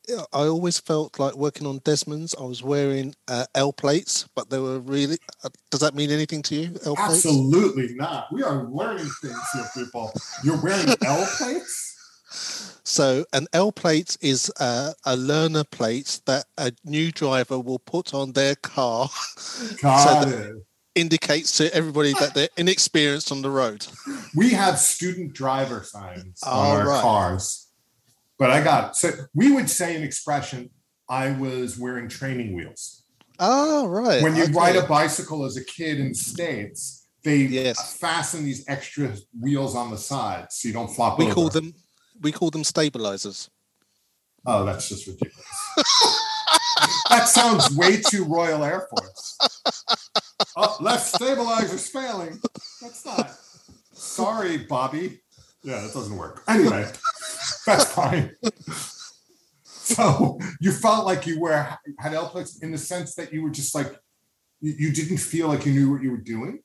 I 0.10 0.44
always 0.44 0.80
felt 0.80 1.20
like 1.20 1.36
working 1.36 1.68
on 1.68 1.80
Desmond's. 1.80 2.34
I 2.40 2.44
was 2.44 2.64
wearing 2.64 3.14
uh, 3.28 3.46
L 3.56 3.74
plates, 3.74 4.28
but 4.36 4.50
they 4.50 4.60
were 4.60 4.80
really. 4.80 5.18
Uh, 5.44 5.50
does 5.70 5.82
that 5.82 5.96
mean 5.96 6.12
anything 6.12 6.42
to 6.44 6.56
you? 6.56 6.80
L 6.86 6.96
plates? 6.96 7.26
Absolutely 7.26 7.94
not. 7.96 8.32
We 8.32 8.42
are 8.44 8.64
learning 8.70 9.10
things 9.22 9.40
here, 9.54 9.66
people. 9.76 10.12
You're 10.44 10.62
wearing 10.62 10.88
L 11.06 11.28
plates? 11.38 12.80
So 12.84 13.26
an 13.34 13.48
L 13.52 13.72
plate 13.74 14.18
is 14.22 14.50
uh, 14.60 14.94
a 15.06 15.16
learner 15.18 15.66
plate 15.66 16.22
that 16.26 16.46
a 16.58 16.72
new 16.86 17.12
driver 17.12 17.60
will 17.60 17.80
put 17.80 18.14
on 18.14 18.32
their 18.32 18.56
car, 18.56 19.10
Got 19.82 20.24
So 20.24 20.30
it. 20.30 20.56
indicates 20.96 21.58
to 21.58 21.74
everybody 21.74 22.14
that 22.14 22.34
they're 22.34 22.50
inexperienced 22.56 23.32
on 23.32 23.42
the 23.42 23.50
road. 23.50 23.86
We 24.36 24.52
have 24.52 24.78
student 24.80 25.34
driver 25.34 25.84
signs 25.84 26.42
on 26.44 26.78
our 26.78 26.88
right. 26.88 27.02
cars. 27.02 27.67
But 28.40 28.52
I 28.52 28.64
got 28.64 28.90
it. 28.92 28.96
so 28.96 29.12
we 29.34 29.52
would 29.52 29.70
say 29.70 29.96
an 29.96 30.04
expression, 30.04 30.70
I 31.10 31.32
was 31.32 31.78
wearing 31.80 32.08
training 32.08 32.56
wheels. 32.56 33.04
Oh, 33.40 33.88
right. 33.88 34.22
When 34.22 34.36
you 34.36 34.44
okay. 34.44 34.52
ride 34.54 34.76
a 34.76 34.84
bicycle 34.86 35.46
as 35.46 35.58
a 35.58 35.64
kid 35.64 36.00
in 36.00 36.10
the 36.10 36.16
States, 36.16 37.08
they 37.24 37.38
Yes. 37.38 37.98
fasten 37.98 38.44
these 38.46 38.64
extra 38.68 39.16
wheels 39.40 39.76
on 39.76 39.92
the 39.92 39.98
side 39.98 40.48
so 40.52 40.68
you 40.68 40.74
don't 40.74 40.88
flop 40.90 41.18
we 41.20 41.26
over. 41.26 41.34
call 41.34 41.50
them 41.50 41.74
we 42.22 42.32
call 42.32 42.50
them 42.50 42.64
stabilizers. 42.64 43.50
Oh, 44.46 44.66
that's 44.66 44.90
just 44.90 45.06
ridiculous. 45.08 45.46
that 47.10 47.28
sounds 47.28 47.76
way 47.76 48.02
too 48.02 48.24
Royal 48.24 48.64
Air 48.64 48.88
Force. 48.90 49.38
Oh, 50.56 50.78
left 50.80 51.06
stabilizer's 51.14 51.90
failing. 51.90 52.40
That's 52.82 53.06
not. 53.06 53.32
Sorry, 53.94 54.58
Bobby. 54.58 55.20
Yeah, 55.64 55.82
that 55.82 55.94
doesn't 55.94 56.16
work. 56.16 56.44
Anyway, 56.48 56.84
that's 57.66 57.92
fine. 57.92 58.32
so 59.64 60.40
you 60.60 60.72
felt 60.72 61.06
like 61.06 61.26
you 61.26 61.40
were 61.40 61.78
had 62.00 62.14
L 62.14 62.30
plates 62.30 62.62
in 62.62 62.72
the 62.72 62.78
sense 62.78 63.16
that 63.16 63.34
you 63.34 63.44
were 63.44 63.50
just 63.50 63.76
like 63.76 64.00
you, 64.62 64.92
didn't 64.92 65.18
feel 65.18 65.48
like 65.48 65.66
you 65.66 65.74
knew 65.74 65.92
what 65.92 66.02
you 66.02 66.12
were 66.12 66.18
doing. 66.18 66.60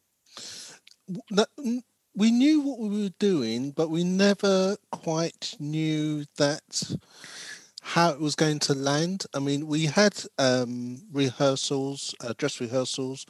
We 2.15 2.31
knew 2.31 2.61
what 2.61 2.79
we 2.79 3.03
were 3.03 3.15
doing, 3.19 3.71
but 3.71 3.89
we 3.89 4.05
never 4.05 4.77
quite 4.91 5.57
knew 5.59 6.25
that 6.37 6.97
how 7.83 8.11
it 8.11 8.21
was 8.21 8.35
going 8.35 8.61
to 8.61 8.75
land. 8.75 9.25
I 9.35 9.41
mean, 9.41 9.67
we 9.67 9.87
had 9.87 10.15
um, 10.39 11.03
rehearsals, 11.11 12.15
uh, 12.21 12.33
dress 12.37 12.61
rehearsals, 12.61 13.27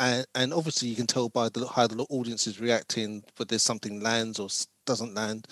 and, 0.00 0.26
and 0.34 0.52
obviously 0.52 0.88
you 0.88 0.96
can 0.96 1.06
tell 1.06 1.28
by 1.28 1.48
the 1.48 1.66
how 1.66 1.86
the 1.86 2.04
audience 2.10 2.46
is 2.46 2.60
reacting 2.60 3.22
whether 3.36 3.58
something 3.58 4.00
lands 4.00 4.40
or 4.40 4.48
doesn't 4.84 5.14
land. 5.14 5.46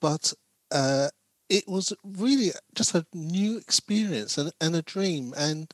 But 0.00 0.32
uh, 0.70 1.08
it 1.48 1.64
was 1.68 1.92
really 2.04 2.50
just 2.74 2.94
a 2.94 3.06
new 3.14 3.58
experience 3.58 4.38
and, 4.38 4.52
and 4.60 4.76
a 4.76 4.82
dream. 4.82 5.32
And 5.36 5.72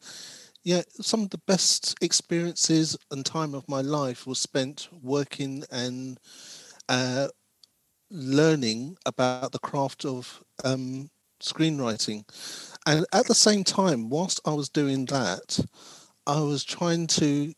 yeah, 0.65 0.83
some 1.01 1.23
of 1.23 1.31
the 1.31 1.41
best 1.47 1.97
experiences 2.01 2.97
and 3.11 3.25
time 3.27 3.55
of 3.55 3.69
my 3.69 3.81
life 3.81 4.27
was 4.27 4.39
spent 4.39 4.89
working 5.03 5.65
and 5.71 6.19
uh, 6.89 7.29
learning 8.11 8.97
about 9.07 9.53
the 9.53 9.59
craft 9.59 10.05
of 10.05 10.43
um, 10.65 11.11
screenwriting. 11.43 12.25
And 12.87 13.07
at 13.13 13.27
the 13.27 13.35
same 13.35 13.65
time, 13.65 14.09
whilst 14.09 14.41
I 14.45 14.53
was 14.53 14.69
doing 14.69 15.07
that, 15.07 15.59
I 16.27 16.41
was 16.41 16.65
trying 16.65 17.07
to 17.09 17.53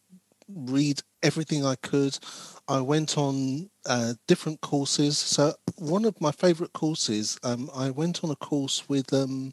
read 0.49 1.01
everything 1.22 1.64
I 1.64 1.76
could. 1.76 2.18
I 2.67 2.81
went 2.81 3.19
on 3.19 3.71
uh, 3.87 4.15
different 4.27 4.61
courses. 4.61 5.19
So 5.19 5.55
one 5.77 6.05
of 6.05 6.21
my 6.21 6.33
favourite 6.33 6.73
courses, 6.73 7.39
um, 7.43 7.71
I 7.75 7.91
went 7.91 8.25
on 8.25 8.31
a 8.31 8.37
course 8.37 8.89
with 8.89 9.12
um, 9.12 9.53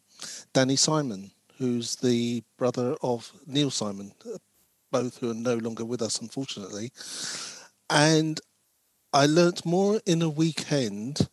Danny 0.53 0.75
Simon, 0.75 1.31
who's 1.57 1.97
the 1.97 2.43
brother 2.57 2.95
of 3.01 3.31
Neil 3.45 3.69
Simon, 3.71 4.13
both 4.91 5.17
who 5.17 5.31
are 5.31 5.35
no 5.35 5.55
longer 5.55 5.83
with 5.83 6.01
us, 6.01 6.21
unfortunately. 6.21 6.91
And 7.89 8.39
I 9.13 9.25
learnt 9.25 9.65
more 9.65 9.99
in 10.05 10.21
a 10.21 10.29
weekend 10.29 11.27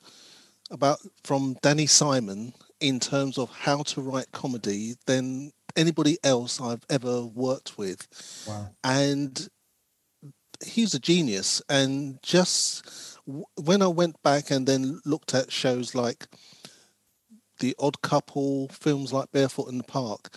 about 0.70 0.98
from 1.22 1.56
Danny 1.62 1.86
Simon 1.86 2.52
in 2.80 3.00
terms 3.00 3.38
of 3.38 3.50
how 3.50 3.82
to 3.82 4.00
write 4.00 4.30
comedy 4.32 4.96
than 5.06 5.52
anybody 5.76 6.18
else 6.24 6.60
I've 6.60 6.84
ever 6.90 7.24
worked 7.24 7.78
with. 7.78 8.06
Wow. 8.46 8.68
And 8.82 9.48
he's 10.64 10.94
a 10.94 10.98
genius. 10.98 11.62
And 11.68 12.18
just 12.22 13.18
when 13.56 13.82
I 13.82 13.88
went 13.88 14.22
back 14.22 14.50
and 14.50 14.66
then 14.66 15.00
looked 15.04 15.34
at 15.34 15.52
shows 15.52 15.94
like 15.94 16.26
The 17.60 17.74
Odd 17.78 18.00
Couple, 18.02 18.68
films 18.68 19.12
like 19.12 19.32
Barefoot 19.32 19.70
in 19.70 19.78
the 19.78 19.84
Park, 19.84 20.30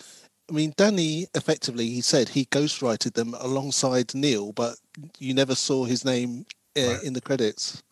I 0.50 0.54
mean, 0.54 0.74
Danny 0.76 1.28
effectively, 1.34 1.88
he 1.88 2.00
said 2.00 2.28
he 2.28 2.44
ghostwrited 2.46 3.14
them 3.14 3.34
alongside 3.38 4.14
Neil, 4.14 4.52
but 4.52 4.76
you 5.18 5.32
never 5.32 5.54
saw 5.54 5.84
his 5.84 6.04
name 6.04 6.44
uh, 6.76 6.82
right. 6.82 7.02
in 7.02 7.12
the 7.14 7.20
credits. 7.20 7.82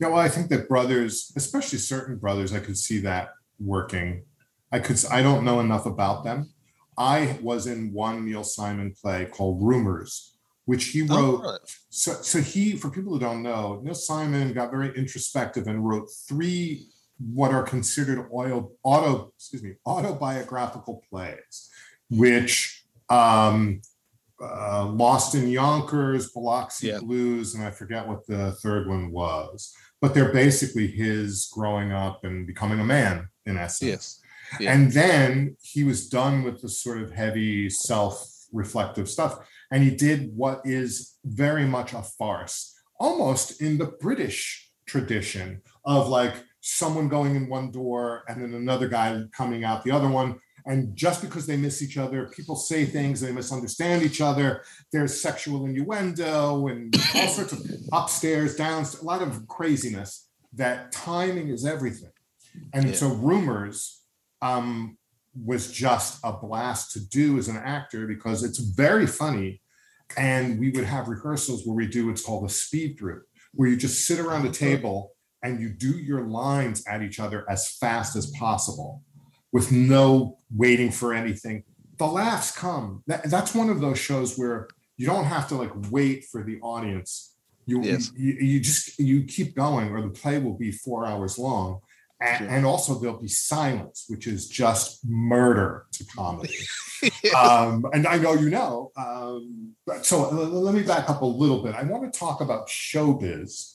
Yeah, 0.00 0.08
well, 0.08 0.16
I 0.18 0.28
think 0.28 0.48
that 0.48 0.68
brothers, 0.68 1.32
especially 1.36 1.78
certain 1.78 2.16
brothers, 2.16 2.54
I 2.54 2.60
could 2.60 2.78
see 2.78 3.00
that 3.00 3.30
working. 3.58 4.24
I 4.72 4.78
could. 4.78 5.04
I 5.10 5.20
don't 5.20 5.44
know 5.44 5.60
enough 5.60 5.84
about 5.84 6.24
them. 6.24 6.48
I 6.96 7.38
was 7.42 7.66
in 7.66 7.92
one 7.92 8.24
Neil 8.24 8.44
Simon 8.44 8.94
play 8.98 9.26
called 9.26 9.62
Rumors, 9.62 10.29
which 10.70 10.86
he 10.86 11.06
oh, 11.10 11.16
wrote. 11.16 11.42
Oh. 11.44 11.58
So, 11.90 12.12
so 12.14 12.40
he, 12.40 12.76
for 12.76 12.90
people 12.90 13.12
who 13.12 13.18
don't 13.18 13.42
know, 13.42 13.80
Neil 13.82 13.94
Simon 13.94 14.52
got 14.52 14.70
very 14.70 14.96
introspective 14.96 15.66
and 15.66 15.86
wrote 15.86 16.08
three 16.28 16.86
what 17.34 17.50
are 17.50 17.62
considered 17.62 18.28
oil, 18.32 18.72
auto, 18.82 19.32
excuse 19.36 19.62
me, 19.62 19.74
autobiographical 19.84 21.02
plays, 21.10 21.68
which 22.08 22.84
um, 23.10 23.82
uh, 24.42 24.86
Lost 24.86 25.34
in 25.34 25.48
Yonkers, 25.48 26.30
Biloxi 26.30 26.86
yeah. 26.86 26.98
Blues, 27.00 27.54
and 27.54 27.62
I 27.62 27.70
forget 27.70 28.08
what 28.08 28.26
the 28.26 28.52
third 28.62 28.88
one 28.88 29.10
was 29.12 29.74
but 30.00 30.14
they're 30.14 30.32
basically 30.32 30.86
his 30.86 31.50
growing 31.52 31.92
up 31.92 32.24
and 32.24 32.46
becoming 32.46 32.80
a 32.80 32.84
man 32.84 33.28
in 33.46 33.58
essence. 33.58 33.88
Yes. 33.88 34.20
Yeah. 34.58 34.72
And 34.72 34.90
then 34.92 35.56
he 35.62 35.84
was 35.84 36.08
done 36.08 36.42
with 36.42 36.60
the 36.60 36.68
sort 36.68 37.00
of 37.00 37.12
heavy 37.12 37.70
self-reflective 37.70 39.08
stuff, 39.08 39.38
and 39.70 39.82
he 39.82 39.90
did 39.90 40.30
what 40.36 40.60
is 40.64 41.16
very 41.24 41.64
much 41.64 41.92
a 41.92 42.02
farce, 42.02 42.74
almost 42.98 43.60
in 43.60 43.78
the 43.78 43.92
British 44.00 44.70
tradition 44.86 45.62
of 45.84 46.08
like 46.08 46.34
someone 46.60 47.08
going 47.08 47.36
in 47.36 47.48
one 47.48 47.70
door 47.70 48.24
and 48.28 48.42
then 48.42 48.54
another 48.54 48.88
guy 48.88 49.22
coming 49.32 49.64
out 49.64 49.84
the 49.84 49.90
other 49.90 50.08
one 50.08 50.38
and 50.66 50.94
just 50.94 51.22
because 51.22 51.46
they 51.46 51.56
miss 51.56 51.82
each 51.82 51.96
other, 51.96 52.28
people 52.28 52.56
say 52.56 52.84
things, 52.84 53.20
they 53.20 53.32
misunderstand 53.32 54.02
each 54.02 54.20
other. 54.20 54.62
There's 54.92 55.20
sexual 55.20 55.64
innuendo 55.64 56.66
and 56.68 56.94
all 57.14 57.28
sorts 57.28 57.52
of 57.52 57.60
upstairs, 57.92 58.56
downstairs, 58.56 59.02
a 59.02 59.06
lot 59.06 59.22
of 59.22 59.46
craziness. 59.48 60.28
That 60.52 60.92
timing 60.92 61.48
is 61.48 61.64
everything. 61.64 62.10
And 62.72 62.88
yeah. 62.88 62.94
so, 62.94 63.08
Rumors 63.08 64.02
um, 64.42 64.98
was 65.34 65.70
just 65.70 66.18
a 66.24 66.32
blast 66.32 66.92
to 66.92 67.00
do 67.08 67.38
as 67.38 67.48
an 67.48 67.56
actor 67.56 68.06
because 68.06 68.42
it's 68.42 68.58
very 68.58 69.06
funny. 69.06 69.60
And 70.16 70.58
we 70.58 70.70
would 70.70 70.84
have 70.84 71.08
rehearsals 71.08 71.64
where 71.64 71.76
we 71.76 71.86
do 71.86 72.08
what's 72.08 72.24
called 72.24 72.44
a 72.44 72.52
speed 72.52 72.98
through, 72.98 73.22
where 73.54 73.68
you 73.68 73.76
just 73.76 74.06
sit 74.06 74.18
around 74.18 74.46
a 74.46 74.50
table 74.50 75.12
and 75.42 75.60
you 75.60 75.70
do 75.70 75.98
your 75.98 76.26
lines 76.26 76.84
at 76.86 77.02
each 77.02 77.20
other 77.20 77.48
as 77.48 77.76
fast 77.76 78.16
as 78.16 78.30
possible 78.32 79.02
with 79.52 79.72
no 79.72 80.36
waiting 80.54 80.90
for 80.90 81.14
anything. 81.14 81.64
The 81.98 82.06
laughs 82.06 82.56
come. 82.56 83.02
That, 83.06 83.30
that's 83.30 83.54
one 83.54 83.70
of 83.70 83.80
those 83.80 83.98
shows 83.98 84.36
where 84.36 84.68
you 84.96 85.06
don't 85.06 85.24
have 85.24 85.48
to 85.48 85.54
like 85.54 85.72
wait 85.90 86.24
for 86.24 86.42
the 86.42 86.60
audience. 86.60 87.36
You, 87.66 87.82
yes. 87.82 88.10
you, 88.16 88.32
you 88.32 88.60
just 88.60 88.98
you 88.98 89.24
keep 89.24 89.54
going, 89.54 89.90
or 89.90 90.02
the 90.02 90.08
play 90.08 90.38
will 90.38 90.56
be 90.56 90.72
four 90.72 91.06
hours 91.06 91.38
long. 91.38 91.80
And, 92.20 92.38
sure. 92.38 92.48
and, 92.48 92.66
also 92.66 92.98
there'll 92.98 93.20
be 93.20 93.28
silence, 93.28 94.04
which 94.08 94.26
is 94.26 94.46
just 94.48 95.00
murder 95.08 95.86
to 95.92 96.04
comedy. 96.04 96.54
um, 97.36 97.86
and 97.92 98.06
I 98.06 98.18
know 98.18 98.34
you 98.34 98.50
know. 98.50 98.92
Um, 98.96 99.74
so 100.02 100.30
let 100.30 100.74
me 100.74 100.82
back 100.82 101.08
up 101.08 101.22
a 101.22 101.26
little 101.26 101.62
bit. 101.62 101.74
I 101.74 101.82
want 101.84 102.12
to 102.12 102.18
talk 102.18 102.40
about 102.40 102.68
showbiz 102.68 103.72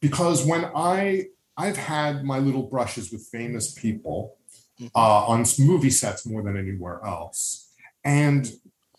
because 0.00 0.44
when 0.44 0.70
I 0.74 1.26
I've 1.56 1.76
had 1.76 2.24
my 2.24 2.38
little 2.38 2.64
brushes 2.64 3.12
with 3.12 3.28
famous 3.30 3.72
people, 3.72 4.36
mm-hmm. 4.80 4.88
uh, 4.94 5.26
on 5.26 5.44
movie 5.58 5.90
sets 5.90 6.26
more 6.26 6.42
than 6.42 6.56
anywhere 6.56 7.00
else. 7.04 7.72
And 8.04 8.50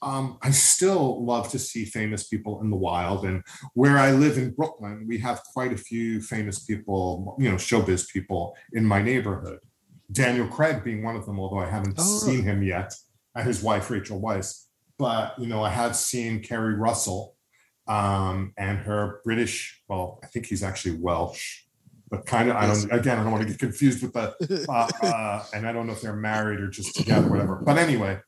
um, 0.05 0.37
I 0.43 0.51
still 0.51 1.25
love 1.25 1.49
to 1.49 1.59
see 1.59 1.83
famous 1.83 2.27
people 2.27 2.61
in 2.61 2.69
the 2.69 2.77
wild. 2.77 3.25
And 3.25 3.43
where 3.73 3.97
I 3.97 4.11
live 4.11 4.37
in 4.37 4.51
Brooklyn, 4.51 5.05
we 5.07 5.17
have 5.17 5.41
quite 5.51 5.73
a 5.73 5.77
few 5.77 6.21
famous 6.21 6.63
people, 6.63 7.35
you 7.39 7.49
know, 7.49 7.55
showbiz 7.55 8.07
people 8.13 8.55
in 8.73 8.85
my 8.85 9.01
neighborhood. 9.01 9.59
Daniel 10.11 10.47
Craig 10.47 10.83
being 10.83 11.03
one 11.03 11.15
of 11.15 11.25
them, 11.25 11.39
although 11.39 11.59
I 11.59 11.67
haven't 11.67 11.95
oh, 11.97 12.19
seen 12.19 12.43
him 12.43 12.61
yet, 12.61 12.93
and 13.33 13.47
his 13.47 13.63
wife, 13.63 13.89
Rachel 13.89 14.21
Weisz. 14.21 14.65
But, 14.99 15.37
you 15.39 15.47
know, 15.47 15.63
I 15.63 15.69
have 15.69 15.95
seen 15.95 16.41
Keri 16.43 16.75
Russell 16.75 17.35
um, 17.87 18.53
and 18.57 18.77
her 18.77 19.21
British, 19.23 19.81
well, 19.89 20.19
I 20.23 20.27
think 20.27 20.45
he's 20.45 20.63
actually 20.63 20.97
Welsh 20.97 21.61
but 22.07 22.23
kind 22.27 22.49
of 22.49 22.55
I 22.55 22.67
don't 22.67 22.91
again 22.91 23.17
I 23.17 23.23
don't 23.23 23.31
want 23.31 23.43
to 23.43 23.49
get 23.49 23.57
confused 23.57 24.03
with 24.03 24.13
the 24.13 24.65
uh, 24.69 24.87
uh, 25.03 25.43
and 25.55 25.67
I 25.67 25.71
don't 25.71 25.87
know 25.87 25.93
if 25.93 26.01
they're 26.01 26.15
married 26.15 26.59
or 26.59 26.67
just 26.67 26.95
together 26.95 27.27
whatever. 27.27 27.55
But 27.55 27.79
anyway, 27.79 28.19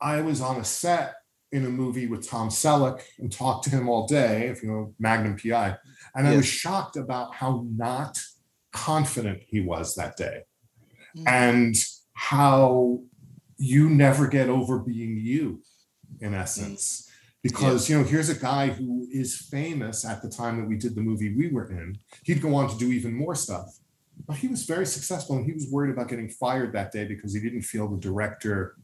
I 0.00 0.20
was 0.20 0.40
on 0.40 0.58
a 0.58 0.64
set 0.64 1.14
in 1.50 1.66
a 1.66 1.68
movie 1.68 2.06
with 2.06 2.28
Tom 2.28 2.48
Selleck 2.48 3.02
and 3.18 3.30
talked 3.30 3.64
to 3.64 3.70
him 3.70 3.88
all 3.88 4.06
day, 4.06 4.48
if 4.48 4.62
you 4.62 4.70
know 4.70 4.94
Magnum 4.98 5.36
PI, 5.36 5.76
and 6.14 6.26
I 6.26 6.36
was 6.36 6.46
shocked 6.46 6.96
about 6.96 7.34
how 7.34 7.66
not 7.76 8.18
confident 8.72 9.42
he 9.46 9.60
was 9.60 9.94
that 9.96 10.16
day, 10.16 10.42
mm-hmm. 11.16 11.28
and 11.28 11.76
how 12.14 13.00
you 13.58 13.90
never 13.90 14.26
get 14.26 14.48
over 14.48 14.78
being 14.78 15.18
you, 15.18 15.62
in 16.20 16.34
essence. 16.34 17.02
Mm-hmm 17.02 17.08
because 17.42 17.90
yeah. 17.90 17.96
you 17.96 18.02
know 18.02 18.08
here's 18.08 18.28
a 18.28 18.34
guy 18.34 18.68
who 18.68 19.06
is 19.12 19.36
famous 19.36 20.04
at 20.04 20.22
the 20.22 20.28
time 20.28 20.58
that 20.58 20.68
we 20.68 20.76
did 20.76 20.94
the 20.94 21.00
movie 21.00 21.34
we 21.34 21.48
were 21.48 21.70
in 21.70 21.98
he'd 22.24 22.40
go 22.40 22.54
on 22.54 22.68
to 22.68 22.78
do 22.78 22.92
even 22.92 23.12
more 23.12 23.34
stuff 23.34 23.78
but 24.26 24.36
he 24.36 24.46
was 24.46 24.64
very 24.64 24.86
successful 24.86 25.36
and 25.36 25.44
he 25.44 25.52
was 25.52 25.68
worried 25.70 25.90
about 25.90 26.08
getting 26.08 26.28
fired 26.28 26.72
that 26.72 26.92
day 26.92 27.04
because 27.04 27.34
he 27.34 27.40
didn't 27.40 27.62
feel 27.62 27.88
the 27.88 27.98
director 27.98 28.76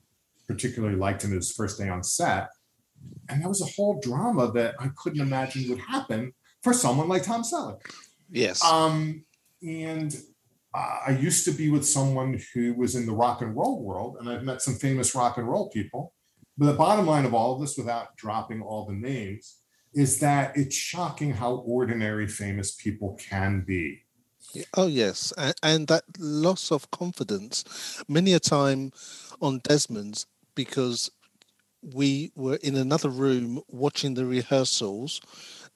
particularly 0.48 0.96
liked 0.96 1.22
him 1.22 1.32
his 1.32 1.52
first 1.52 1.78
day 1.78 1.88
on 1.88 2.02
set. 2.02 2.48
And 3.28 3.42
that 3.42 3.48
was 3.48 3.62
a 3.62 3.72
whole 3.76 4.00
drama 4.00 4.50
that 4.52 4.74
i 4.80 4.88
couldn't 4.96 5.20
imagine 5.20 5.68
would 5.68 5.78
happen 5.78 6.32
for 6.62 6.72
someone 6.72 7.08
like 7.08 7.22
tom 7.22 7.42
selleck. 7.42 7.80
Yes. 8.30 8.64
Um 8.64 9.24
and 9.62 10.16
uh, 10.74 10.98
i 11.06 11.10
used 11.10 11.44
to 11.44 11.52
be 11.52 11.70
with 11.70 11.86
someone 11.86 12.40
who 12.54 12.74
was 12.74 12.94
in 12.94 13.06
the 13.06 13.12
rock 13.12 13.40
and 13.42 13.56
roll 13.56 13.82
world 13.82 14.16
and 14.18 14.28
i've 14.28 14.44
met 14.44 14.62
some 14.62 14.74
famous 14.74 15.14
rock 15.14 15.38
and 15.38 15.48
roll 15.48 15.68
people. 15.70 16.12
But 16.58 16.66
the 16.66 16.72
bottom 16.72 17.06
line 17.06 17.24
of 17.24 17.34
all 17.34 17.54
of 17.54 17.60
this, 17.60 17.78
without 17.78 18.16
dropping 18.16 18.62
all 18.62 18.84
the 18.84 18.92
names, 18.92 19.58
is 19.94 20.18
that 20.18 20.56
it's 20.56 20.74
shocking 20.74 21.32
how 21.32 21.54
ordinary 21.54 22.26
famous 22.26 22.74
people 22.74 23.16
can 23.20 23.64
be. 23.64 24.02
Oh 24.76 24.86
yes, 24.86 25.32
and, 25.36 25.54
and 25.62 25.86
that 25.88 26.04
loss 26.18 26.72
of 26.72 26.90
confidence, 26.90 28.02
many 28.08 28.32
a 28.32 28.40
time 28.40 28.92
on 29.40 29.60
Desmond's 29.60 30.26
because 30.58 31.08
we 31.94 32.32
were 32.34 32.58
in 32.64 32.74
another 32.76 33.08
room 33.08 33.62
watching 33.68 34.14
the 34.14 34.26
rehearsals, 34.26 35.20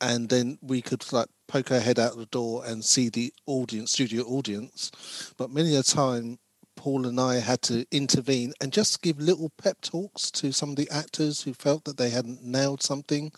and 0.01 0.29
then 0.29 0.59
we 0.61 0.83
could 0.83 1.05
like 1.13 1.29
poke 1.47 1.71
our 1.71 1.79
head 1.79 2.01
out 2.01 2.17
the 2.17 2.27
door 2.27 2.65
and 2.67 2.85
see 2.85 3.09
the 3.09 3.33
audience, 3.47 3.93
studio 3.93 4.25
audience. 4.25 4.91
But 5.39 5.53
many 5.53 5.77
a 5.77 5.85
time 5.85 6.41
Paul 6.75 7.07
and 7.07 7.21
I 7.21 7.37
had 7.37 7.63
to 7.63 7.87
intervene 7.93 8.55
and 8.61 8.73
just 8.73 9.03
give 9.03 9.21
little 9.21 9.53
pep 9.57 9.81
talks 9.83 10.33
to 10.33 10.51
some 10.51 10.71
of 10.71 10.77
the 10.77 10.91
actors 10.91 11.41
who 11.41 11.55
felt 11.55 11.85
that 11.85 11.97
they 11.97 12.11
hadn't 12.11 12.43
nailed 12.43 12.83
something 12.83 13.31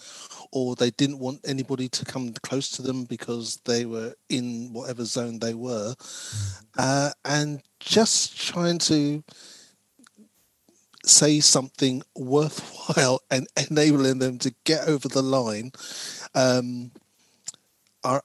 or 0.50 0.74
they 0.74 0.92
didn't 0.92 1.18
want 1.18 1.40
anybody 1.44 1.90
to 1.90 2.06
come 2.06 2.32
close 2.42 2.70
to 2.70 2.80
them 2.80 3.04
because 3.04 3.60
they 3.66 3.84
were 3.84 4.14
in 4.30 4.72
whatever 4.72 5.04
zone 5.04 5.40
they 5.40 5.52
were. 5.52 5.94
Mm-hmm. 5.94 6.64
Uh, 6.78 7.10
and 7.26 7.60
just 7.80 8.40
trying 8.40 8.78
to 8.78 9.22
say 11.06 11.40
something 11.40 12.02
worthwhile 12.16 13.20
and 13.30 13.46
enabling 13.70 14.18
them 14.18 14.38
to 14.38 14.54
get 14.64 14.88
over 14.88 15.08
the 15.08 15.22
line. 15.22 15.72
Um, 16.34 16.90
I, 18.02 18.20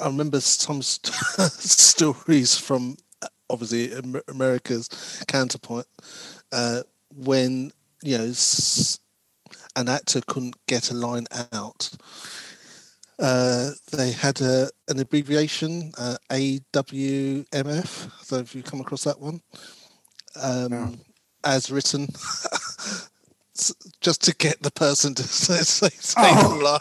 I 0.00 0.06
remember 0.06 0.40
some 0.40 0.82
st- 0.82 1.14
stories 1.52 2.56
from 2.56 2.96
obviously 3.50 3.92
America's 4.28 4.88
counterpoint, 5.28 5.86
uh, 6.50 6.82
when 7.14 7.70
you 8.02 8.18
know 8.18 8.32
an 9.76 9.88
actor 9.88 10.20
couldn't 10.26 10.56
get 10.66 10.90
a 10.90 10.94
line 10.94 11.26
out. 11.52 11.90
Uh, 13.18 13.70
they 13.92 14.10
had 14.10 14.40
a, 14.40 14.68
an 14.88 14.98
abbreviation, 14.98 15.92
uh, 15.96 16.16
AWMF. 16.30 18.10
So 18.24 18.38
if 18.38 18.54
you 18.54 18.62
come 18.62 18.80
across 18.80 19.04
that 19.04 19.20
one. 19.20 19.42
Um. 20.40 20.98
As 21.44 21.70
written, 21.70 22.08
just 24.00 24.22
to 24.22 24.34
get 24.36 24.62
the 24.62 24.70
person 24.70 25.14
to 25.14 25.22
say, 25.24 25.56
say, 25.56 25.88
say 25.88 26.20
oh. 26.20 26.78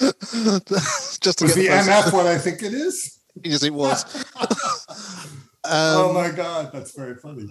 just 0.00 1.38
to 1.38 1.44
was 1.44 1.54
get 1.54 1.54
the, 1.54 1.62
the 1.62 1.90
MF 1.90 2.12
what 2.12 2.26
I 2.26 2.38
think 2.38 2.62
it 2.62 2.74
is? 2.74 3.18
Yes, 3.42 3.62
it 3.62 3.72
was. 3.72 4.04
Um, 5.64 5.74
oh 5.74 6.12
my 6.12 6.30
god, 6.30 6.70
that's 6.72 6.94
very 6.94 7.14
funny. 7.14 7.48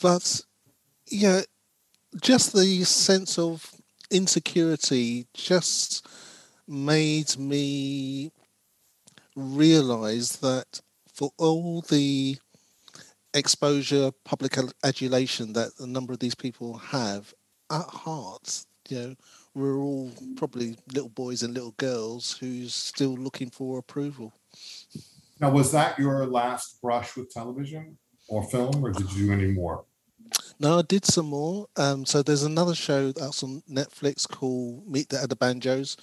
But 0.00 0.40
yeah, 1.10 1.40
just 2.22 2.52
the 2.52 2.84
sense 2.84 3.38
of 3.38 3.70
insecurity 4.10 5.26
just 5.34 6.06
made 6.68 7.36
me 7.36 8.30
realize 9.34 10.36
that 10.36 10.80
for 11.12 11.32
all 11.36 11.80
the 11.82 12.38
exposure, 13.34 14.10
public 14.24 14.56
adulation 14.84 15.52
that 15.52 15.72
a 15.80 15.86
number 15.86 16.12
of 16.12 16.20
these 16.20 16.34
people 16.34 16.78
have, 16.78 17.34
at 17.70 17.82
heart, 17.82 18.64
you 18.88 18.98
know, 18.98 19.14
we're 19.54 19.76
all 19.78 20.10
probably 20.36 20.76
little 20.92 21.08
boys 21.08 21.42
and 21.42 21.54
little 21.54 21.74
girls 21.76 22.36
who's 22.38 22.74
still 22.74 23.14
looking 23.14 23.50
for 23.50 23.78
approval. 23.78 24.32
Now, 25.40 25.50
was 25.50 25.72
that 25.72 25.98
your 25.98 26.26
last 26.26 26.80
brush 26.80 27.16
with 27.16 27.30
television 27.30 27.98
or 28.28 28.42
film, 28.44 28.84
or 28.84 28.92
did 28.92 29.10
you 29.12 29.26
do 29.26 29.32
any 29.32 29.46
more? 29.46 29.84
No, 30.58 30.78
I 30.78 30.82
did 30.82 31.04
some 31.04 31.26
more. 31.26 31.66
Um, 31.76 32.06
so 32.06 32.22
there's 32.22 32.44
another 32.44 32.74
show 32.74 33.12
that's 33.12 33.42
on 33.42 33.62
Netflix 33.70 34.28
called 34.28 34.88
Meet 34.88 35.08
the 35.08 35.16
Adebanjos, 35.16 35.96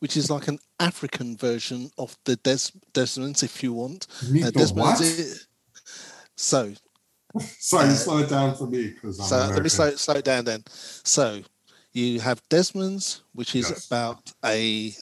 which 0.00 0.16
is 0.16 0.30
like 0.30 0.48
an 0.48 0.58
African 0.80 1.36
version 1.36 1.90
of 1.98 2.16
the 2.24 2.36
Des- 2.36 2.72
Desmonds, 2.94 3.42
if 3.42 3.62
you 3.62 3.72
want. 3.72 4.06
Meet 4.30 4.44
uh, 4.44 4.50
the 4.50 4.72
what? 4.74 5.00
Is, 5.00 5.47
so. 6.38 6.72
Sorry, 7.38 7.88
uh, 7.88 7.92
slow 7.92 8.18
it 8.18 8.30
down 8.30 8.56
for 8.56 8.66
me 8.66 8.88
because 8.88 9.20
I'm 9.20 9.26
So 9.26 9.36
American. 9.36 9.54
let 9.56 9.62
me 9.62 9.68
slow, 9.68 9.90
slow 9.96 10.14
it 10.14 10.24
down 10.24 10.44
then. 10.44 10.64
So 11.04 11.42
you 11.92 12.20
have 12.20 12.42
Desmonds, 12.48 13.20
which 13.32 13.54
is 13.54 13.70
yes. 13.70 13.86
about 13.86 14.32
a 14.44 14.94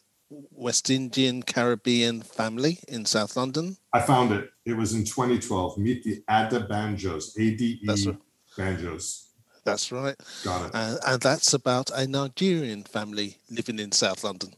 West 0.51 0.91
Indian 0.91 1.43
Caribbean 1.43 2.23
family 2.23 2.79
in 2.89 3.05
South 3.05 3.37
London. 3.37 3.77
I 3.93 4.01
found 4.01 4.33
it. 4.33 4.51
It 4.65 4.75
was 4.75 4.95
in 4.95 5.05
2012. 5.05 5.79
Meet 5.79 6.03
the 6.03 6.23
Adebanjos, 6.29 7.39
A 7.39 7.55
D 7.55 7.81
E 7.83 8.17
Banjos. 8.57 9.31
That's 9.65 9.91
right. 9.93 10.17
Got 10.45 10.67
it. 10.67 10.71
And, 10.75 10.99
and, 11.07 11.21
that's 11.21 11.53
about 11.53 11.91
a 11.91 12.07
Nigerian 12.07 12.85
family 12.85 13.39
living 13.51 13.81
in 13.81 13.91
South 13.91 14.23
London. 14.23 14.55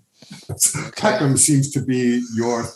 Peckham 0.96 1.36
seems 1.36 1.70
to 1.72 1.80
be 1.80 2.22
your 2.34 2.66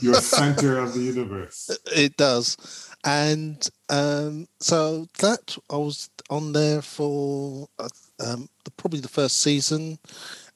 your 0.00 0.14
center 0.14 0.78
of 0.78 0.94
the 0.94 1.00
universe. 1.00 1.70
It 1.86 2.16
does. 2.16 2.56
And 3.04 3.68
um, 3.88 4.46
so 4.60 5.08
that 5.18 5.56
I 5.68 5.76
was 5.76 6.08
on 6.30 6.52
there 6.52 6.82
for 6.82 7.68
uh, 7.78 7.88
um, 8.24 8.48
the, 8.64 8.70
probably 8.70 9.00
the 9.00 9.08
first 9.08 9.40
season. 9.40 9.98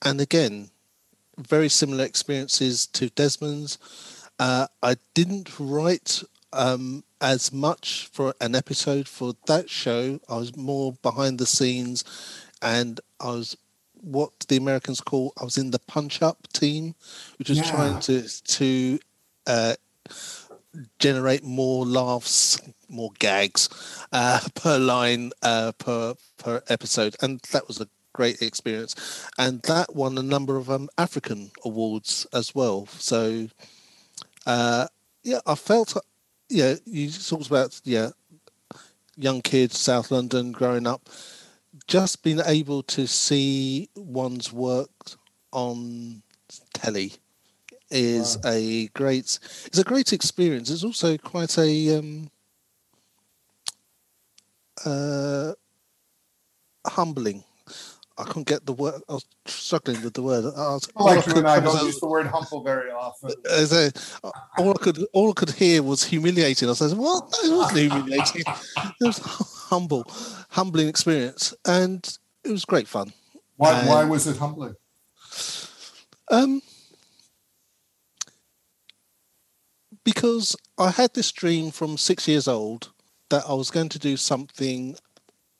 And 0.02 0.20
again, 0.20 0.70
very 1.38 1.68
similar 1.68 2.04
experiences 2.04 2.86
to 2.88 3.10
Desmond's. 3.10 3.78
Uh, 4.38 4.66
I 4.82 4.96
didn't 5.14 5.58
write 5.58 6.22
um, 6.52 7.04
as 7.20 7.52
much 7.52 8.08
for 8.12 8.34
an 8.40 8.54
episode 8.54 9.08
for 9.08 9.34
that 9.46 9.68
show. 9.68 10.20
I 10.28 10.36
was 10.36 10.56
more 10.56 10.92
behind 11.02 11.38
the 11.38 11.46
scenes, 11.46 12.04
and 12.62 13.00
I 13.20 13.28
was 13.28 13.56
what 14.02 14.30
the 14.48 14.56
Americans 14.56 15.00
call 15.00 15.32
I 15.40 15.44
was 15.44 15.58
in 15.58 15.70
the 15.70 15.78
punch 15.78 16.22
up 16.22 16.46
team, 16.52 16.94
which 17.38 17.48
was 17.48 17.58
yeah. 17.58 17.70
trying 17.70 18.00
to 18.00 18.42
to 18.44 18.98
uh, 19.46 19.74
generate 20.98 21.44
more 21.44 21.84
laughs, 21.86 22.60
more 22.88 23.10
gags 23.18 23.68
uh, 24.12 24.40
per 24.54 24.78
line 24.78 25.32
uh, 25.42 25.72
per 25.78 26.14
per 26.38 26.62
episode, 26.68 27.16
and 27.22 27.40
that 27.52 27.66
was 27.66 27.80
a 27.80 27.88
great 28.12 28.40
experience, 28.40 28.94
and 29.38 29.62
that 29.62 29.94
won 29.94 30.16
a 30.18 30.22
number 30.22 30.56
of 30.56 30.70
um, 30.70 30.88
African 30.96 31.50
awards 31.64 32.26
as 32.32 32.54
well. 32.54 32.86
So, 32.98 33.48
uh, 34.46 34.86
yeah, 35.22 35.40
I 35.46 35.54
felt, 35.54 35.94
yeah, 36.48 36.74
you 36.86 37.10
talked 37.10 37.46
about 37.46 37.78
yeah, 37.84 38.10
young 39.16 39.42
kids, 39.42 39.78
South 39.78 40.10
London, 40.10 40.52
growing 40.52 40.86
up, 40.86 41.08
just 41.86 42.22
being 42.22 42.40
able 42.46 42.82
to 42.84 43.06
see 43.06 43.90
one's 43.94 44.52
work 44.52 44.90
on 45.52 46.22
telly 46.72 47.12
is 47.90 48.38
wow. 48.42 48.50
a 48.50 48.86
great 48.88 49.38
it's 49.66 49.78
a 49.78 49.84
great 49.84 50.12
experience 50.12 50.70
it's 50.70 50.84
also 50.84 51.16
quite 51.18 51.56
a 51.58 51.98
um 51.98 52.30
uh 54.84 55.52
humbling 56.86 57.44
I 58.18 58.24
couldn't 58.24 58.46
get 58.46 58.64
the 58.64 58.72
word. 58.72 59.02
I 59.08 59.14
was 59.14 59.26
struggling 59.44 60.02
with 60.02 60.14
the 60.14 60.22
word. 60.22 60.44
I 60.44 60.72
was, 60.72 60.88
like 60.96 61.26
you 61.26 61.34
and 61.34 61.46
I 61.46 61.60
don't 61.60 61.84
use 61.84 62.00
the 62.00 62.06
word 62.06 62.26
humble 62.26 62.62
very 62.62 62.90
often. 62.90 63.30
A, 63.50 63.92
all 64.58 64.70
I 64.70 64.74
could 64.82 65.04
all 65.12 65.30
I 65.30 65.32
could 65.34 65.50
hear 65.50 65.82
was 65.82 66.02
humiliating. 66.02 66.70
I 66.70 66.72
said, 66.72 66.96
"What? 66.96 67.24
It 67.44 67.54
wasn't 67.54 67.78
humiliating. 67.92 68.42
it 68.46 69.04
was 69.04 69.18
humble, 69.18 70.04
humbling 70.48 70.88
experience, 70.88 71.52
and 71.66 72.18
it 72.42 72.50
was 72.50 72.64
great 72.64 72.88
fun." 72.88 73.12
Why? 73.56 73.78
And, 73.80 73.88
why 73.88 74.04
was 74.04 74.26
it 74.26 74.38
humbling? 74.38 74.74
Um, 76.30 76.62
because 80.06 80.54
I 80.78 80.92
had 80.92 81.14
this 81.14 81.32
dream 81.32 81.72
from 81.72 81.98
six 81.98 82.28
years 82.28 82.46
old 82.46 82.92
that 83.28 83.42
I 83.48 83.54
was 83.54 83.72
going 83.72 83.88
to 83.88 83.98
do 83.98 84.16
something 84.16 84.94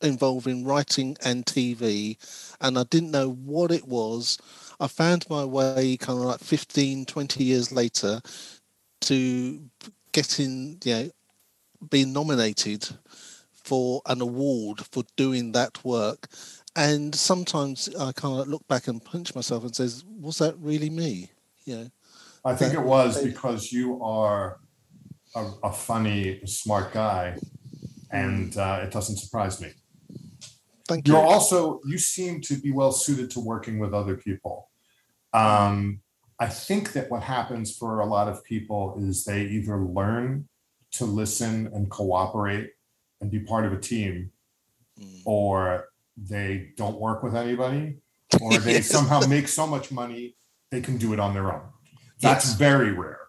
involving 0.01 0.65
writing 0.65 1.17
and 1.25 1.45
TV, 1.45 2.17
and 2.61 2.79
I 2.79 2.85
didn't 2.85 3.11
know 3.11 3.33
what 3.33 3.73
it 3.73 3.89
was. 3.89 4.39
I 4.79 4.87
found 4.87 5.29
my 5.29 5.45
way 5.45 5.97
kind 5.97 6.21
of 6.21 6.27
like 6.27 6.39
15, 6.39 7.07
20 7.07 7.43
years 7.43 7.73
later 7.73 8.21
to 9.01 9.61
getting, 10.13 10.79
you 10.85 10.95
know, 10.95 11.11
being 11.91 12.13
nominated 12.13 12.89
for 13.51 14.01
an 14.07 14.21
award 14.21 14.81
for 14.93 15.03
doing 15.17 15.51
that 15.53 15.85
work. 15.85 16.29
And 16.77 17.13
sometimes 17.17 17.89
I 17.99 18.13
kind 18.13 18.39
of 18.39 18.47
look 18.47 18.69
back 18.69 18.87
and 18.87 19.05
punch 19.05 19.35
myself 19.35 19.65
and 19.65 19.75
says, 19.75 20.05
was 20.21 20.39
that 20.39 20.55
really 20.61 20.91
me? 20.91 21.31
You 21.65 21.77
know, 21.77 21.91
I 22.47 22.55
think 22.55 22.75
it 22.75 22.83
was 22.83 23.23
because 23.23 23.73
you 23.73 24.01
are 24.05 24.61
a, 25.35 25.51
a 25.65 25.73
funny, 25.73 26.41
smart 26.47 26.93
guy, 26.93 27.37
and 28.13 28.57
uh, 28.57 28.81
it 28.85 28.93
doesn't 28.93 29.17
surprise 29.17 29.61
me. 29.61 29.73
Thank 30.87 31.09
You're 31.09 31.17
also 31.17 31.81
you 31.85 31.99
seem 31.99 32.41
to 32.43 32.55
be 32.55 32.71
well 32.71 32.93
suited 32.93 33.33
to 33.33 33.41
working 33.41 33.81
with 33.81 33.93
other 33.93 34.17
people. 34.17 34.71
Um, 35.35 36.01
I 36.39 36.47
think 36.47 36.93
that 36.93 37.11
what 37.11 37.23
happens 37.23 37.77
for 37.77 37.99
a 37.99 38.07
lot 38.07 38.29
of 38.29 38.45
people 38.45 38.97
is 39.01 39.25
they 39.25 39.43
either 39.47 39.79
learn 39.79 40.49
to 40.93 41.05
listen 41.05 41.69
and 41.75 41.91
cooperate 41.91 42.71
and 43.21 43.29
be 43.29 43.41
part 43.41 43.65
of 43.65 43.73
a 43.73 43.81
team, 43.81 44.31
mm. 45.01 45.23
or 45.25 45.89
they 46.17 46.71
don't 46.77 47.01
work 47.01 47.25
with 47.25 47.35
anybody, 47.35 47.97
or 48.41 48.57
they 48.59 48.75
yes. 48.75 48.87
somehow 48.87 49.21
make 49.27 49.49
so 49.49 49.67
much 49.67 49.91
money 49.91 50.37
they 50.71 50.81
can 50.81 50.97
do 50.97 51.13
it 51.13 51.19
on 51.19 51.35
their 51.35 51.53
own. 51.53 51.63
That's 52.21 52.47
yes. 52.47 52.55
very 52.55 52.93
rare. 52.93 53.21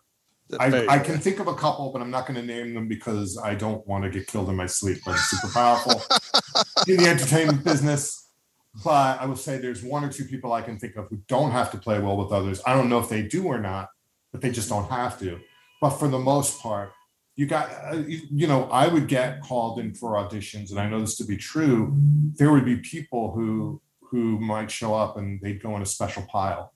I, 0.60 0.88
I, 0.88 1.00
can 1.00 1.20
think 1.20 1.40
of 1.40 1.48
a 1.48 1.54
couple, 1.54 1.92
but 1.92 2.02
I'm 2.02 2.10
not 2.10 2.26
going 2.26 2.40
to 2.40 2.46
name 2.46 2.74
them 2.74 2.88
because 2.88 3.38
I 3.38 3.54
don't 3.54 3.86
want 3.86 4.06
to 4.06 4.10
get 4.10 4.28
killed 4.28 4.48
in 4.48 4.56
my 4.56 4.66
sleep. 4.66 5.00
I'm 5.06 5.18
super 5.18 5.52
powerful 5.54 6.02
in 6.88 6.98
the 6.98 7.10
entertainment 7.10 7.66
business. 7.66 8.30
But 8.84 9.20
I 9.20 9.26
will 9.26 9.36
say 9.36 9.58
there's 9.58 9.84
one 9.84 10.06
or 10.06 10.12
two 10.12 10.24
people 10.24 10.54
I 10.54 10.62
can 10.62 10.78
think 10.78 10.96
of 10.96 11.10
who 11.10 11.18
don't 11.28 11.52
have 11.52 11.72
to 11.72 11.78
play 11.78 12.00
well 12.00 12.16
with 12.16 12.32
others. 12.32 12.62
I 12.66 12.76
don't 12.76 12.90
know 12.90 13.00
if 13.00 13.10
they 13.10 13.24
do 13.24 13.46
or 13.46 13.60
not, 13.60 13.90
but 14.32 14.42
they 14.42 14.52
just 14.52 14.70
don't 14.70 14.90
have 14.90 15.20
to. 15.20 15.40
But 15.82 15.92
for 15.92 16.08
the 16.08 16.20
most 16.20 16.62
part, 16.62 16.92
you 17.36 17.46
got, 17.46 17.70
uh, 17.92 17.98
you, 17.98 18.22
you 18.32 18.48
know, 18.48 18.70
I 18.72 18.88
would 18.88 19.08
get 19.08 19.42
called 19.42 19.80
in 19.80 19.94
for 19.94 20.12
auditions, 20.12 20.72
and 20.72 20.80
I 20.80 20.88
know 20.90 21.00
this 21.00 21.18
to 21.18 21.26
be 21.26 21.38
true. 21.38 21.96
There 22.36 22.52
would 22.52 22.66
be 22.66 22.78
people 22.78 23.32
who 23.32 23.82
who 24.10 24.40
might 24.40 24.72
show 24.72 24.96
up 24.96 25.18
and 25.18 25.42
they'd 25.42 25.62
go 25.62 25.76
in 25.76 25.82
a 25.82 25.86
special 25.86 26.24
pile, 26.24 26.74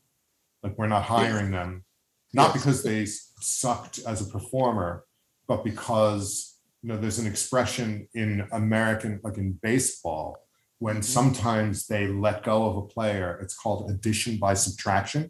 like 0.63 0.77
we're 0.77 0.87
not 0.87 1.03
hiring 1.03 1.49
them, 1.49 1.85
not 2.33 2.49
yes. 2.49 2.53
because 2.53 2.83
they 2.83 3.05
sucked 3.39 3.99
as 4.07 4.21
a 4.21 4.31
performer, 4.31 5.05
but 5.47 5.63
because 5.63 6.57
you 6.81 6.89
know 6.89 6.97
there's 6.97 7.19
an 7.19 7.27
expression 7.27 8.07
in 8.13 8.47
American, 8.51 9.19
like 9.23 9.37
in 9.37 9.53
baseball, 9.61 10.37
when 10.79 10.95
mm-hmm. 10.95 11.03
sometimes 11.03 11.87
they 11.87 12.07
let 12.07 12.43
go 12.43 12.65
of 12.65 12.77
a 12.77 12.81
player. 12.83 13.39
It's 13.41 13.55
called 13.55 13.89
addition 13.89 14.37
by 14.37 14.53
subtraction. 14.53 15.29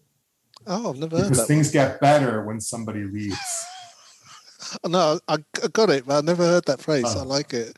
Oh, 0.67 0.91
I've 0.91 0.97
never 0.97 1.17
heard 1.17 1.29
because 1.29 1.47
things 1.47 1.67
one. 1.67 1.73
get 1.73 1.99
better 1.99 2.45
when 2.45 2.61
somebody 2.61 3.03
leaves. 3.03 3.65
no, 4.87 5.19
I, 5.27 5.37
I 5.63 5.67
got 5.73 5.89
it, 5.89 6.05
but 6.05 6.17
I 6.17 6.21
never 6.21 6.45
heard 6.45 6.65
that 6.65 6.81
phrase. 6.81 7.05
Oh. 7.07 7.21
I 7.21 7.23
like 7.23 7.53
it. 7.53 7.75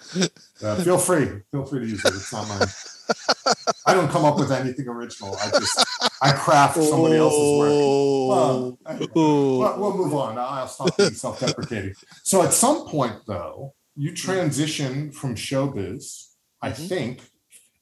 uh, 0.62 0.76
feel 0.78 0.98
free, 0.98 1.30
feel 1.52 1.66
free 1.66 1.82
to 1.82 1.88
use 1.88 2.04
it. 2.04 2.14
It's 2.14 2.34
not 2.34 2.48
mine. 2.48 2.68
I 3.86 3.94
don't 3.94 4.10
come 4.10 4.26
up 4.26 4.38
with 4.38 4.52
anything 4.52 4.88
original. 4.88 5.36
I 5.38 5.50
just 5.52 5.86
I 6.24 6.32
craft 6.32 6.82
somebody 6.82 7.18
else's 7.18 7.60
work. 7.60 7.70
Well, 7.70 8.80
anyway, 8.88 9.08
we'll, 9.14 9.78
we'll 9.78 9.98
move 9.98 10.14
on. 10.14 10.38
I'll 10.38 10.68
stop 10.68 10.96
being 10.96 11.14
self-deprecating. 11.14 11.94
So 12.24 12.42
at 12.42 12.54
some 12.54 12.88
point, 12.88 13.18
though, 13.28 13.74
you 13.98 14.14
transition 14.14 15.12
from 15.12 15.36
showbiz, 15.36 16.30
I 16.62 16.70
mm-hmm. 16.70 16.86
think, 16.86 17.22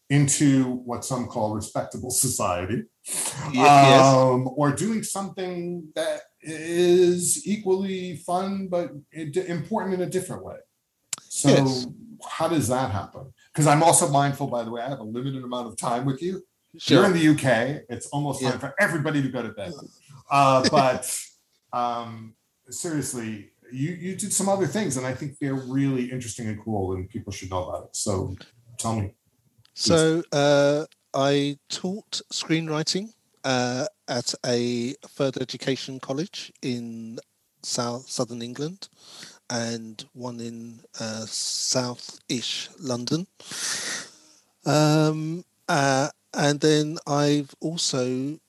into 0.09 0.63
what 0.63 1.05
some 1.05 1.27
call 1.27 1.53
respectable 1.53 2.09
society, 2.09 2.83
yes. 3.53 4.03
um, 4.03 4.49
or 4.55 4.71
doing 4.71 5.03
something 5.03 5.87
that 5.95 6.21
is 6.41 7.47
equally 7.47 8.17
fun 8.17 8.67
but 8.67 8.89
important 9.13 9.93
in 9.93 10.01
a 10.01 10.09
different 10.09 10.43
way. 10.43 10.57
So, 11.21 11.49
yes. 11.49 11.85
how 12.27 12.47
does 12.47 12.67
that 12.69 12.89
happen? 12.89 13.31
Because 13.53 13.67
I'm 13.67 13.83
also 13.83 14.09
mindful, 14.09 14.47
by 14.47 14.63
the 14.63 14.71
way, 14.71 14.81
I 14.81 14.89
have 14.89 14.99
a 14.99 15.03
limited 15.03 15.43
amount 15.43 15.67
of 15.67 15.77
time 15.77 16.05
with 16.05 16.23
you. 16.23 16.43
Sure. 16.77 16.97
You're 16.97 17.05
in 17.07 17.13
the 17.13 17.27
UK. 17.29 17.83
It's 17.89 18.07
almost 18.07 18.41
yeah. 18.41 18.51
time 18.51 18.59
for 18.59 18.73
everybody 18.79 19.21
to 19.21 19.29
go 19.29 19.41
to 19.43 19.49
bed. 19.49 19.73
Uh, 20.29 20.67
but 20.71 21.19
um, 21.73 22.33
seriously, 22.69 23.51
you 23.71 23.91
you 23.91 24.15
did 24.15 24.33
some 24.33 24.49
other 24.49 24.67
things, 24.67 24.97
and 24.97 25.05
I 25.05 25.13
think 25.13 25.37
they're 25.39 25.53
really 25.53 26.11
interesting 26.11 26.47
and 26.47 26.61
cool, 26.63 26.93
and 26.93 27.09
people 27.09 27.31
should 27.31 27.49
know 27.49 27.67
about 27.67 27.85
it. 27.85 27.95
So, 27.95 28.35
tell 28.77 28.95
me. 28.95 29.13
So, 29.73 30.23
uh, 30.31 30.85
I 31.13 31.57
taught 31.69 32.21
screenwriting 32.31 33.13
uh, 33.43 33.85
at 34.07 34.33
a 34.45 34.95
further 35.09 35.41
education 35.41 35.99
college 35.99 36.51
in 36.61 37.19
South 37.63 38.09
Southern 38.09 38.41
England, 38.41 38.89
and 39.49 40.03
one 40.13 40.39
in 40.39 40.81
uh, 40.99 41.25
South-ish 41.25 42.69
London. 42.79 43.27
Um, 44.65 45.43
uh, 45.67 46.09
and 46.33 46.59
then 46.59 46.97
I've 47.05 47.53
also, 47.59 48.39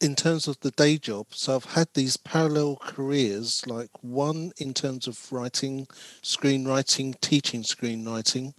in 0.00 0.14
terms 0.14 0.48
of 0.48 0.58
the 0.60 0.70
day 0.72 0.98
job, 0.98 1.26
so 1.30 1.56
I've 1.56 1.64
had 1.64 1.88
these 1.94 2.16
parallel 2.16 2.76
careers, 2.76 3.66
like 3.66 3.90
one 4.02 4.52
in 4.58 4.74
terms 4.74 5.06
of 5.06 5.32
writing, 5.32 5.86
screenwriting, 6.22 7.20
teaching 7.20 7.62
screenwriting, 7.62 8.54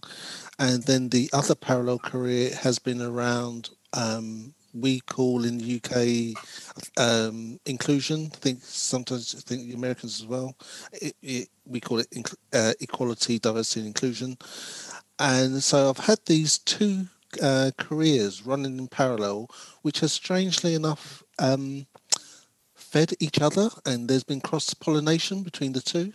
and 0.58 0.82
then 0.84 1.08
the 1.08 1.30
other 1.32 1.54
parallel 1.54 1.98
career 1.98 2.54
has 2.54 2.78
been 2.78 3.00
around 3.02 3.70
um, 3.92 4.54
we 4.80 5.00
call 5.00 5.44
in 5.44 5.58
the 5.58 5.80
UK 5.80 6.36
um, 7.02 7.58
inclusion. 7.64 8.30
I 8.32 8.36
think 8.36 8.58
sometimes 8.62 9.34
I 9.34 9.40
think 9.40 9.68
the 9.68 9.74
Americans 9.74 10.20
as 10.20 10.26
well. 10.26 10.54
It, 10.92 11.16
it, 11.22 11.48
we 11.64 11.80
call 11.80 12.00
it 12.00 12.08
uh, 12.52 12.72
equality, 12.80 13.38
diversity, 13.38 13.80
and 13.80 13.86
inclusion. 13.88 14.36
And 15.18 15.62
so 15.62 15.88
I've 15.88 16.04
had 16.04 16.18
these 16.26 16.58
two 16.58 17.06
uh, 17.42 17.70
careers 17.76 18.46
running 18.46 18.78
in 18.78 18.88
parallel, 18.88 19.50
which 19.82 20.00
has 20.00 20.12
strangely 20.12 20.74
enough 20.74 21.22
um, 21.38 21.86
fed 22.74 23.12
each 23.20 23.40
other, 23.40 23.68
and 23.84 24.08
there's 24.08 24.24
been 24.24 24.40
cross 24.40 24.72
pollination 24.74 25.42
between 25.42 25.72
the 25.72 25.80
two, 25.80 26.12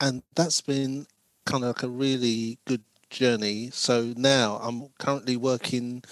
and 0.00 0.22
that's 0.34 0.60
been 0.60 1.06
kind 1.46 1.64
of 1.64 1.68
like 1.68 1.82
a 1.82 1.88
really 1.88 2.58
good 2.66 2.82
journey. 3.10 3.70
So 3.72 4.12
now 4.16 4.58
I'm 4.62 4.88
currently 4.98 5.36
working 5.36 6.02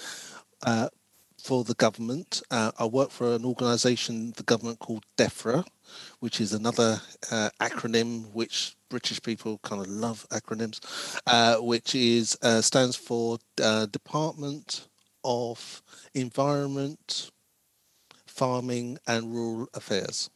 uh, 0.65 0.89
for 1.37 1.63
the 1.63 1.75
government. 1.75 2.41
Uh, 2.49 2.71
I 2.79 2.85
work 2.85 3.11
for 3.11 3.35
an 3.35 3.45
organisation, 3.45 4.33
the 4.37 4.43
government 4.43 4.79
called 4.79 5.03
DEFRA, 5.17 5.65
which 6.19 6.39
is 6.41 6.53
another 6.53 7.01
uh, 7.31 7.49
acronym 7.59 8.31
which 8.33 8.76
British 8.89 9.21
people 9.21 9.59
kind 9.63 9.81
of 9.81 9.87
love 9.87 10.25
acronyms, 10.31 10.79
uh, 11.27 11.57
which 11.57 11.95
is 11.95 12.37
uh, 12.41 12.61
stands 12.61 12.95
for 12.95 13.37
uh, 13.61 13.85
Department 13.87 14.87
of 15.23 15.81
Environment, 16.13 17.31
Farming 18.25 18.97
and 19.07 19.33
Rural 19.33 19.67
Affairs. 19.73 20.29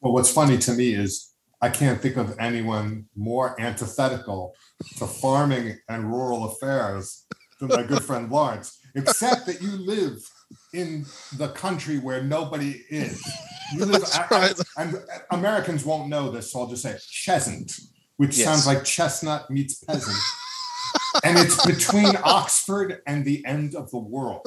Well, 0.00 0.12
what's 0.12 0.30
funny 0.30 0.58
to 0.58 0.72
me 0.72 0.94
is 0.94 1.32
I 1.60 1.68
can't 1.68 2.02
think 2.02 2.16
of 2.16 2.34
anyone 2.40 3.06
more 3.14 3.58
antithetical 3.60 4.54
to 4.98 5.06
farming 5.06 5.78
and 5.88 6.10
rural 6.10 6.44
affairs 6.46 7.24
than 7.60 7.68
my 7.68 7.84
good 7.84 8.02
friend 8.02 8.28
Lawrence 8.28 8.80
except 8.96 9.46
that 9.46 9.62
you 9.62 9.70
live 9.70 10.18
in 10.72 11.06
the 11.36 11.48
country 11.48 11.98
where 11.98 12.22
nobody 12.22 12.82
is. 12.88 13.22
You 13.74 13.86
live, 13.86 14.02
right. 14.30 14.52
and 14.76 15.02
Americans 15.30 15.82
won't 15.82 16.10
know 16.10 16.30
this, 16.30 16.52
so 16.52 16.60
I'll 16.60 16.66
just 16.66 16.82
say 16.82 16.94
chesn't, 17.08 17.72
which 18.18 18.36
yes. 18.36 18.44
sounds 18.44 18.66
like 18.66 18.84
chestnut 18.84 19.50
meets 19.50 19.82
peasant. 19.82 20.14
and 21.24 21.38
it's 21.38 21.64
between 21.66 22.14
Oxford 22.22 23.00
and 23.06 23.24
the 23.24 23.42
end 23.46 23.74
of 23.74 23.90
the 23.90 23.98
world. 23.98 24.46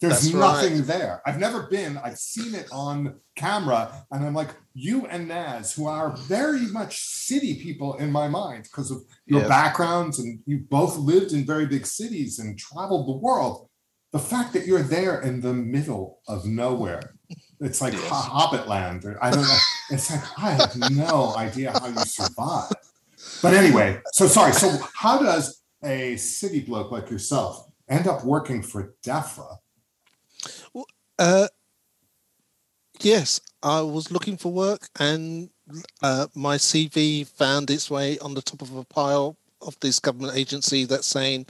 There's 0.00 0.22
That's 0.22 0.32
nothing 0.32 0.78
right. 0.78 0.86
there. 0.86 1.22
I've 1.26 1.38
never 1.38 1.64
been. 1.64 1.98
I've 1.98 2.16
seen 2.16 2.54
it 2.54 2.68
on 2.72 3.20
camera, 3.36 4.06
and 4.10 4.24
I'm 4.24 4.32
like, 4.32 4.54
you 4.72 5.04
and 5.04 5.28
Naz, 5.28 5.74
who 5.74 5.86
are 5.86 6.16
very 6.16 6.66
much 6.68 6.98
city 6.98 7.62
people 7.62 7.96
in 7.96 8.10
my 8.10 8.26
mind 8.26 8.64
because 8.64 8.90
of 8.90 9.02
your 9.26 9.40
yes. 9.40 9.48
backgrounds, 9.50 10.18
and 10.18 10.40
you 10.46 10.60
both 10.70 10.96
lived 10.96 11.32
in 11.32 11.44
very 11.44 11.66
big 11.66 11.84
cities 11.84 12.38
and 12.38 12.58
traveled 12.58 13.06
the 13.06 13.18
world 13.18 13.68
the 14.12 14.18
fact 14.18 14.52
that 14.52 14.66
you're 14.66 14.82
there 14.82 15.20
in 15.20 15.40
the 15.40 15.54
middle 15.54 16.20
of 16.28 16.44
nowhere, 16.46 17.14
it's 17.60 17.80
like 17.80 17.94
yes. 17.94 18.08
Hobbit 18.08 18.68
land. 18.68 19.04
Or, 19.04 19.22
I 19.24 19.30
don't 19.30 19.42
know. 19.42 19.58
It's 19.90 20.10
like 20.10 20.22
I 20.38 20.50
have 20.50 20.76
no 20.92 21.34
idea 21.36 21.72
how 21.72 21.88
you 21.88 21.98
survive. 21.98 22.72
But 23.40 23.54
anyway, 23.54 24.00
so 24.12 24.26
sorry. 24.26 24.52
So 24.52 24.76
how 24.94 25.18
does 25.18 25.62
a 25.82 26.16
city 26.16 26.60
bloke 26.60 26.90
like 26.90 27.10
yourself 27.10 27.68
end 27.88 28.06
up 28.06 28.24
working 28.24 28.62
for 28.62 28.94
DEFRA? 29.02 29.56
Well, 30.74 30.86
uh, 31.18 31.48
yes, 33.00 33.40
I 33.62 33.80
was 33.80 34.10
looking 34.10 34.36
for 34.36 34.52
work, 34.52 34.88
and 34.98 35.50
uh, 36.02 36.26
my 36.34 36.56
CV 36.56 37.26
found 37.26 37.70
its 37.70 37.90
way 37.90 38.18
on 38.18 38.34
the 38.34 38.42
top 38.42 38.60
of 38.60 38.74
a 38.76 38.84
pile 38.84 39.36
of 39.60 39.78
this 39.80 40.00
government 40.00 40.36
agency 40.36 40.84
that's 40.84 41.06
saying 41.06 41.46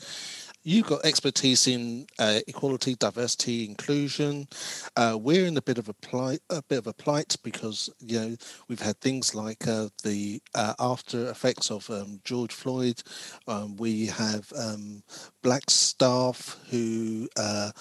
you've 0.62 0.86
got 0.86 1.04
expertise 1.04 1.66
in 1.66 2.06
uh, 2.18 2.40
equality, 2.46 2.94
diversity, 2.94 3.64
inclusion. 3.64 4.48
Uh, 4.96 5.18
we're 5.20 5.46
in 5.46 5.56
a 5.56 5.62
bit 5.62 5.78
of 5.78 5.88
a 5.88 5.94
plight, 5.94 6.40
a 6.50 6.62
bit 6.62 6.78
of 6.78 6.86
a 6.86 6.92
plight 6.92 7.36
because 7.42 7.90
you 8.00 8.20
know 8.20 8.36
we've 8.68 8.82
had 8.82 8.98
things 9.00 9.34
like 9.34 9.66
uh, 9.66 9.88
the 10.02 10.40
uh, 10.54 10.74
after 10.78 11.30
effects 11.30 11.70
of 11.70 11.88
um, 11.90 12.20
George 12.24 12.52
Floyd. 12.52 13.02
Um, 13.48 13.76
we 13.76 14.06
have 14.06 14.52
um, 14.58 15.02
black 15.42 15.68
staff 15.68 16.58
who 16.70 17.28
uh, 17.36 17.72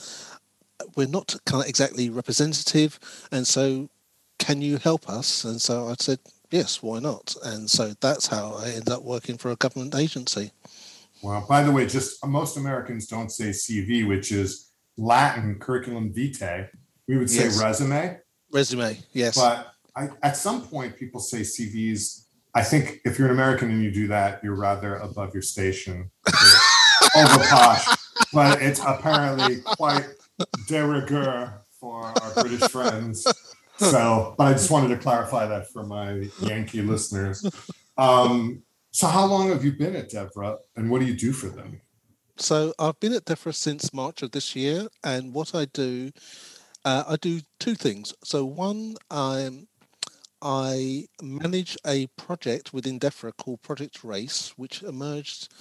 we're 0.95 1.07
not 1.07 1.35
kind 1.45 1.63
of 1.63 1.69
exactly 1.69 2.09
representative, 2.09 2.99
and 3.31 3.45
so 3.45 3.89
can 4.39 4.61
you 4.61 4.77
help 4.77 5.07
us? 5.07 5.43
And 5.43 5.61
so 5.61 5.87
I 5.87 5.95
said, 5.99 6.19
yes, 6.49 6.81
why 6.81 6.99
not? 6.99 7.35
And 7.43 7.69
so 7.69 7.93
that's 8.01 8.27
how 8.27 8.55
I 8.57 8.69
ended 8.69 8.89
up 8.89 9.03
working 9.03 9.37
for 9.37 9.51
a 9.51 9.55
government 9.55 9.95
agency. 9.95 10.51
Well, 11.23 11.45
by 11.47 11.63
the 11.63 11.71
way, 11.71 11.85
just 11.85 12.25
most 12.25 12.57
Americans 12.57 13.07
don't 13.07 13.31
say 13.31 13.49
CV, 13.49 14.07
which 14.07 14.31
is 14.31 14.71
Latin 14.97 15.59
curriculum 15.59 16.13
vitae. 16.13 16.69
We 17.07 17.17
would 17.17 17.29
say 17.29 17.45
yes. 17.45 17.61
resume. 17.61 18.19
Resume, 18.51 18.97
yes. 19.13 19.37
But 19.37 19.71
I, 19.95 20.09
at 20.23 20.37
some 20.37 20.61
point, 20.61 20.97
people 20.97 21.19
say 21.19 21.41
CVs. 21.41 22.25
I 22.53 22.63
think 22.63 22.99
if 23.05 23.17
you're 23.17 23.27
an 23.27 23.33
American 23.33 23.71
and 23.71 23.83
you 23.83 23.91
do 23.91 24.07
that, 24.07 24.43
you're 24.43 24.55
rather 24.55 24.95
above 24.97 25.33
your 25.33 25.43
station, 25.43 26.11
over 27.15 27.43
posh. 27.45 27.85
But 28.33 28.61
it's 28.61 28.79
apparently 28.79 29.61
quite 29.61 30.07
de 30.67 30.85
rigueur 30.85 31.61
for 31.79 32.13
our 32.21 32.33
British 32.43 32.69
friends 32.69 33.25
so, 33.89 34.35
but 34.37 34.47
I 34.47 34.53
just 34.53 34.69
wanted 34.69 34.89
to 34.89 34.97
clarify 34.97 35.47
that 35.47 35.71
for 35.71 35.83
my 35.83 36.29
Yankee 36.41 36.81
listeners. 36.81 37.45
Um, 37.97 38.61
so, 38.91 39.07
how 39.07 39.25
long 39.25 39.49
have 39.49 39.63
you 39.63 39.71
been 39.71 39.95
at 39.95 40.11
DEFRA, 40.11 40.57
and 40.75 40.89
what 40.89 40.99
do 40.99 41.05
you 41.05 41.15
do 41.15 41.31
for 41.31 41.47
them? 41.47 41.81
So, 42.37 42.73
I've 42.77 42.99
been 42.99 43.13
at 43.13 43.25
DEFRA 43.25 43.55
since 43.55 43.93
March 43.93 44.21
of 44.21 44.31
this 44.31 44.55
year, 44.55 44.87
and 45.03 45.33
what 45.33 45.55
I 45.55 45.65
do, 45.65 46.11
uh, 46.83 47.03
I 47.07 47.15
do 47.15 47.41
two 47.59 47.75
things. 47.75 48.13
So, 48.23 48.45
one, 48.45 48.95
I'm 49.09 49.67
I 50.41 51.05
manage 51.21 51.77
a 51.85 52.07
project 52.17 52.73
within 52.73 52.99
DEFRA 52.99 53.33
called 53.37 53.61
Project 53.61 54.03
Race, 54.03 54.53
which 54.57 54.81
emerged 54.81 55.53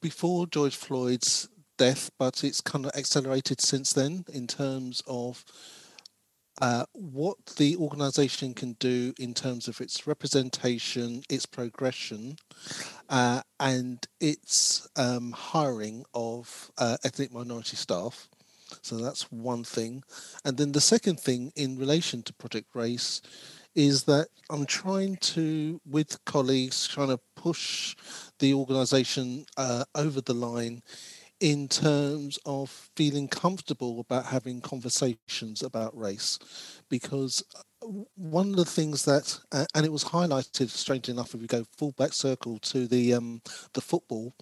before 0.00 0.46
George 0.46 0.76
Floyd's 0.76 1.48
death, 1.78 2.10
but 2.16 2.44
it's 2.44 2.60
kind 2.60 2.86
of 2.86 2.92
accelerated 2.94 3.60
since 3.60 3.92
then 3.92 4.24
in 4.32 4.46
terms 4.46 5.02
of 5.08 5.44
uh, 6.60 6.84
what 6.92 7.36
the 7.56 7.76
organization 7.76 8.54
can 8.54 8.74
do 8.74 9.14
in 9.18 9.34
terms 9.34 9.68
of 9.68 9.80
its 9.80 10.06
representation, 10.06 11.22
its 11.28 11.46
progression, 11.46 12.36
uh, 13.08 13.40
and 13.58 14.06
its 14.20 14.86
um, 14.96 15.32
hiring 15.32 16.04
of 16.14 16.70
uh, 16.78 16.96
ethnic 17.04 17.32
minority 17.32 17.76
staff. 17.76 18.28
So 18.82 18.96
that's 18.96 19.30
one 19.30 19.64
thing. 19.64 20.02
And 20.44 20.56
then 20.56 20.72
the 20.72 20.80
second 20.80 21.20
thing 21.20 21.52
in 21.56 21.78
relation 21.78 22.22
to 22.22 22.32
Project 22.34 22.68
Race 22.74 23.20
is 23.74 24.04
that 24.04 24.28
I'm 24.50 24.66
trying 24.66 25.16
to, 25.16 25.80
with 25.86 26.22
colleagues, 26.24 26.86
trying 26.86 27.08
to 27.08 27.20
push 27.36 27.96
the 28.38 28.54
organization 28.54 29.46
uh, 29.56 29.84
over 29.94 30.20
the 30.20 30.34
line 30.34 30.82
in 31.42 31.66
terms 31.66 32.38
of 32.46 32.70
feeling 32.94 33.26
comfortable 33.26 33.98
about 33.98 34.24
having 34.26 34.60
conversations 34.60 35.60
about 35.60 35.96
race 35.98 36.38
because 36.88 37.42
uh, 37.56 37.86
one 38.14 38.50
of 38.50 38.56
the 38.56 38.64
things 38.64 39.04
that 39.04 39.40
uh, 39.50 39.66
and 39.74 39.84
it 39.84 39.90
was 39.90 40.04
highlighted 40.04 40.68
strangely 40.68 41.12
enough 41.12 41.34
if 41.34 41.40
we 41.40 41.48
go 41.48 41.64
full 41.76 41.90
back 41.98 42.12
circle 42.12 42.60
to 42.60 42.86
the 42.86 43.12
um, 43.12 43.42
the 43.72 43.80
football 43.80 44.32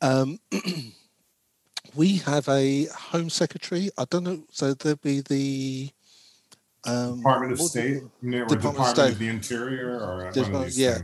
um, 0.00 0.38
we 1.96 2.18
have 2.18 2.48
a 2.48 2.86
home 2.86 3.28
secretary. 3.28 3.90
I 3.98 4.04
don't 4.08 4.22
know 4.22 4.44
so 4.50 4.74
there'd 4.74 5.02
be 5.02 5.22
the 5.22 5.90
um, 6.84 7.18
Department 7.18 7.52
of 7.52 7.60
State, 7.60 8.02
Department, 8.22 8.48
Department 8.48 8.98
of, 8.98 9.10
of, 9.10 9.18
the 9.18 9.28
Interior, 9.28 9.98
or 10.00 10.28
of 10.28 10.34
these 10.34 10.78
yeah, 10.78 10.98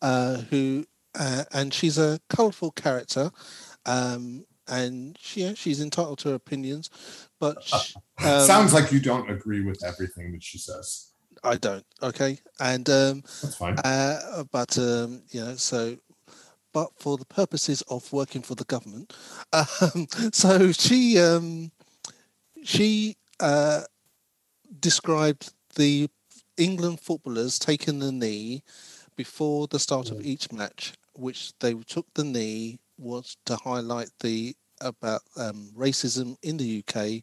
uh, 0.00 0.38
who 0.50 0.84
uh, 1.18 1.44
and 1.52 1.74
she's 1.74 1.98
a 1.98 2.20
colourful 2.28 2.72
character, 2.72 3.30
um, 3.86 4.44
and 4.68 5.16
she, 5.20 5.42
yeah, 5.42 5.54
she's 5.54 5.80
entitled 5.80 6.18
to 6.20 6.30
her 6.30 6.34
opinions, 6.34 6.90
but 7.40 7.62
she, 7.62 7.94
um, 8.24 8.46
sounds 8.46 8.72
like 8.72 8.92
you 8.92 9.00
don't 9.00 9.30
agree 9.30 9.60
with 9.60 9.82
everything 9.84 10.32
that 10.32 10.42
she 10.42 10.58
says. 10.58 11.12
I 11.44 11.56
don't. 11.56 11.84
Okay, 12.02 12.38
and 12.60 12.88
um, 12.88 13.22
that's 13.42 13.56
fine. 13.56 13.76
Uh, 13.78 14.44
but 14.50 14.78
um, 14.78 15.22
you 15.30 15.44
know, 15.44 15.56
so 15.56 15.96
but 16.72 16.90
for 16.98 17.18
the 17.18 17.26
purposes 17.26 17.82
of 17.82 18.10
working 18.12 18.42
for 18.42 18.54
the 18.54 18.64
government, 18.64 19.12
um, 19.52 20.06
so 20.32 20.72
she 20.72 21.18
um, 21.18 21.72
she 22.62 23.16
uh, 23.40 23.82
described 24.80 25.52
the 25.74 26.08
England 26.56 27.00
footballers 27.00 27.58
taking 27.58 27.98
the 27.98 28.12
knee 28.12 28.62
before 29.16 29.66
the 29.66 29.78
start 29.78 30.10
of 30.10 30.18
mm. 30.18 30.24
each 30.24 30.52
match, 30.52 30.94
which 31.14 31.52
they 31.58 31.74
took 31.74 32.06
the 32.14 32.24
knee 32.24 32.78
was 33.02 33.36
to 33.46 33.56
highlight 33.56 34.10
the 34.20 34.54
about 34.80 35.22
um, 35.36 35.70
racism 35.76 36.36
in 36.42 36.56
the 36.56 36.82
UK 36.82 37.22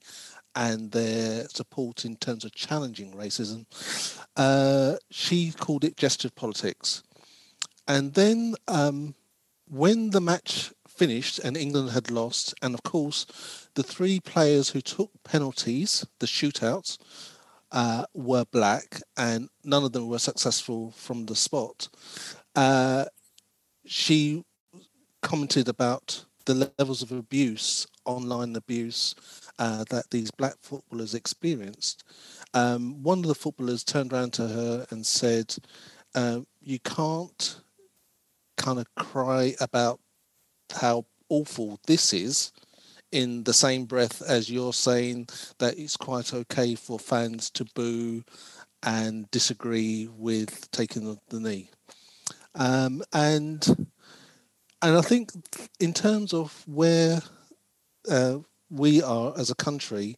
and 0.55 0.91
their 0.91 1.47
support 1.49 2.05
in 2.05 2.15
terms 2.15 2.43
of 2.45 2.53
challenging 2.53 3.13
racism. 3.13 3.65
Uh, 4.35 4.95
she 5.11 5.51
called 5.51 5.83
it 5.83 5.97
gestured 5.97 6.35
politics. 6.35 7.03
And 7.87 8.13
then 8.13 8.55
um, 8.67 9.15
when 9.67 10.11
the 10.11 10.21
match 10.21 10.71
finished 10.87 11.39
and 11.39 11.55
England 11.55 11.91
had 11.91 12.11
lost, 12.11 12.53
and 12.61 12.73
of 12.73 12.83
course, 12.83 13.25
the 13.75 13.83
three 13.83 14.19
players 14.19 14.69
who 14.69 14.81
took 14.81 15.11
penalties, 15.23 16.05
the 16.19 16.25
shootouts, 16.25 16.97
uh, 17.71 18.05
were 18.13 18.45
black, 18.45 18.99
and 19.15 19.49
none 19.63 19.83
of 19.83 19.91
them 19.91 20.07
were 20.07 20.19
successful 20.19 20.91
from 20.91 21.25
the 21.25 21.35
spot. 21.35 21.87
Uh, 22.55 23.05
she 23.85 24.43
commented 25.21 25.67
about 25.67 26.25
the 26.45 26.71
levels 26.77 27.01
of 27.01 27.11
abuse, 27.11 27.85
online 28.05 28.55
abuse, 28.55 29.13
uh, 29.59 29.83
that 29.89 30.09
these 30.09 30.31
black 30.31 30.55
footballers 30.61 31.13
experienced. 31.13 32.03
Um, 32.53 33.03
one 33.03 33.19
of 33.19 33.27
the 33.27 33.35
footballers 33.35 33.83
turned 33.83 34.13
around 34.13 34.33
to 34.33 34.47
her 34.47 34.85
and 34.89 35.05
said, 35.05 35.55
uh, 36.15 36.41
"You 36.61 36.79
can't 36.79 37.61
kind 38.57 38.79
of 38.79 38.93
cry 38.95 39.55
about 39.59 39.99
how 40.71 41.05
awful 41.29 41.79
this 41.85 42.13
is." 42.13 42.51
in 43.11 43.43
the 43.43 43.53
same 43.53 43.85
breath 43.85 44.21
as 44.21 44.49
you're 44.49 44.73
saying 44.73 45.27
that 45.57 45.77
it's 45.77 45.97
quite 45.97 46.33
okay 46.33 46.75
for 46.75 46.99
fans 46.99 47.49
to 47.49 47.65
boo 47.73 48.23
and 48.83 49.29
disagree 49.31 50.07
with 50.15 50.69
taking 50.71 51.19
the 51.29 51.39
knee. 51.39 51.69
Um, 52.55 53.03
and 53.13 53.87
and 54.81 54.97
I 54.97 55.01
think 55.01 55.31
in 55.79 55.93
terms 55.93 56.33
of 56.33 56.63
where 56.67 57.21
uh, 58.09 58.37
we 58.69 59.01
are 59.01 59.33
as 59.37 59.49
a 59.49 59.55
country, 59.55 60.17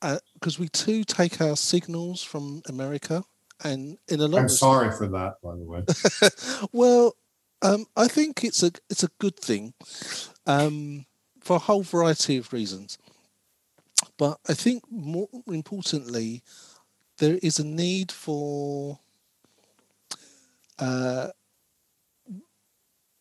because 0.00 0.58
uh, 0.58 0.60
we 0.60 0.68
too 0.68 1.04
take 1.04 1.40
our 1.40 1.56
signals 1.56 2.22
from 2.22 2.62
America, 2.68 3.24
and 3.64 3.98
in 4.08 4.20
a 4.20 4.26
lot. 4.26 4.42
I'm 4.42 4.48
sorry 4.48 4.90
for 4.90 5.08
that, 5.08 5.34
by 5.42 5.56
the 5.56 5.64
way. 5.64 6.68
well, 6.72 7.16
um, 7.62 7.86
I 7.96 8.08
think 8.08 8.44
it's 8.44 8.62
a 8.62 8.70
it's 8.90 9.02
a 9.02 9.10
good 9.18 9.36
thing. 9.36 9.74
Um, 10.46 11.06
for 11.46 11.56
a 11.56 11.60
whole 11.60 11.82
variety 11.82 12.36
of 12.36 12.52
reasons. 12.52 12.98
But 14.18 14.38
I 14.48 14.54
think 14.54 14.82
more 14.90 15.28
importantly, 15.46 16.42
there 17.18 17.38
is 17.40 17.60
a 17.60 17.64
need 17.64 18.10
for 18.10 18.98
uh, 20.78 21.28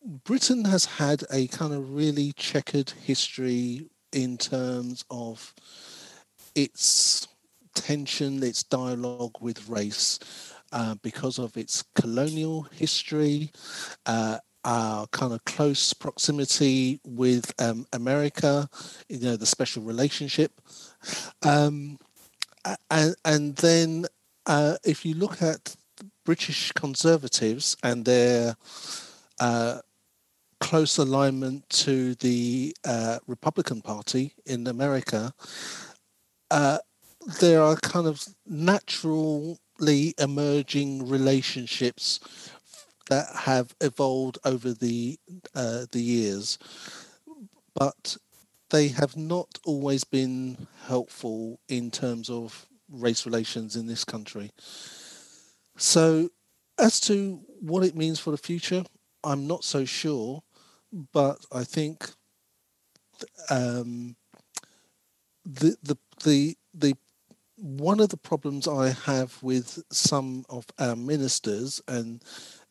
Britain 0.06 0.66
has 0.66 0.86
had 0.86 1.24
a 1.32 1.48
kind 1.48 1.74
of 1.74 1.96
really 1.96 2.32
checkered 2.34 2.92
history 2.92 3.90
in 4.12 4.38
terms 4.38 5.04
of 5.10 5.52
its 6.54 7.28
tension, 7.74 8.44
its 8.44 8.62
dialogue 8.62 9.36
with 9.42 9.68
race, 9.68 10.20
uh, 10.72 10.94
because 11.02 11.40
of 11.40 11.58
its 11.58 11.84
colonial 11.96 12.68
history, 12.72 13.52
uh, 14.06 14.38
our 14.64 15.08
kind 15.08 15.34
of 15.34 15.44
close 15.46 15.92
proximity 15.92 17.00
with 17.04 17.52
um, 17.60 17.88
America, 17.92 18.70
you 19.10 19.20
know, 19.20 19.36
the 19.36 19.46
special 19.46 19.82
relationship. 19.82 20.62
Um, 21.42 21.98
and, 22.92 23.16
and 23.26 23.56
then 23.56 24.06
uh, 24.46 24.76
if 24.84 25.04
you 25.04 25.16
look 25.16 25.42
at 25.42 25.76
British 26.26 26.72
conservatives 26.74 27.76
and 27.82 28.06
their 28.06 28.56
uh, 29.40 29.80
close 30.60 30.98
alignment 30.98 31.68
to 31.70 32.16
the 32.16 32.76
uh, 32.86 33.20
Republican 33.28 33.82
Party 33.82 34.34
in 34.46 34.68
America, 34.68 35.34
uh, 36.52 36.78
there 37.40 37.62
are 37.62 37.76
kind 37.78 38.08
of 38.08 38.24
naturally 38.46 40.14
emerging 40.20 41.08
relationships 41.08 42.20
that 43.10 43.28
have 43.36 43.76
evolved 43.82 44.38
over 44.46 44.74
the 44.74 45.18
uh, 45.54 45.86
the 45.92 46.02
years, 46.02 46.58
but 47.74 48.18
they 48.70 48.88
have 48.88 49.16
not 49.16 49.60
always 49.66 50.04
been 50.04 50.68
helpful 50.88 51.60
in 51.68 51.92
terms 51.92 52.30
of 52.30 52.66
race 52.90 53.26
relations 53.26 53.76
in 53.76 53.88
this 53.88 54.04
country. 54.04 54.52
So, 55.78 56.30
as 56.80 57.00
to 57.02 57.42
what 57.60 57.84
it 57.84 57.96
means 57.96 58.20
for 58.20 58.32
the 58.32 58.38
future, 58.38 58.84
I'm 59.26 59.48
not 59.48 59.64
so 59.64 59.86
sure, 59.86 60.44
but 61.14 61.46
I 61.52 61.64
think 61.64 62.10
um, 63.50 64.16
the 65.46 65.76
the 65.84 65.98
the 66.24 66.58
the 66.74 66.96
one 67.58 68.00
of 68.00 68.10
the 68.10 68.18
problems 68.18 68.68
I 68.68 68.90
have 68.90 69.42
with 69.42 69.82
some 69.92 70.46
of 70.50 70.66
our 70.78 70.96
ministers 70.96 71.82
and 71.88 72.22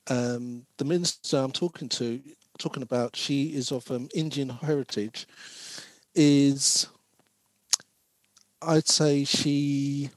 um, 0.09 0.67
the 0.77 0.85
minister 0.85 1.39
I'm 1.39 1.53
talking 1.53 1.89
to, 1.91 2.21
talking 2.59 2.83
about, 2.83 3.17
she 3.17 3.55
is 3.55 3.73
of 3.73 3.91
um, 3.91 4.09
Indian 4.15 4.51
heritage, 4.51 5.27
is 6.15 6.87
I'd 8.61 8.89
say 8.89 9.25
she 9.25 10.11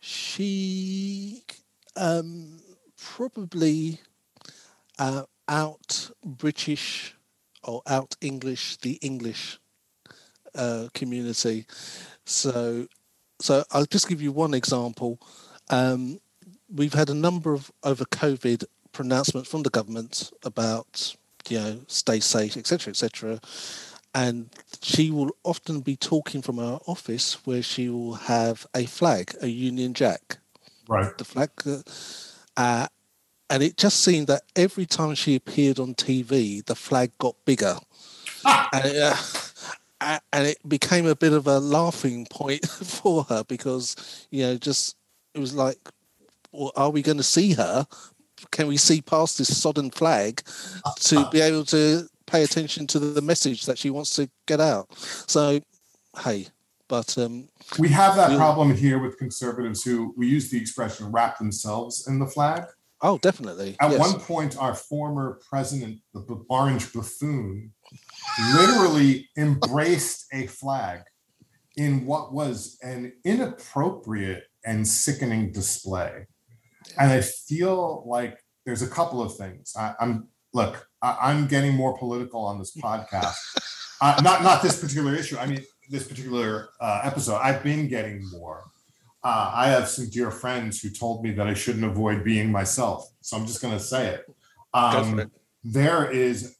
she 0.00 1.44
um, 1.96 2.58
probably 2.96 4.00
uh, 4.98 5.22
out 5.48 6.10
British 6.24 7.14
or 7.64 7.82
out 7.86 8.16
English 8.20 8.76
the 8.78 8.98
English 9.02 9.58
uh, 10.54 10.88
community. 10.94 11.66
So, 12.24 12.86
so 13.40 13.64
I'll 13.70 13.86
just 13.86 14.08
give 14.08 14.22
you 14.22 14.32
one 14.32 14.54
example. 14.54 15.18
Um, 15.68 16.20
we've 16.72 16.94
had 16.94 17.10
a 17.10 17.14
number 17.14 17.52
of 17.52 17.70
over 17.82 18.04
COVID 18.04 18.64
pronouncements 18.92 19.50
from 19.50 19.62
the 19.62 19.70
government 19.70 20.32
about 20.44 21.16
you 21.48 21.58
know 21.58 21.80
stay 21.86 22.20
safe, 22.20 22.56
etc., 22.56 22.90
etc. 22.90 23.40
And 24.14 24.48
she 24.80 25.10
will 25.10 25.36
often 25.44 25.80
be 25.80 25.94
talking 25.94 26.40
from 26.40 26.56
her 26.56 26.78
office 26.86 27.44
where 27.44 27.62
she 27.62 27.90
will 27.90 28.14
have 28.14 28.66
a 28.74 28.86
flag, 28.86 29.34
a 29.42 29.48
Union 29.48 29.92
Jack, 29.92 30.38
right? 30.88 31.16
The 31.16 31.24
flag, 31.24 31.50
uh, 31.66 31.82
uh 32.56 32.86
and 33.48 33.62
it 33.62 33.76
just 33.76 34.00
seemed 34.00 34.26
that 34.26 34.42
every 34.56 34.86
time 34.86 35.14
she 35.14 35.36
appeared 35.36 35.78
on 35.78 35.94
TV, 35.94 36.64
the 36.64 36.74
flag 36.74 37.12
got 37.18 37.36
bigger, 37.44 37.76
and, 38.44 38.84
it, 38.84 38.96
uh, 40.00 40.18
and 40.32 40.46
it 40.46 40.68
became 40.68 41.06
a 41.06 41.14
bit 41.14 41.32
of 41.32 41.46
a 41.46 41.60
laughing 41.60 42.26
point 42.26 42.66
for 42.68 43.24
her 43.24 43.44
because 43.44 44.26
you 44.30 44.42
know 44.42 44.56
just 44.56 44.96
it 45.34 45.38
was 45.38 45.54
like, 45.54 45.78
well, 46.52 46.72
are 46.76 46.90
we 46.90 47.02
going 47.02 47.18
to 47.18 47.22
see 47.22 47.52
her? 47.52 47.86
Can 48.50 48.66
we 48.66 48.76
see 48.76 49.00
past 49.00 49.38
this 49.38 49.56
sodden 49.56 49.90
flag 49.90 50.42
to 51.00 51.28
be 51.32 51.40
able 51.40 51.64
to 51.66 52.08
pay 52.26 52.42
attention 52.42 52.86
to 52.88 52.98
the 52.98 53.22
message 53.22 53.66
that 53.66 53.78
she 53.78 53.90
wants 53.90 54.10
to 54.16 54.28
get 54.46 54.60
out? 54.60 54.92
So, 54.98 55.60
hey, 56.24 56.48
but 56.88 57.16
um, 57.18 57.48
we 57.78 57.88
have 57.88 58.16
that 58.16 58.36
problem 58.36 58.74
here 58.74 58.98
with 58.98 59.18
conservatives 59.18 59.82
who 59.82 60.14
we 60.16 60.28
use 60.28 60.50
the 60.50 60.60
expression 60.60 61.10
wrap 61.10 61.38
themselves 61.38 62.06
in 62.06 62.18
the 62.18 62.26
flag. 62.26 62.64
Oh, 63.02 63.18
definitely. 63.18 63.76
At 63.80 63.90
yes. 63.90 64.00
one 64.00 64.20
point, 64.20 64.56
our 64.58 64.74
former 64.74 65.40
president, 65.48 66.00
the 66.14 66.44
orange 66.48 66.92
buffoon, 66.92 67.72
literally 68.54 69.28
embraced 69.36 70.26
a 70.32 70.46
flag 70.46 71.02
in 71.76 72.06
what 72.06 72.32
was 72.32 72.78
an 72.82 73.12
inappropriate 73.24 74.44
and 74.64 74.86
sickening 74.86 75.52
display. 75.52 76.26
And 76.98 77.12
I 77.12 77.20
feel 77.20 78.04
like 78.06 78.38
there's 78.64 78.82
a 78.82 78.88
couple 78.88 79.22
of 79.22 79.36
things. 79.36 79.74
I, 79.78 79.94
am 80.00 80.28
look, 80.54 80.88
I, 81.02 81.32
am 81.32 81.46
getting 81.46 81.74
more 81.74 81.96
political 81.98 82.44
on 82.44 82.58
this 82.58 82.74
podcast. 82.76 83.36
uh, 84.00 84.20
not 84.22 84.42
not 84.42 84.62
this 84.62 84.80
particular 84.80 85.14
issue. 85.14 85.36
I 85.36 85.46
mean, 85.46 85.64
this 85.88 86.06
particular 86.06 86.70
uh, 86.80 87.00
episode. 87.04 87.36
I've 87.36 87.62
been 87.62 87.88
getting 87.88 88.28
more. 88.30 88.64
Uh, 89.22 89.50
I 89.54 89.68
have 89.68 89.88
some 89.88 90.08
dear 90.08 90.30
friends 90.30 90.80
who 90.80 90.90
told 90.90 91.24
me 91.24 91.32
that 91.32 91.46
I 91.46 91.54
shouldn't 91.54 91.84
avoid 91.84 92.22
being 92.22 92.50
myself. 92.52 93.08
So 93.20 93.36
I'm 93.36 93.46
just 93.46 93.60
going 93.60 93.74
to 93.74 93.80
say 93.80 94.08
it. 94.08 94.26
Um, 94.72 95.20
it. 95.20 95.30
There 95.64 96.10
is, 96.10 96.56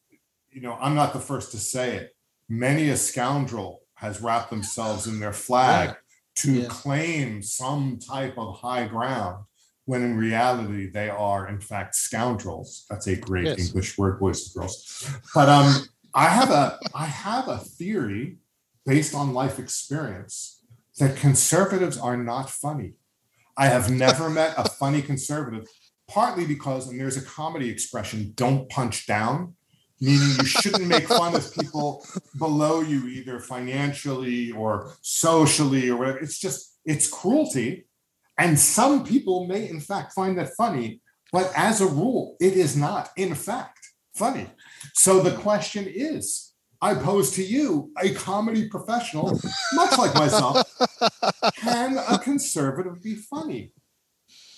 you 0.50 0.62
know, 0.62 0.76
I'm 0.80 0.94
not 0.94 1.12
the 1.12 1.20
first 1.20 1.52
to 1.52 1.58
say 1.58 1.96
it. 1.96 2.16
Many 2.48 2.88
a 2.90 2.96
scoundrel 2.96 3.82
has 3.94 4.20
wrapped 4.20 4.50
themselves 4.50 5.06
in 5.06 5.20
their 5.20 5.32
flag 5.32 5.90
yeah. 5.90 5.94
to 6.42 6.52
yeah. 6.52 6.68
claim 6.68 7.42
some 7.42 7.98
type 7.98 8.34
of 8.36 8.58
high 8.58 8.86
ground 8.86 9.44
when 9.84 10.02
in 10.02 10.16
reality 10.16 10.90
they 10.90 11.08
are 11.08 11.48
in 11.48 11.60
fact 11.60 11.94
scoundrels. 11.94 12.84
That's 12.90 13.06
a 13.06 13.16
great 13.16 13.46
yes. 13.46 13.68
English 13.68 13.96
word, 13.96 14.18
boys 14.18 14.44
and 14.44 14.60
girls. 14.60 15.08
But 15.34 15.48
um, 15.48 15.86
I 16.14 16.28
have 16.28 16.50
a 16.50 16.78
I 16.94 17.06
have 17.06 17.48
a 17.48 17.58
theory 17.58 18.38
based 18.86 19.14
on 19.14 19.34
life 19.34 19.58
experience 19.58 20.62
that 20.98 21.16
conservatives 21.16 21.98
are 21.98 22.16
not 22.16 22.48
funny. 22.48 22.94
I 23.58 23.66
have 23.66 23.90
never 23.90 24.30
met 24.30 24.54
a 24.56 24.68
funny 24.68 25.02
conservative, 25.02 25.66
partly 26.08 26.46
because, 26.46 26.88
and 26.88 26.98
there's 27.00 27.16
a 27.16 27.22
comedy 27.22 27.68
expression, 27.68 28.32
don't 28.36 28.68
punch 28.70 29.06
down, 29.06 29.54
meaning 30.00 30.36
you 30.38 30.44
shouldn't 30.44 30.86
make 30.86 31.08
fun 31.08 31.34
of 31.34 31.52
people 31.54 32.06
below 32.38 32.80
you, 32.80 33.08
either 33.08 33.40
financially 33.40 34.52
or 34.52 34.92
socially 35.02 35.88
or 35.88 35.96
whatever. 35.96 36.18
It's 36.18 36.38
just, 36.38 36.78
it's 36.84 37.08
cruelty. 37.08 37.86
And 38.38 38.58
some 38.58 39.04
people 39.04 39.46
may, 39.46 39.68
in 39.68 39.80
fact, 39.80 40.12
find 40.12 40.38
that 40.38 40.54
funny, 40.54 41.00
but 41.32 41.50
as 41.56 41.80
a 41.80 41.86
rule, 41.86 42.36
it 42.40 42.52
is 42.52 42.76
not, 42.76 43.08
in 43.16 43.34
fact, 43.34 43.78
funny. 44.14 44.50
So 44.94 45.20
the 45.20 45.36
question 45.36 45.86
is 45.88 46.45
I 46.80 46.94
pose 46.94 47.32
to 47.32 47.42
you, 47.42 47.90
a 48.00 48.12
comedy 48.14 48.68
professional, 48.68 49.40
much 49.74 49.98
like 49.98 50.14
myself, 50.14 50.62
can 51.56 51.98
a 51.98 52.18
conservative 52.18 53.02
be 53.02 53.14
funny? 53.14 53.72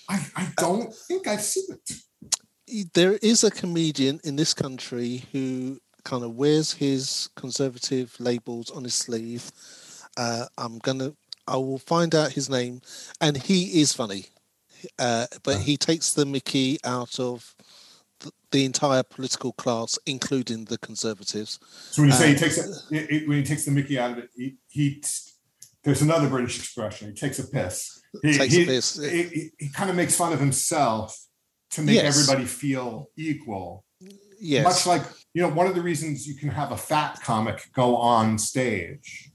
I, 0.08 0.26
I 0.36 0.48
don't 0.56 0.92
think 0.92 1.26
I've 1.26 1.42
seen 1.42 1.64
it. 1.70 2.88
There 2.94 3.18
is 3.22 3.44
a 3.44 3.50
comedian 3.50 4.20
in 4.24 4.36
this 4.36 4.52
country 4.52 5.24
who 5.32 5.78
kind 6.04 6.24
of 6.24 6.34
wears 6.34 6.72
his 6.72 7.28
conservative 7.36 8.16
labels 8.18 8.70
on 8.70 8.84
his 8.84 8.94
sleeve. 8.94 9.50
Uh, 10.16 10.46
I'm 10.56 10.78
gonna 10.78 11.12
I 11.46 11.56
will 11.56 11.78
find 11.78 12.14
out 12.14 12.32
his 12.32 12.50
name, 12.50 12.82
and 13.20 13.36
he 13.36 13.80
is 13.80 13.94
funny, 13.94 14.26
uh, 14.98 15.26
but 15.42 15.60
he 15.60 15.78
takes 15.78 16.12
the 16.12 16.26
Mickey 16.26 16.78
out 16.84 17.18
of 17.18 17.54
the, 18.50 18.64
entire 18.64 19.02
political 19.02 19.52
class, 19.52 19.98
including 20.06 20.64
the 20.66 20.78
Conservatives. 20.78 21.58
So 21.90 22.02
when 22.02 22.10
you 22.10 22.16
say 22.16 22.30
he 22.30 22.36
takes 22.36 22.58
it, 22.58 23.10
it, 23.10 23.28
when 23.28 23.38
he 23.38 23.44
takes 23.44 23.64
the 23.64 23.70
Mickey 23.70 23.98
out 23.98 24.12
of 24.12 24.18
it, 24.18 24.30
he, 24.34 24.56
he 24.68 25.02
there's 25.84 26.02
another 26.02 26.28
British 26.28 26.58
expression. 26.58 27.08
He 27.08 27.14
takes 27.14 27.38
a 27.38 27.46
piss. 27.46 28.02
He, 28.22 28.36
takes 28.36 28.54
he, 28.54 28.62
a 28.62 28.66
piss. 28.66 28.98
He, 28.98 29.50
he, 29.58 29.68
kind 29.70 29.90
of 29.90 29.96
makes 29.96 30.16
fun 30.16 30.32
of 30.32 30.40
himself 30.40 31.18
to 31.70 31.82
make 31.82 31.96
yes. 31.96 32.16
everybody 32.16 32.46
feel 32.46 33.10
equal. 33.16 33.84
Yes. 34.40 34.64
Much 34.64 34.86
like 34.86 35.02
you 35.34 35.42
know, 35.42 35.48
one 35.48 35.66
of 35.66 35.74
the 35.74 35.82
reasons 35.82 36.26
you 36.26 36.34
can 36.34 36.48
have 36.48 36.72
a 36.72 36.76
fat 36.76 37.20
comic 37.22 37.70
go 37.74 37.96
on 37.96 38.38
stage 38.38 39.32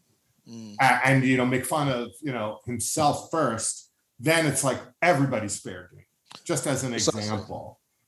mm. 0.48 0.76
and 0.80 1.24
you 1.24 1.38
know 1.38 1.46
make 1.46 1.66
fun 1.66 1.90
of 1.90 2.12
you 2.22 2.32
know 2.32 2.60
himself 2.66 3.30
first 3.32 3.92
then 4.20 4.46
it's 4.46 4.64
like 4.64 4.80
everybody's 5.02 5.60
fair 5.60 5.90
game 5.94 6.06
just 6.44 6.68
as 6.68 6.84
an 6.84 6.92
Precisely. 6.92 7.24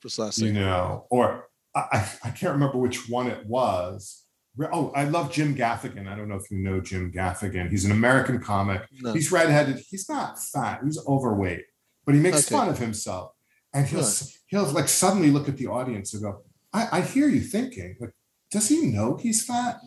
Precisely. 0.01 0.47
you 0.47 0.53
know 0.53 1.07
or 1.09 1.47
I, 1.75 2.09
I 2.23 2.29
can't 2.29 2.53
remember 2.53 2.77
which 2.77 3.09
one 3.09 3.27
it 3.27 3.45
was 3.45 4.25
Oh, 4.71 4.91
I 4.95 5.03
love 5.03 5.31
Jim 5.31 5.55
Gaffigan. 5.55 6.07
I 6.07 6.15
don't 6.15 6.29
know 6.29 6.35
if 6.35 6.49
you 6.49 6.57
know 6.57 6.79
Jim 6.79 7.11
Gaffigan. 7.11 7.69
He's 7.69 7.83
an 7.83 7.91
American 7.91 8.39
comic. 8.39 8.83
No. 9.01 9.13
He's 9.13 9.31
redheaded. 9.31 9.83
He's 9.89 10.07
not 10.07 10.41
fat. 10.41 10.81
He's 10.83 10.97
overweight, 11.05 11.65
but 12.05 12.15
he 12.15 12.21
makes 12.21 12.47
okay. 12.47 12.55
fun 12.55 12.69
of 12.69 12.77
himself. 12.77 13.31
And 13.73 13.85
he'll 13.85 14.07
he'll 14.47 14.65
like 14.71 14.87
suddenly 14.87 15.29
look 15.29 15.49
at 15.49 15.57
the 15.57 15.67
audience 15.67 16.13
and 16.13 16.23
go, 16.23 16.43
"I, 16.71 16.87
I 16.93 17.01
hear 17.01 17.27
you 17.27 17.41
thinking. 17.41 17.97
Like, 17.99 18.11
does 18.49 18.69
he 18.69 18.87
know 18.87 19.17
he's 19.17 19.43
fat? 19.43 19.81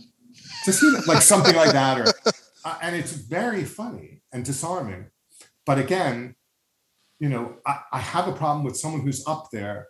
Does 0.67 0.81
he 0.81 0.91
like 1.07 1.23
something 1.23 1.57
like 1.57 1.73
that?" 1.73 1.99
Or 2.01 2.13
uh, 2.67 2.79
and 2.83 2.95
it's 2.95 3.13
very 3.13 3.65
funny 3.65 4.21
and 4.33 4.45
disarming. 4.45 5.07
But 5.65 5.79
again, 5.79 6.35
you 7.19 7.31
know, 7.31 7.57
I, 7.67 7.81
I 7.91 8.01
have 8.01 8.29
a 8.29 8.33
problem 8.33 8.65
with 8.67 8.77
someone 8.77 9.01
who's 9.01 9.27
up 9.27 9.49
there 9.51 9.87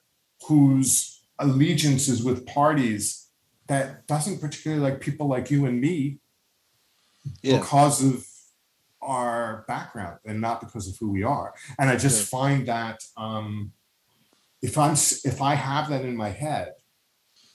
whose 0.47 1.23
allegiance 1.39 2.09
is 2.09 2.23
with 2.23 2.47
parties 2.47 3.29
that 3.67 4.07
doesn't 4.07 4.41
particularly 4.41 4.83
like 4.83 5.01
people 5.01 5.29
like 5.29 5.51
you 5.51 5.67
and 5.67 5.81
me 5.81 6.19
yeah. 7.43 7.59
because 7.59 8.05
of 8.05 8.27
our 9.03 9.65
background 9.69 10.19
and 10.25 10.41
not 10.41 10.61
because 10.61 10.89
of 10.89 10.97
who 10.99 11.11
we 11.11 11.23
are. 11.23 11.55
And 11.79 11.91
I 11.91 11.97
just 11.97 12.21
yeah. 12.21 12.39
find 12.39 12.67
that 12.67 13.03
um, 13.17 13.73
if 14.63 14.77
I'm 14.77 14.93
if 14.93 15.41
I 15.41 15.55
have 15.55 15.89
that 15.91 16.05
in 16.05 16.17
my 16.17 16.31
head, 16.31 16.75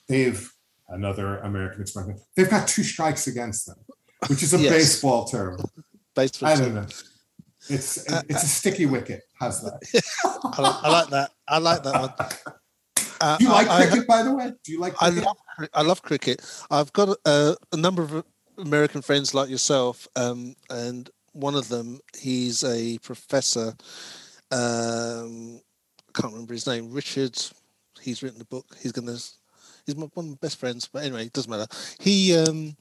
they've 0.07 0.49
another 0.87 1.37
American 1.39 1.81
expression. 1.81 2.19
They've 2.35 2.49
got 2.49 2.67
two 2.67 2.83
strikes 2.83 3.27
against 3.27 3.65
them 3.65 3.77
which 4.27 4.43
is 4.43 4.53
a 4.53 4.59
yes. 4.59 4.71
baseball 4.71 5.25
term. 5.25 5.59
Baseball 6.15 6.49
I 6.49 6.55
don't 6.55 6.75
know. 6.75 6.87
It's 7.69 8.09
uh, 8.11 8.21
it's 8.29 8.43
a 8.43 8.47
sticky 8.47 8.85
wicket. 8.85 9.21
How's 9.39 9.61
that? 9.61 9.79
I, 10.25 10.61
like, 10.61 10.83
I, 10.83 10.89
like, 10.89 11.09
that. 11.09 11.31
I 11.47 11.57
like 11.59 11.83
that 11.83 12.01
one. 12.01 12.53
Uh, 13.23 13.37
Do 13.37 13.45
you 13.45 13.51
like 13.51 13.69
I, 13.69 13.85
cricket, 13.85 14.03
I, 14.03 14.05
by 14.05 14.23
the 14.23 14.35
way? 14.35 14.51
Do 14.65 14.71
you 14.73 14.79
like 14.81 14.95
cricket? 14.95 15.23
I 15.23 15.25
love, 15.25 15.37
I 15.73 15.81
love 15.81 16.01
cricket. 16.01 16.41
I've 16.69 16.91
got 16.91 17.17
a, 17.25 17.55
a 17.71 17.77
number 17.77 18.03
of 18.03 18.25
American 18.57 19.01
friends 19.01 19.33
like 19.33 19.49
yourself, 19.49 20.09
um, 20.17 20.55
and 20.69 21.09
one 21.31 21.55
of 21.55 21.69
them, 21.69 22.01
he's 22.19 22.65
a 22.65 22.97
professor. 22.97 23.75
Um, 24.51 25.61
I 26.09 26.19
can't 26.19 26.33
remember 26.33 26.53
his 26.53 26.67
name. 26.67 26.91
Richard. 26.91 27.39
He's 28.01 28.21
written 28.21 28.41
a 28.41 28.45
book. 28.45 28.65
He's 28.81 28.91
gonna. 28.91 29.17
He's 29.85 29.95
my, 29.95 30.07
one 30.13 30.25
of 30.25 30.31
my 30.31 30.37
best 30.41 30.59
friends, 30.59 30.89
but 30.91 31.03
anyway, 31.03 31.27
it 31.27 31.33
doesn't 31.33 31.49
matter. 31.49 31.67
He 32.01 32.35
um, 32.35 32.75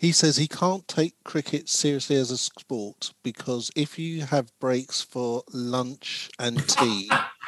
he 0.00 0.12
says 0.12 0.36
he 0.36 0.48
can't 0.48 0.88
take 0.88 1.14
cricket 1.24 1.68
seriously 1.68 2.16
as 2.16 2.30
a 2.30 2.38
sport 2.38 3.12
because 3.22 3.70
if 3.76 3.98
you 3.98 4.22
have 4.22 4.50
breaks 4.58 5.02
for 5.02 5.42
lunch 5.52 6.30
and 6.38 6.66
tea, 6.66 7.10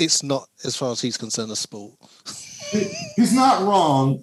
it's 0.00 0.22
not, 0.22 0.48
as 0.64 0.76
far 0.76 0.90
as 0.92 1.00
he's 1.00 1.16
concerned, 1.16 1.52
a 1.52 1.56
sport. 1.56 1.92
He's 3.16 3.34
not 3.34 3.62
wrong, 3.62 4.22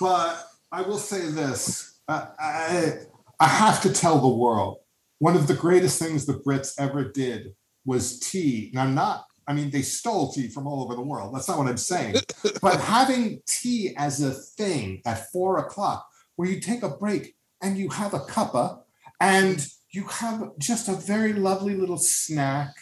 but 0.00 0.42
I 0.72 0.80
will 0.82 0.98
say 0.98 1.28
this: 1.28 2.00
I, 2.08 2.28
I, 2.38 2.92
I 3.38 3.46
have 3.46 3.82
to 3.82 3.92
tell 3.92 4.20
the 4.20 4.28
world 4.28 4.78
one 5.18 5.36
of 5.36 5.46
the 5.46 5.54
greatest 5.54 5.98
things 5.98 6.24
the 6.24 6.40
Brits 6.46 6.72
ever 6.78 7.12
did 7.12 7.54
was 7.84 8.18
tea. 8.20 8.70
Now, 8.72 8.86
not 8.86 9.26
I 9.46 9.52
mean, 9.52 9.70
they 9.70 9.82
stole 9.82 10.32
tea 10.32 10.48
from 10.48 10.66
all 10.66 10.82
over 10.82 10.94
the 10.94 11.02
world. 11.02 11.34
That's 11.34 11.48
not 11.48 11.58
what 11.58 11.68
I'm 11.68 11.76
saying. 11.76 12.16
but 12.62 12.80
having 12.80 13.40
tea 13.46 13.94
as 13.96 14.22
a 14.22 14.32
thing 14.32 15.02
at 15.04 15.30
four 15.30 15.58
o'clock 15.58 16.06
where 16.36 16.48
you 16.48 16.60
take 16.60 16.82
a 16.82 16.88
break 16.88 17.34
and 17.62 17.76
you 17.76 17.88
have 17.90 18.14
a 18.14 18.20
cuppa 18.20 18.80
and 19.20 19.66
you 19.90 20.04
have 20.04 20.50
just 20.58 20.88
a 20.88 20.94
very 20.94 21.32
lovely 21.32 21.74
little 21.74 21.98
snack. 21.98 22.74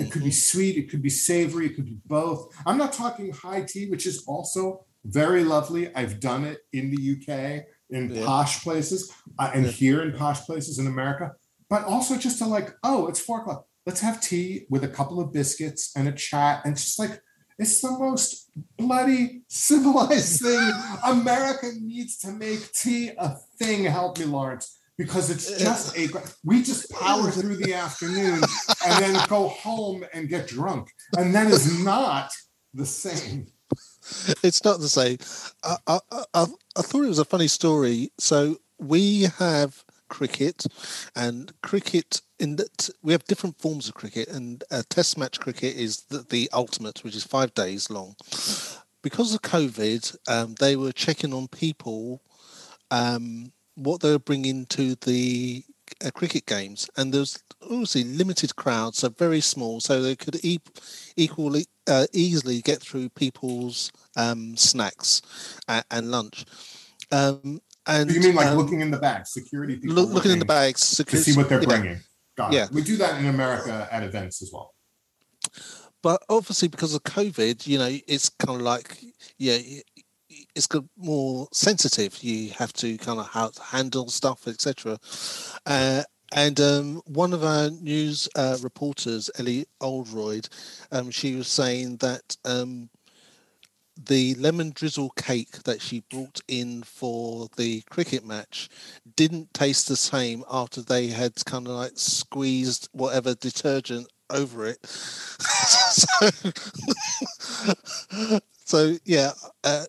It 0.00 0.10
could 0.10 0.24
be 0.24 0.30
sweet, 0.30 0.76
it 0.78 0.90
could 0.90 1.02
be 1.02 1.10
savory, 1.10 1.66
it 1.66 1.76
could 1.76 1.84
be 1.84 1.98
both. 2.06 2.54
I'm 2.66 2.78
not 2.78 2.92
talking 2.92 3.30
high 3.32 3.62
tea, 3.62 3.90
which 3.90 4.06
is 4.06 4.24
also 4.26 4.86
very 5.04 5.44
lovely. 5.44 5.94
I've 5.94 6.20
done 6.20 6.44
it 6.44 6.58
in 6.72 6.90
the 6.90 6.96
UK, 7.12 7.66
in 7.90 8.10
Yeah. 8.14 8.24
posh 8.24 8.62
places, 8.62 9.10
uh, 9.38 9.50
and 9.54 9.66
Yeah. 9.66 9.70
here 9.72 10.00
in 10.02 10.12
posh 10.16 10.40
places 10.46 10.78
in 10.78 10.86
America, 10.86 11.32
but 11.68 11.84
also 11.84 12.16
just 12.16 12.38
to 12.38 12.46
like, 12.46 12.74
oh, 12.82 13.08
it's 13.08 13.20
four 13.20 13.40
o'clock. 13.40 13.66
Let's 13.86 14.00
have 14.00 14.20
tea 14.20 14.66
with 14.70 14.84
a 14.84 14.88
couple 14.88 15.20
of 15.20 15.32
biscuits 15.32 15.90
and 15.94 16.08
a 16.08 16.12
chat. 16.12 16.62
And 16.64 16.76
just 16.76 16.98
like, 16.98 17.20
it's 17.58 17.80
the 17.82 17.90
most 17.90 18.50
bloody 18.78 19.42
civilized 19.48 20.40
thing. 20.40 20.72
America 21.04 21.66
needs 21.78 22.16
to 22.18 22.32
make 22.32 22.72
tea 22.72 23.10
a 23.18 23.36
thing. 23.58 23.84
Help 23.84 24.18
me, 24.18 24.24
Lawrence. 24.24 24.78
Because 25.00 25.30
it's 25.30 25.58
just 25.58 25.96
a, 25.96 26.08
we 26.44 26.62
just 26.62 26.90
power 26.90 27.30
through 27.30 27.56
the 27.56 27.72
afternoon 27.86 28.42
and 28.86 29.02
then 29.02 29.28
go 29.28 29.48
home 29.48 30.04
and 30.12 30.28
get 30.28 30.46
drunk. 30.46 30.90
And 31.16 31.34
that 31.34 31.50
is 31.50 31.82
not 31.82 32.30
the 32.74 32.84
same. 32.84 33.46
it's 34.42 34.62
not 34.62 34.80
the 34.80 34.90
same. 34.90 35.16
I, 35.64 35.76
I, 35.86 35.98
I, 36.34 36.46
I 36.76 36.82
thought 36.82 37.04
it 37.04 37.08
was 37.08 37.18
a 37.18 37.24
funny 37.24 37.48
story. 37.48 38.10
So 38.18 38.60
we 38.78 39.22
have 39.38 39.84
cricket, 40.10 40.66
and 41.16 41.50
cricket 41.62 42.20
in 42.38 42.56
that 42.56 42.90
we 43.02 43.12
have 43.12 43.24
different 43.24 43.58
forms 43.58 43.88
of 43.88 43.94
cricket, 43.94 44.28
and 44.28 44.62
uh, 44.70 44.82
Test 44.90 45.16
match 45.16 45.40
cricket 45.40 45.76
is 45.76 46.02
the, 46.10 46.18
the 46.28 46.50
ultimate, 46.52 47.02
which 47.02 47.16
is 47.16 47.24
five 47.24 47.54
days 47.54 47.88
long. 47.88 48.16
Because 49.02 49.32
of 49.32 49.40
COVID, 49.40 50.14
um, 50.28 50.56
they 50.56 50.76
were 50.76 50.92
checking 50.92 51.32
on 51.32 51.48
people 51.48 52.20
um, 52.90 53.52
what 53.76 54.00
they 54.00 54.10
were 54.10 54.18
bringing 54.18 54.66
to 54.66 54.94
the 54.96 55.64
uh, 56.04 56.10
cricket 56.10 56.46
games, 56.46 56.88
and 56.96 57.12
there 57.12 57.20
was 57.20 57.42
obviously 57.62 58.04
limited 58.04 58.56
crowds, 58.56 58.98
so 58.98 59.08
very 59.08 59.40
small, 59.40 59.80
so 59.80 60.00
they 60.02 60.16
could 60.16 60.42
e- 60.44 60.58
equally 61.16 61.66
uh, 61.88 62.06
easily 62.12 62.60
get 62.62 62.80
through 62.80 63.08
people's 63.10 63.90
um, 64.16 64.56
snacks 64.56 65.22
and, 65.68 65.84
and 65.90 66.10
lunch. 66.10 66.44
Um, 67.12 67.60
and 67.86 68.10
You 68.10 68.20
mean 68.20 68.34
like 68.34 68.46
um, 68.48 68.58
looking 68.58 68.80
in 68.80 68.90
the 68.90 68.98
bag, 68.98 69.26
security 69.26 69.76
people 69.76 69.94
look, 69.96 70.10
looking 70.10 70.30
in 70.32 70.38
the 70.38 70.44
bags 70.44 70.94
to 70.96 71.16
see 71.16 71.36
what 71.36 71.48
they're 71.48 71.60
bringing. 71.62 72.00
Got 72.36 72.52
Yeah. 72.52 72.64
it. 72.64 72.70
We 72.72 72.82
do 72.82 72.96
that 72.98 73.18
in 73.18 73.26
America 73.26 73.88
at 73.90 74.02
events 74.02 74.42
as 74.42 74.50
well. 74.52 74.74
but 76.02 76.22
obviously 76.28 76.68
because 76.68 76.94
of 76.94 77.02
COVID, 77.02 77.66
you 77.66 77.78
know, 77.78 77.90
it's 78.06 78.28
kind 78.28 78.60
of 78.60 78.62
like 78.62 78.96
yeah, 79.38 79.58
it's 80.54 80.68
more 80.96 81.48
sensitive. 81.52 82.22
You 82.22 82.50
have 82.58 82.72
to 82.74 82.96
kind 82.98 83.20
of 83.20 83.58
handle 83.58 84.08
stuff, 84.08 84.46
etc. 84.48 84.98
Uh, 85.66 86.02
and 86.32 86.60
um, 86.60 87.02
one 87.06 87.32
of 87.32 87.42
our 87.44 87.70
news 87.70 88.28
uh, 88.36 88.56
reporters, 88.62 89.30
Ellie 89.38 89.66
Oldroyd, 89.80 90.48
um, 90.92 91.10
she 91.10 91.34
was 91.34 91.48
saying 91.48 91.96
that 91.96 92.36
um, 92.44 92.88
the 94.06 94.34
lemon 94.36 94.70
drizzle 94.74 95.10
cake 95.10 95.62
that 95.64 95.82
she 95.82 96.04
brought 96.10 96.40
in 96.46 96.82
for 96.82 97.48
the 97.56 97.82
cricket 97.90 98.24
match 98.24 98.68
didn't 99.16 99.52
taste 99.52 99.88
the 99.88 99.96
same 99.96 100.44
after 100.50 100.80
they 100.80 101.08
had 101.08 101.44
kind 101.44 101.66
of 101.66 101.74
like 101.74 101.92
squeezed 101.96 102.88
whatever 102.92 103.34
detergent 103.34 104.06
over 104.30 104.66
it. 104.66 104.84
so, 104.86 106.30
so 108.64 108.96
yeah, 109.04 109.32
uh, 109.64 109.84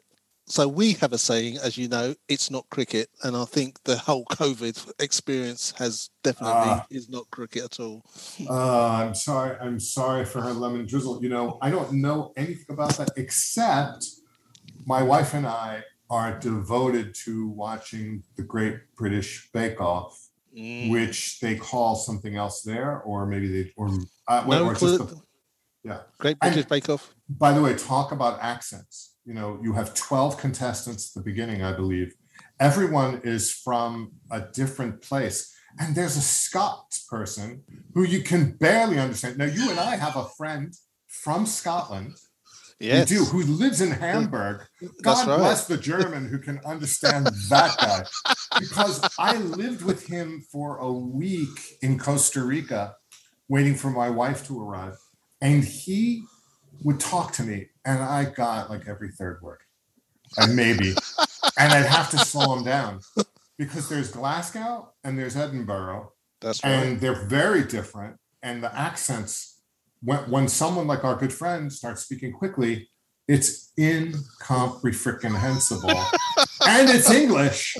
so 0.51 0.67
we 0.67 0.93
have 0.93 1.13
a 1.13 1.17
saying, 1.17 1.57
as 1.63 1.77
you 1.77 1.87
know, 1.87 2.13
it's 2.27 2.51
not 2.51 2.69
cricket, 2.69 3.07
and 3.23 3.35
I 3.37 3.45
think 3.45 3.81
the 3.83 3.97
whole 3.97 4.25
COVID 4.25 4.91
experience 4.99 5.73
has 5.77 6.09
definitely 6.23 6.71
Ah. 6.75 6.85
is 6.89 7.09
not 7.09 7.29
cricket 7.31 7.63
at 7.63 7.79
all. 7.79 8.03
Uh, 8.49 8.89
I'm 9.01 9.15
sorry. 9.15 9.57
I'm 9.61 9.79
sorry 9.79 10.25
for 10.25 10.41
her 10.41 10.53
lemon 10.53 10.85
drizzle. 10.85 11.21
You 11.23 11.29
know, 11.29 11.57
I 11.61 11.69
don't 11.69 11.93
know 11.93 12.33
anything 12.35 12.65
about 12.69 12.97
that 12.97 13.11
except 13.17 14.05
my 14.85 15.01
wife 15.01 15.33
and 15.33 15.47
I 15.47 15.83
are 16.09 16.37
devoted 16.39 17.15
to 17.25 17.47
watching 17.49 18.23
the 18.35 18.43
Great 18.43 18.77
British 18.95 19.49
Bake 19.53 19.79
Off, 19.79 20.27
Mm. 20.57 20.91
which 20.91 21.39
they 21.39 21.55
call 21.55 21.95
something 21.95 22.35
else 22.35 22.61
there, 22.61 22.99
or 23.03 23.25
maybe 23.25 23.47
they 23.47 23.71
or 23.77 23.87
uh, 24.27 24.43
No, 24.45 24.65
or 24.65 24.73
just 24.75 24.97
the- 24.97 25.21
yeah. 25.85 26.01
Great 26.17 26.37
British 26.39 26.65
Bake 26.65 26.89
Off. 26.89 27.15
by 27.29 27.53
the 27.53 27.61
way, 27.61 27.73
talk 27.75 28.11
about 28.11 28.37
accents. 28.41 29.10
You 29.31 29.39
know, 29.39 29.57
you 29.63 29.71
have 29.71 29.93
12 29.93 30.37
contestants 30.37 31.09
at 31.09 31.23
the 31.23 31.23
beginning, 31.23 31.63
I 31.63 31.71
believe. 31.71 32.13
Everyone 32.59 33.21
is 33.23 33.49
from 33.49 34.11
a 34.29 34.41
different 34.41 35.01
place. 35.01 35.55
And 35.79 35.95
there's 35.95 36.17
a 36.17 36.21
Scots 36.21 37.05
person 37.09 37.63
who 37.93 38.03
you 38.03 38.23
can 38.23 38.57
barely 38.59 38.99
understand. 38.99 39.37
Now, 39.37 39.45
you 39.45 39.69
and 39.69 39.79
I 39.79 39.95
have 39.95 40.17
a 40.17 40.27
friend 40.37 40.73
from 41.07 41.45
Scotland. 41.45 42.17
Yes, 42.77 43.09
We 43.09 43.15
do, 43.15 43.23
who 43.23 43.43
lives 43.43 43.79
in 43.79 43.91
Hamburg. 43.91 44.65
God 45.01 45.25
right. 45.25 45.37
bless 45.37 45.65
the 45.65 45.77
German 45.77 46.27
who 46.27 46.37
can 46.37 46.59
understand 46.65 47.27
that 47.49 47.77
guy. 47.77 48.03
Because 48.59 48.99
I 49.17 49.37
lived 49.37 49.81
with 49.81 50.07
him 50.07 50.43
for 50.51 50.77
a 50.79 50.91
week 50.91 51.77
in 51.81 51.97
Costa 51.97 52.43
Rica, 52.43 52.95
waiting 53.47 53.75
for 53.75 53.91
my 53.91 54.09
wife 54.09 54.45
to 54.47 54.61
arrive. 54.61 54.97
And 55.39 55.63
he 55.63 56.25
would 56.83 56.99
talk 56.99 57.31
to 57.33 57.43
me, 57.43 57.67
and 57.85 57.99
I 58.01 58.25
got 58.25 58.69
like 58.69 58.87
every 58.87 59.09
third 59.11 59.41
word, 59.41 59.59
and 60.37 60.55
maybe, 60.55 60.93
and 61.57 61.73
I'd 61.73 61.85
have 61.85 62.09
to 62.11 62.17
slow 62.19 62.55
him 62.55 62.63
down 62.63 62.99
because 63.57 63.89
there's 63.89 64.11
Glasgow 64.11 64.93
and 65.03 65.17
there's 65.17 65.35
Edinburgh, 65.35 66.13
That's 66.41 66.63
right. 66.63 66.71
and 66.71 66.99
they're 66.99 67.25
very 67.27 67.63
different. 67.63 68.17
And 68.43 68.63
the 68.63 68.75
accents, 68.75 69.59
when, 70.01 70.19
when 70.31 70.47
someone 70.47 70.87
like 70.87 71.03
our 71.03 71.15
good 71.15 71.33
friend 71.33 71.71
starts 71.71 72.03
speaking 72.03 72.33
quickly, 72.33 72.89
it's 73.27 73.71
incomprehensible. 73.77 75.89
and 76.67 76.89
it's 76.89 77.09
English, 77.11 77.77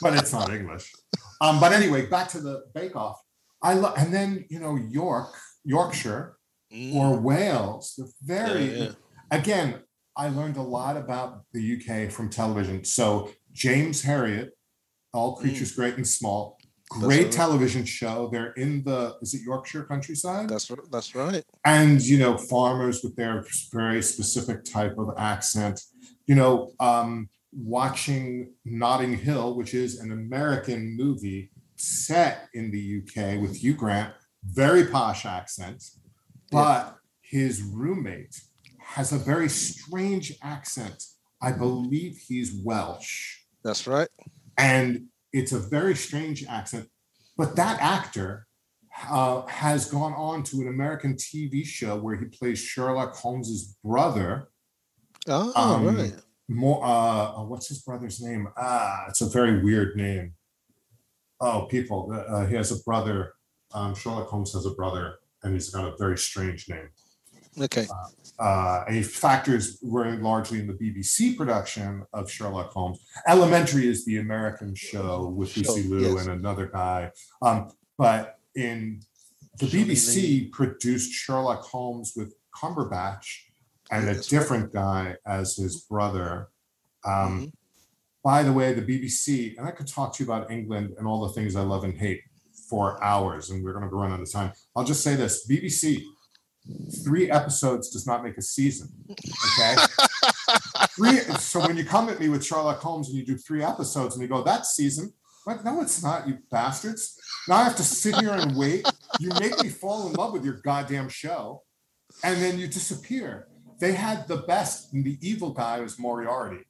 but 0.00 0.14
it's 0.16 0.32
not 0.32 0.52
English. 0.52 0.92
Um, 1.40 1.60
but 1.60 1.72
anyway, 1.72 2.06
back 2.06 2.28
to 2.28 2.40
the 2.40 2.64
Bake 2.74 2.94
Off. 2.96 3.20
I 3.62 3.74
love, 3.74 3.94
and 3.96 4.12
then 4.12 4.44
you 4.48 4.58
know 4.60 4.76
York, 4.76 5.32
Yorkshire, 5.64 6.36
Mm. 6.72 6.94
or 6.94 7.20
Wales. 7.20 7.92
They're 7.98 8.06
very 8.22 8.64
Yeah, 8.64 8.84
yeah. 8.84 8.90
Again. 9.32 9.80
I 10.14 10.28
learned 10.28 10.58
a 10.58 10.62
lot 10.62 10.98
about 10.98 11.44
the 11.54 11.78
UK 11.78 12.12
from 12.12 12.28
television. 12.28 12.84
So 12.84 13.30
James 13.52 14.02
Herriot, 14.02 14.50
All 15.14 15.36
Creatures 15.36 15.72
Great 15.72 15.96
and 15.96 16.06
Small, 16.06 16.58
great 17.00 17.24
right. 17.24 17.32
television 17.32 17.84
show. 17.84 18.28
They're 18.30 18.52
in 18.52 18.84
the 18.84 19.16
is 19.22 19.34
it 19.34 19.40
Yorkshire 19.42 19.84
countryside? 19.84 20.48
That's 20.48 20.70
that's 20.90 21.14
right. 21.14 21.42
and 21.64 22.02
you 22.02 22.18
know 22.18 22.36
farmers 22.36 23.02
with 23.02 23.16
their 23.16 23.44
very 23.72 24.02
specific 24.02 24.64
type 24.64 24.96
of 24.98 25.14
accent 25.16 25.80
you 26.26 26.34
know 26.34 26.72
um 26.80 27.28
watching 27.52 28.52
notting 28.64 29.16
hill 29.16 29.56
which 29.56 29.74
is 29.74 30.00
an 30.00 30.10
american 30.10 30.96
movie 30.96 31.50
set 31.76 32.48
in 32.54 32.70
the 32.70 32.98
uk 32.98 33.40
with 33.42 33.56
hugh 33.56 33.74
grant 33.74 34.14
very 34.44 34.86
posh 34.86 35.26
accent 35.26 35.82
but 36.50 36.96
his 37.20 37.62
roommate 37.62 38.40
has 38.96 39.12
a 39.12 39.18
very 39.18 39.48
strange 39.48 40.26
accent 40.42 40.98
i 41.40 41.50
believe 41.64 42.12
he's 42.28 42.50
welsh 42.64 43.12
That's 43.64 43.86
right. 43.86 44.08
and 44.58 44.88
it's 45.32 45.52
a 45.52 45.58
very 45.58 45.94
strange 45.94 46.44
accent. 46.46 46.86
But 47.38 47.56
that 47.56 47.80
actor 47.80 48.46
uh, 49.08 49.46
has 49.46 49.90
gone 49.90 50.12
on 50.12 50.42
to 50.48 50.60
an 50.60 50.68
American 50.68 51.14
TV 51.14 51.64
show 51.64 51.96
where 52.04 52.16
he 52.16 52.26
plays 52.26 52.58
Sherlock 52.58 53.16
Holmes's 53.16 53.62
brother. 53.82 54.50
Oh, 55.26 55.50
Um, 55.56 55.96
right. 55.96 56.14
More, 56.48 56.84
uh, 56.84 57.38
uh, 57.38 57.44
what's 57.44 57.68
his 57.68 57.80
brother's 57.80 58.20
name? 58.20 58.46
Ah, 58.58 59.06
it's 59.08 59.22
a 59.22 59.26
very 59.38 59.62
weird 59.64 59.96
name. 59.96 60.34
Oh, 61.40 61.62
people, 61.74 62.10
uh, 62.12 62.16
uh, 62.34 62.46
he 62.46 62.54
has 62.54 62.70
a 62.70 62.82
brother. 62.84 63.32
Um, 63.72 63.94
Sherlock 63.94 64.28
Holmes 64.28 64.52
has 64.52 64.66
a 64.66 64.74
brother, 64.74 65.14
and 65.42 65.54
he's 65.54 65.70
got 65.70 65.86
a 65.90 65.96
very 65.96 66.18
strange 66.18 66.68
name. 66.68 66.90
Okay. 67.60 67.86
uh, 68.38 68.84
a 68.88 69.02
factors 69.02 69.78
were 69.82 70.10
largely 70.16 70.58
in 70.60 70.66
the 70.66 70.72
BBC 70.72 71.36
production 71.36 72.04
of 72.12 72.30
Sherlock 72.30 72.70
Holmes. 72.72 72.98
Elementary 73.28 73.86
is 73.88 74.04
the 74.04 74.18
American 74.18 74.74
show 74.74 75.28
with 75.28 75.56
Lucy 75.56 75.82
Liu 75.82 76.14
yes. 76.14 76.26
and 76.26 76.30
another 76.40 76.66
guy. 76.66 77.10
Um, 77.42 77.70
but 77.98 78.38
in 78.54 79.00
the 79.58 79.66
BBC 79.66 80.50
produced 80.50 81.12
Sherlock 81.12 81.62
Holmes 81.62 82.14
with 82.16 82.34
Cumberbatch 82.56 83.26
and 83.90 84.08
a 84.08 84.18
different 84.22 84.72
guy 84.72 85.16
as 85.26 85.56
his 85.56 85.82
brother. 85.82 86.48
Um, 87.04 87.12
Mhm. 87.48 87.52
By 88.24 88.44
the 88.44 88.52
way, 88.52 88.72
the 88.72 88.82
BBC, 88.82 89.56
and 89.58 89.66
I 89.66 89.72
could 89.72 89.88
talk 89.88 90.14
to 90.14 90.24
you 90.24 90.30
about 90.30 90.48
England 90.50 90.94
and 90.96 91.08
all 91.08 91.26
the 91.26 91.32
things 91.34 91.56
I 91.56 91.62
love 91.62 91.82
and 91.82 91.98
hate 91.98 92.20
for 92.70 93.02
hours, 93.02 93.50
and 93.50 93.64
we're 93.64 93.72
going 93.72 93.88
to 93.88 93.94
run 93.94 94.12
out 94.12 94.20
of 94.20 94.30
time. 94.30 94.52
I'll 94.76 94.84
just 94.84 95.02
say 95.02 95.16
this 95.16 95.44
BBC, 95.46 96.04
three 97.04 97.30
episodes 97.30 97.90
does 97.90 98.06
not 98.06 98.22
make 98.22 98.36
a 98.38 98.42
season. 98.42 98.88
Okay. 99.10 99.76
three. 100.96 101.18
So 101.38 101.60
when 101.60 101.76
you 101.76 101.84
come 101.84 102.08
at 102.08 102.20
me 102.20 102.28
with 102.28 102.44
Sherlock 102.44 102.80
Holmes 102.80 103.08
and 103.08 103.16
you 103.16 103.24
do 103.24 103.36
three 103.36 103.62
episodes 103.62 104.14
and 104.14 104.22
you 104.22 104.28
go, 104.28 104.42
"That's 104.42 104.74
season," 104.74 105.12
like, 105.46 105.64
no, 105.64 105.80
it's 105.80 106.02
not, 106.02 106.28
you 106.28 106.38
bastards. 106.50 107.18
Now 107.48 107.56
I 107.56 107.64
have 107.64 107.76
to 107.76 107.82
sit 107.82 108.16
here 108.16 108.32
and 108.32 108.56
wait. 108.56 108.86
You 109.18 109.30
make 109.40 109.60
me 109.62 109.68
fall 109.68 110.06
in 110.08 110.12
love 110.14 110.32
with 110.32 110.44
your 110.44 110.60
goddamn 110.64 111.08
show, 111.08 111.62
and 112.22 112.40
then 112.40 112.58
you 112.58 112.66
disappear. 112.68 113.48
They 113.80 113.92
had 113.92 114.28
the 114.28 114.36
best. 114.38 114.92
And 114.92 115.04
the 115.04 115.18
evil 115.20 115.50
guy 115.50 115.80
was 115.80 115.98
Moriarty, 115.98 116.64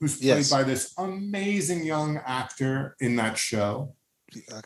who's 0.00 0.16
played 0.18 0.26
Yes. 0.26 0.50
by 0.50 0.64
this 0.64 0.92
amazing 0.98 1.84
young 1.84 2.16
actor 2.26 2.96
in 3.00 3.14
that 3.16 3.38
show. 3.38 3.94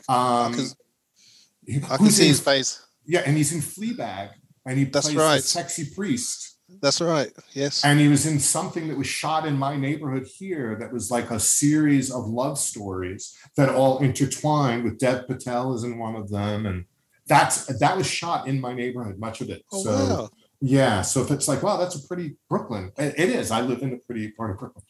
I 0.09 0.47
Um, 0.47 0.55
can, 0.55 1.85
I 1.91 1.97
can 1.99 2.11
see 2.11 2.29
his 2.29 2.41
face. 2.41 2.81
Yeah, 3.05 3.21
and 3.27 3.37
he's 3.37 3.53
in 3.53 3.61
Fleabag, 3.61 4.31
and 4.67 4.79
he 4.79 4.85
That's 4.85 5.07
plays 5.07 5.17
right. 5.17 5.37
the 5.37 5.43
sexy 5.43 5.87
priest. 5.95 6.59
That's 6.81 7.01
right. 7.01 7.33
Yes. 7.53 7.85
And 7.85 7.99
he 7.99 8.09
was 8.09 8.27
in 8.27 8.39
something 8.39 8.89
that 8.89 8.97
was 8.97 9.07
shot 9.07 9.47
in 9.47 9.57
my 9.57 9.77
neighborhood 9.77 10.27
here 10.27 10.77
that 10.79 10.93
was 10.93 11.11
like 11.11 11.31
a 11.31 11.41
series 11.41 12.13
of 12.13 12.27
love 12.27 12.59
stories 12.59 13.37
that 13.57 13.69
all 13.71 13.99
intertwined 13.99 14.85
with 14.85 14.99
Dev 14.99 15.27
Patel 15.27 15.75
is 15.75 15.83
in 15.83 15.99
one 15.99 16.15
of 16.15 16.31
them. 16.31 16.67
And 16.67 16.85
that's 17.27 17.67
that 17.79 17.97
was 17.97 18.07
shot 18.07 18.47
in 18.47 18.61
my 18.61 18.73
neighborhood, 18.73 19.19
much 19.19 19.41
of 19.41 19.51
it. 19.51 19.65
Oh 19.73 19.83
so 19.83 19.91
wow. 19.91 20.31
yeah. 20.61 21.03
So 21.03 21.23
if 21.23 21.31
it's 21.31 21.49
like, 21.49 21.63
wow, 21.63 21.77
that's 21.77 21.97
a 21.97 22.07
pretty 22.07 22.37
Brooklyn. 22.49 22.93
It 22.97 23.15
it 23.19 23.29
is. 23.31 23.51
I 23.51 23.63
live 23.63 23.83
in 23.83 23.93
a 23.93 23.99
pretty 23.99 24.31
part 24.31 24.53
of 24.53 24.59
Brooklyn. 24.59 24.85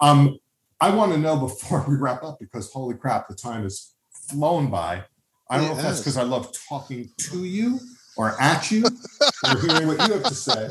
Um, 0.00 0.38
I 0.80 0.94
want 0.94 1.12
to 1.12 1.18
know 1.18 1.36
before 1.36 1.84
we 1.88 1.96
wrap 1.96 2.22
up 2.22 2.38
because 2.38 2.70
holy 2.72 2.96
crap, 2.96 3.28
the 3.28 3.34
time 3.34 3.62
has 3.62 3.94
flown 4.30 4.70
by. 4.70 5.04
I 5.50 5.58
don't 5.58 5.66
It 5.66 5.68
know 5.72 5.76
if 5.76 5.82
that's 5.82 5.98
because 6.00 6.16
I 6.16 6.22
love 6.22 6.52
talking 6.68 7.10
to 7.18 7.44
you 7.44 7.78
or 8.16 8.40
at 8.40 8.70
you 8.70 8.84
or 8.84 9.60
hearing 9.60 9.88
what 9.88 10.08
you 10.08 10.14
have 10.14 10.24
to 10.24 10.34
say. 10.34 10.68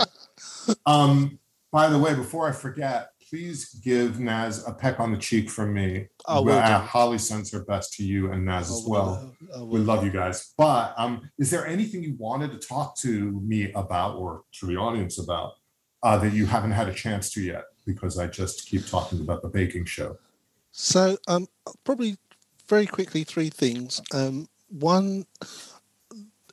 Um, 0.86 1.40
by 1.72 1.90
the 1.90 2.00
way, 2.00 2.14
before 2.14 2.48
I 2.48 2.52
forget, 2.52 3.10
please 3.30 3.74
give 3.84 4.20
Naz 4.20 4.64
a 4.68 4.72
peck 4.72 5.00
on 5.00 5.12
the 5.12 5.18
cheek 5.18 5.50
from 5.50 5.74
me. 5.74 6.08
I 6.28 6.40
will 6.40 6.54
Uh. 6.54 6.80
Holly 6.80 7.18
sends 7.18 7.52
her 7.52 7.64
best 7.66 7.94
to 7.96 8.04
you 8.04 8.32
and 8.32 8.46
Naz 8.46 8.70
I 8.70 8.76
as 8.76 8.86
well. 8.88 9.34
Will. 9.56 9.68
We 9.68 9.80
love 9.80 10.06
you 10.06 10.12
guys. 10.12 10.54
But 10.56 10.94
um, 10.98 11.30
is 11.40 11.50
there 11.50 11.66
anything 11.66 12.04
you 12.04 12.16
wanted 12.18 12.52
to 12.52 12.60
talk 12.60 12.96
to 12.98 13.42
me 13.42 13.72
about 13.74 14.18
or 14.18 14.44
to 14.60 14.68
the 14.68 14.78
audience 14.78 15.18
about 15.18 15.54
uh, 16.04 16.18
that 16.20 16.34
you 16.34 16.46
haven't 16.46 16.72
had 16.72 16.88
a 16.88 16.94
chance 16.94 17.32
to 17.32 17.42
yet? 17.42 17.64
Because 17.86 18.20
I 18.20 18.28
just 18.28 18.68
keep 18.68 18.86
talking 18.88 19.20
about 19.22 19.42
the 19.42 19.50
baking 19.50 19.86
show. 19.86 20.18
So, 20.72 21.18
um, 21.28 21.48
probably 21.84 22.18
very 22.68 22.86
quickly, 22.86 23.24
three 23.24 23.50
things. 23.50 24.02
Um, 24.14 24.48
one, 24.70 25.26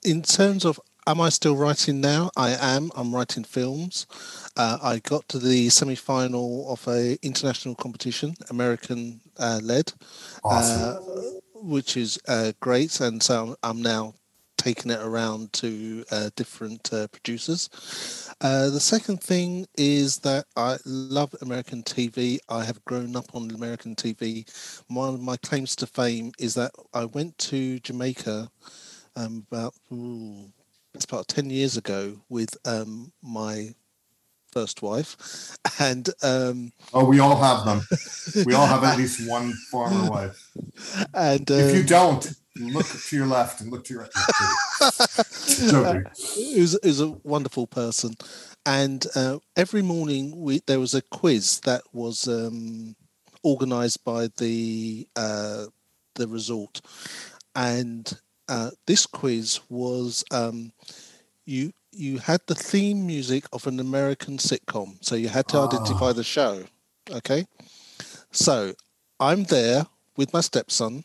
in 0.05 0.23
terms 0.23 0.65
of 0.65 0.81
am 1.07 1.21
I 1.21 1.29
still 1.29 1.57
writing 1.57 2.01
now? 2.01 2.31
I 2.37 2.51
am. 2.61 2.91
I'm 2.97 3.15
writing 3.15 3.45
films. 3.45 4.07
Uh, 4.57 4.79
I 4.83 4.99
got 5.01 5.29
to 5.31 5.39
the 5.39 5.69
semi-final 5.69 6.73
of 6.73 6.87
a 6.89 7.19
international 7.23 7.75
competition, 7.75 8.35
American 8.51 9.21
uh, 9.39 9.61
led, 9.63 9.93
Awesome. 10.45 10.83
uh, 10.83 11.21
which 11.55 11.97
is 11.97 12.19
uh, 12.29 12.53
great. 12.61 13.01
And 13.01 13.23
so 13.23 13.57
I'm, 13.63 13.77
I'm 13.77 13.83
now 13.83 14.15
taking 14.57 14.91
it 14.91 15.01
around 15.01 15.51
to 15.55 16.05
uh, 16.11 16.29
different 16.37 16.93
uh, 16.93 17.07
producers. 17.09 18.31
Uh, 18.43 18.69
the 18.69 18.81
second 18.81 19.23
thing 19.23 19.67
is 19.79 20.19
that 20.19 20.45
I 20.55 20.77
love 20.85 21.35
American 21.41 21.83
TV. 21.83 22.39
I 22.49 22.65
have 22.65 22.85
grown 22.85 23.17
up 23.17 23.35
on 23.35 23.51
American 23.51 23.97
TV. 23.97 24.45
One 24.89 25.15
of 25.15 25.21
my 25.21 25.39
claims 25.39 25.75
to 25.77 25.87
fame 25.87 26.33
is 26.39 26.55
that 26.55 26.73
I 26.93 27.07
went 27.07 27.39
to 27.39 27.79
Jamaica 27.81 28.51
um, 29.17 29.47
about 29.51 29.75
ooh, 29.93 30.51
it's 30.95 31.05
about 31.05 31.29
10 31.29 31.51
years 31.51 31.77
ago 31.77 32.21
with 32.29 32.57
um, 32.65 33.13
my 33.23 33.75
first 34.53 34.83
wife 34.83 35.57
and 35.81 36.11
um, 36.23 36.73
oh, 36.93 37.05
we 37.05 37.21
all 37.21 37.37
have 37.37 37.65
them. 37.65 37.81
We 38.47 38.55
all 38.55 38.67
have 38.67 38.85
at 38.85 38.99
least 38.99 39.29
one 39.29 39.53
former 39.71 40.11
wife. 40.11 40.51
and 41.15 41.49
If 41.51 41.75
you 41.75 41.81
um, 41.81 41.87
don't, 41.87 42.33
look 42.57 42.87
to 42.87 43.17
your 43.17 43.27
left 43.27 43.61
and 43.61 43.71
look 43.71 43.85
to 43.85 43.95
your 43.95 44.03
right. 44.03 44.11
Joking. 45.71 46.05
who's, 46.55 46.79
who's 46.83 47.01
a 47.01 47.11
wonderful 47.23 47.67
person. 47.67 48.15
And 48.67 49.07
uh, 49.15 49.39
every 49.57 49.83
morning 49.83 50.41
we 50.41 50.61
there 50.67 50.81
was 50.81 50.95
a 50.95 51.03
quiz 51.03 51.61
that 51.61 51.83
was 51.93 52.29
um, 52.29 52.95
organised 53.45 54.05
by 54.05 54.29
the 54.37 55.09
uh, 55.17 55.67
the 56.15 56.29
resort, 56.29 56.81
and 57.55 58.13
uh, 58.51 58.71
this 58.87 59.07
quiz 59.07 59.61
was 59.71 60.25
um, 60.33 60.73
you 61.47 61.73
you 61.93 62.19
had 62.19 62.41
the 62.47 62.55
theme 62.55 63.07
music 63.07 63.45
of 63.53 63.67
an 63.67 63.81
American 63.81 64.39
sitcom, 64.39 64.97
so 65.01 65.15
you 65.17 65.29
had 65.29 65.49
to 65.49 65.59
identify 65.59 66.11
Ah. 66.11 66.13
the 66.13 66.25
show. 66.25 66.65
Okay, 67.11 67.47
so 68.31 68.75
I'm 69.19 69.45
there 69.45 69.87
with 70.17 70.33
my 70.33 70.41
stepson, 70.43 71.05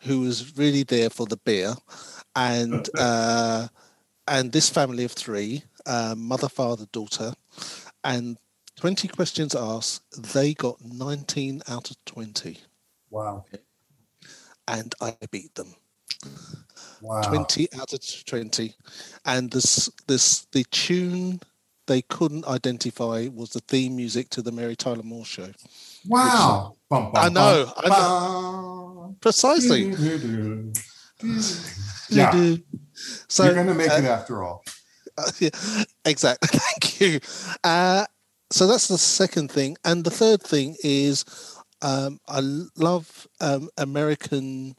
who 0.00 0.20
was 0.20 0.56
really 0.56 0.82
there 0.84 1.10
for 1.10 1.26
the 1.26 1.36
beer, 1.44 1.74
and 2.34 2.88
uh, 2.98 3.68
and 4.28 4.52
this 4.52 4.70
family 4.70 5.04
of 5.04 5.12
three, 5.12 5.62
uh, 5.86 6.14
mother, 6.16 6.48
father, 6.48 6.86
daughter, 6.92 7.34
and 8.02 8.38
twenty 8.76 9.08
questions 9.08 9.54
asked. 9.54 10.02
They 10.34 10.54
got 10.54 10.78
nineteen 10.82 11.62
out 11.68 11.90
of 11.90 11.96
twenty, 12.04 12.58
Wow. 13.10 13.44
and 14.66 14.94
I 15.00 15.16
beat 15.30 15.54
them. 15.54 15.74
Wow. 17.02 17.20
20 17.22 17.68
out 17.80 17.92
of 17.92 18.24
20 18.26 18.74
and 19.24 19.50
this 19.50 19.90
this 20.06 20.46
the 20.52 20.64
tune 20.70 21.40
they 21.86 22.02
couldn't 22.02 22.46
identify 22.46 23.28
was 23.32 23.50
the 23.50 23.60
theme 23.60 23.96
music 23.96 24.28
to 24.30 24.42
the 24.42 24.52
mary 24.52 24.76
tyler 24.76 25.02
moore 25.02 25.24
show 25.24 25.48
Wow. 26.08 26.76
Bum, 26.88 27.10
bum, 27.12 27.12
I 27.16 27.28
know, 27.28 27.64
bum, 27.64 27.74
I 27.84 27.88
bum. 27.88 29.16
precisely 29.20 29.92
Yeah. 32.08 32.56
so 33.28 33.44
You're 33.44 33.54
going 33.54 33.66
to 33.66 33.74
make 33.74 33.90
uh, 33.90 33.94
it 33.94 34.04
after 34.04 34.42
all. 34.42 34.64
Uh, 35.18 35.30
yeah, 35.38 35.48
exactly. 36.04 36.46
Thank 36.60 37.00
you. 37.00 37.20
Uh, 37.64 38.04
so 38.50 38.66
that's 38.66 38.88
the 38.88 38.98
second 38.98 39.50
thing, 39.50 39.78
and 39.82 40.04
the 40.04 40.10
third 40.10 40.42
thing 40.42 40.76
is 40.84 41.24
um, 41.80 42.20
I 42.28 42.40
love 42.76 43.26
um, 43.40 43.70
American. 43.78 44.76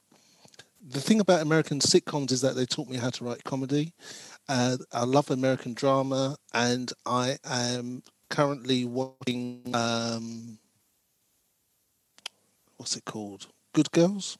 The 0.89 1.01
thing 1.01 1.19
about 1.19 1.41
American 1.41 1.79
sitcoms 1.79 2.31
is 2.31 2.39
that 2.41 2.55
they 2.55 2.65
taught 2.65 2.87
me 2.87 2.95
how 2.95 3.09
to 3.09 3.23
write 3.25 3.43
comedy. 3.43 3.93
Uh, 4.47 4.77
I 4.93 5.03
love 5.03 5.29
American 5.29 5.73
drama, 5.73 6.37
and 6.53 6.93
I 7.05 7.37
am 7.43 8.03
currently 8.29 8.85
watching. 8.85 9.63
Um, 9.73 10.59
what's 12.77 12.95
it 12.95 13.03
called? 13.03 13.47
Good 13.73 13.91
Girls. 13.91 14.37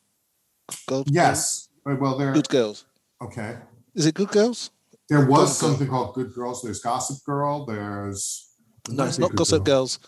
Good 0.88 1.07
Yes. 1.11 1.68
Well, 1.86 2.18
there. 2.18 2.32
Good 2.32 2.48
Girls. 2.48 2.86
Okay. 3.22 3.57
Is 3.94 4.06
it 4.06 4.15
Good 4.15 4.30
Girls? 4.30 4.72
There 5.10 5.26
was 5.26 5.28
Good 5.28 5.36
Girl. 5.36 5.48
something 5.72 5.88
called 5.90 6.15
Good 6.15 6.34
Girls. 6.34 6.61
There's 6.61 6.80
Gossip 6.80 7.26
Girl. 7.26 7.65
There's. 7.65 8.52
No, 8.90 9.03
it's 9.03 9.19
not 9.19 9.32
Good 9.32 9.38
Gossip 9.38 9.65
Girl. 9.65 9.80
Girls. 9.80 9.99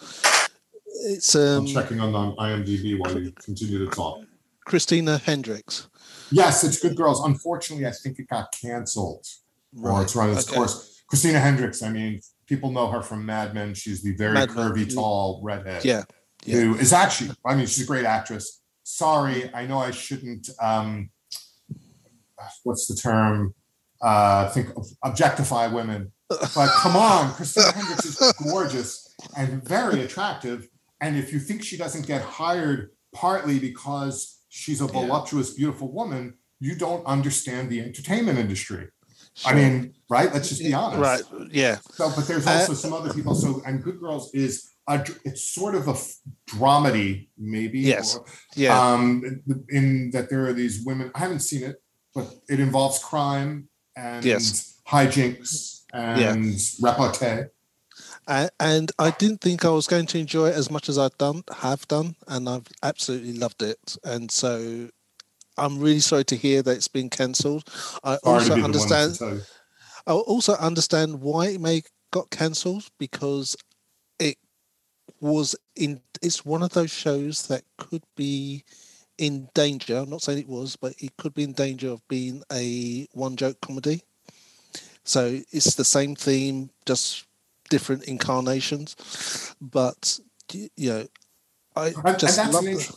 It's 1.01 1.35
I'm 1.35 1.59
um, 1.59 1.67
checking 1.67 1.99
on 1.99 2.13
the 2.13 2.35
IMDb 2.41 2.97
while 2.97 3.19
you 3.19 3.31
continue 3.31 3.85
to 3.85 3.91
talk. 3.91 4.19
Christina 4.65 5.17
Hendricks. 5.17 5.89
Yes, 6.31 6.63
it's 6.63 6.79
Good 6.79 6.95
Girls. 6.95 7.23
Unfortunately, 7.23 7.85
I 7.85 7.91
think 7.91 8.19
it 8.19 8.27
got 8.27 8.51
canceled. 8.51 9.25
Or 9.81 10.01
it's 10.01 10.15
run 10.15 10.31
its 10.31 10.47
okay. 10.47 10.55
course. 10.55 11.03
Christina 11.07 11.39
Hendricks. 11.39 11.83
I 11.83 11.89
mean, 11.89 12.21
people 12.47 12.71
know 12.71 12.87
her 12.87 13.01
from 13.01 13.25
Mad 13.25 13.53
Men. 13.53 13.73
She's 13.73 14.01
the 14.01 14.15
very 14.15 14.33
Mad 14.33 14.49
curvy, 14.49 14.91
tall 14.93 15.41
redhead. 15.43 15.85
Yeah, 15.85 16.03
yeah. 16.45 16.61
who 16.61 16.75
is 16.75 16.93
actually, 16.93 17.31
I 17.45 17.55
mean, 17.55 17.65
she's 17.65 17.83
a 17.83 17.87
great 17.87 18.05
actress. 18.05 18.61
Sorry, 18.83 19.53
I 19.53 19.67
know 19.67 19.77
I 19.77 19.91
shouldn't, 19.91 20.49
um, 20.61 21.09
what's 22.63 22.87
the 22.87 22.95
term? 22.95 23.53
Uh, 24.01 24.49
think 24.49 24.75
of- 24.75 24.87
objectify 25.03 25.67
women. 25.67 26.11
But 26.55 26.69
come 26.69 26.95
on, 26.95 27.33
Christina 27.33 27.71
Hendricks 27.71 28.05
is 28.05 28.33
gorgeous 28.43 29.15
and 29.35 29.63
very 29.63 30.03
attractive. 30.03 30.69
And 31.01 31.17
if 31.17 31.33
you 31.33 31.39
think 31.39 31.63
she 31.63 31.75
doesn't 31.75 32.05
get 32.05 32.21
hired 32.21 32.91
partly 33.13 33.57
because 33.57 34.38
she's 34.63 34.81
a 34.81 34.85
Yeah. 34.85 34.91
voluptuous, 34.99 35.49
beautiful 35.59 35.89
woman, 35.99 36.23
you 36.59 36.73
don't 36.85 37.03
understand 37.15 37.63
the 37.73 37.79
entertainment 37.89 38.37
industry. 38.45 38.85
I 39.45 39.53
mean, 39.59 39.75
right? 40.09 40.29
Let's 40.33 40.49
just 40.49 40.61
be 40.69 40.73
honest. 40.73 40.99
Right. 41.09 41.23
Yeah. 41.63 41.75
So, 41.97 42.03
but 42.15 42.27
there's 42.27 42.45
Uh, 42.47 42.51
also 42.59 42.73
some 42.73 42.93
other 42.99 43.13
people. 43.17 43.33
So, 43.35 43.61
and 43.65 43.81
Good 43.87 43.99
Girls 44.03 44.25
is 44.33 44.53
a, 44.87 44.95
it's 45.23 45.43
sort 45.59 45.75
of 45.75 45.87
a 45.87 45.91
f- 46.01 46.15
dramedy, 46.53 47.29
maybe. 47.37 47.79
Yes. 47.79 48.15
or, 48.17 48.25
Yeah. 48.55 48.77
Um, 48.77 49.23
in, 49.47 49.63
in 49.77 49.85
that 50.13 50.25
there 50.29 50.43
are 50.47 50.53
these 50.61 50.75
women. 50.89 51.11
I 51.15 51.19
haven't 51.25 51.43
seen 51.51 51.63
it, 51.69 51.75
but 52.15 52.25
it 52.49 52.59
involves 52.59 52.97
crime 53.11 53.69
and 53.95 54.25
Yes. 54.25 54.45
hijinks 54.93 55.83
and 55.93 56.59
repartee. 56.81 57.43
And 58.29 58.91
I 58.99 59.11
didn't 59.11 59.41
think 59.41 59.65
I 59.65 59.69
was 59.69 59.87
going 59.87 60.05
to 60.07 60.19
enjoy 60.19 60.49
it 60.49 60.55
as 60.55 60.69
much 60.69 60.87
as 60.87 60.97
I've 60.97 61.17
done, 61.17 61.43
have 61.61 61.87
done, 61.87 62.15
and 62.27 62.47
I've 62.47 62.67
absolutely 62.83 63.33
loved 63.33 63.63
it. 63.63 63.97
And 64.03 64.29
so, 64.29 64.89
I'm 65.57 65.79
really 65.79 65.99
sorry 65.99 66.25
to 66.25 66.35
hear 66.35 66.61
that 66.61 66.71
it's 66.71 66.87
been 66.87 67.09
cancelled. 67.09 67.67
I 68.03 68.17
also 68.17 68.53
understand. 68.53 69.09
one 69.09 69.13
to 69.13 69.17
tell 69.17 69.33
you. 69.35 69.41
I 70.07 70.11
also 70.13 70.53
understand 70.55 71.21
why 71.21 71.47
it 71.47 71.61
may 71.61 71.81
got 72.11 72.29
cancelled 72.29 72.85
because 72.97 73.55
it 74.19 74.37
was 75.19 75.55
in. 75.75 76.01
It's 76.21 76.45
one 76.45 76.63
of 76.63 76.71
those 76.71 76.91
shows 76.91 77.47
that 77.47 77.63
could 77.77 78.03
be 78.15 78.63
in 79.17 79.49
danger. 79.53 79.97
I'm 79.97 80.09
not 80.09 80.21
saying 80.21 80.39
it 80.39 80.47
was, 80.47 80.75
but 80.75 80.93
it 80.99 81.15
could 81.17 81.33
be 81.33 81.43
in 81.43 81.53
danger 81.53 81.89
of 81.89 82.07
being 82.07 82.43
a 82.51 83.07
one 83.11 83.35
joke 83.35 83.59
comedy. 83.61 84.03
So 85.03 85.39
it's 85.51 85.75
the 85.75 85.85
same 85.85 86.15
theme, 86.15 86.69
just 86.85 87.25
different 87.69 88.03
incarnations. 88.03 89.55
But 89.61 90.19
you 90.51 90.69
know, 90.89 91.07
I 91.75 91.87
And- 92.03 92.19
just 92.19 92.37
and 92.37 92.47
that's 92.47 92.53
love. 92.53 92.65
an 92.65 92.73
the- 92.73 92.79
int- 92.79 92.91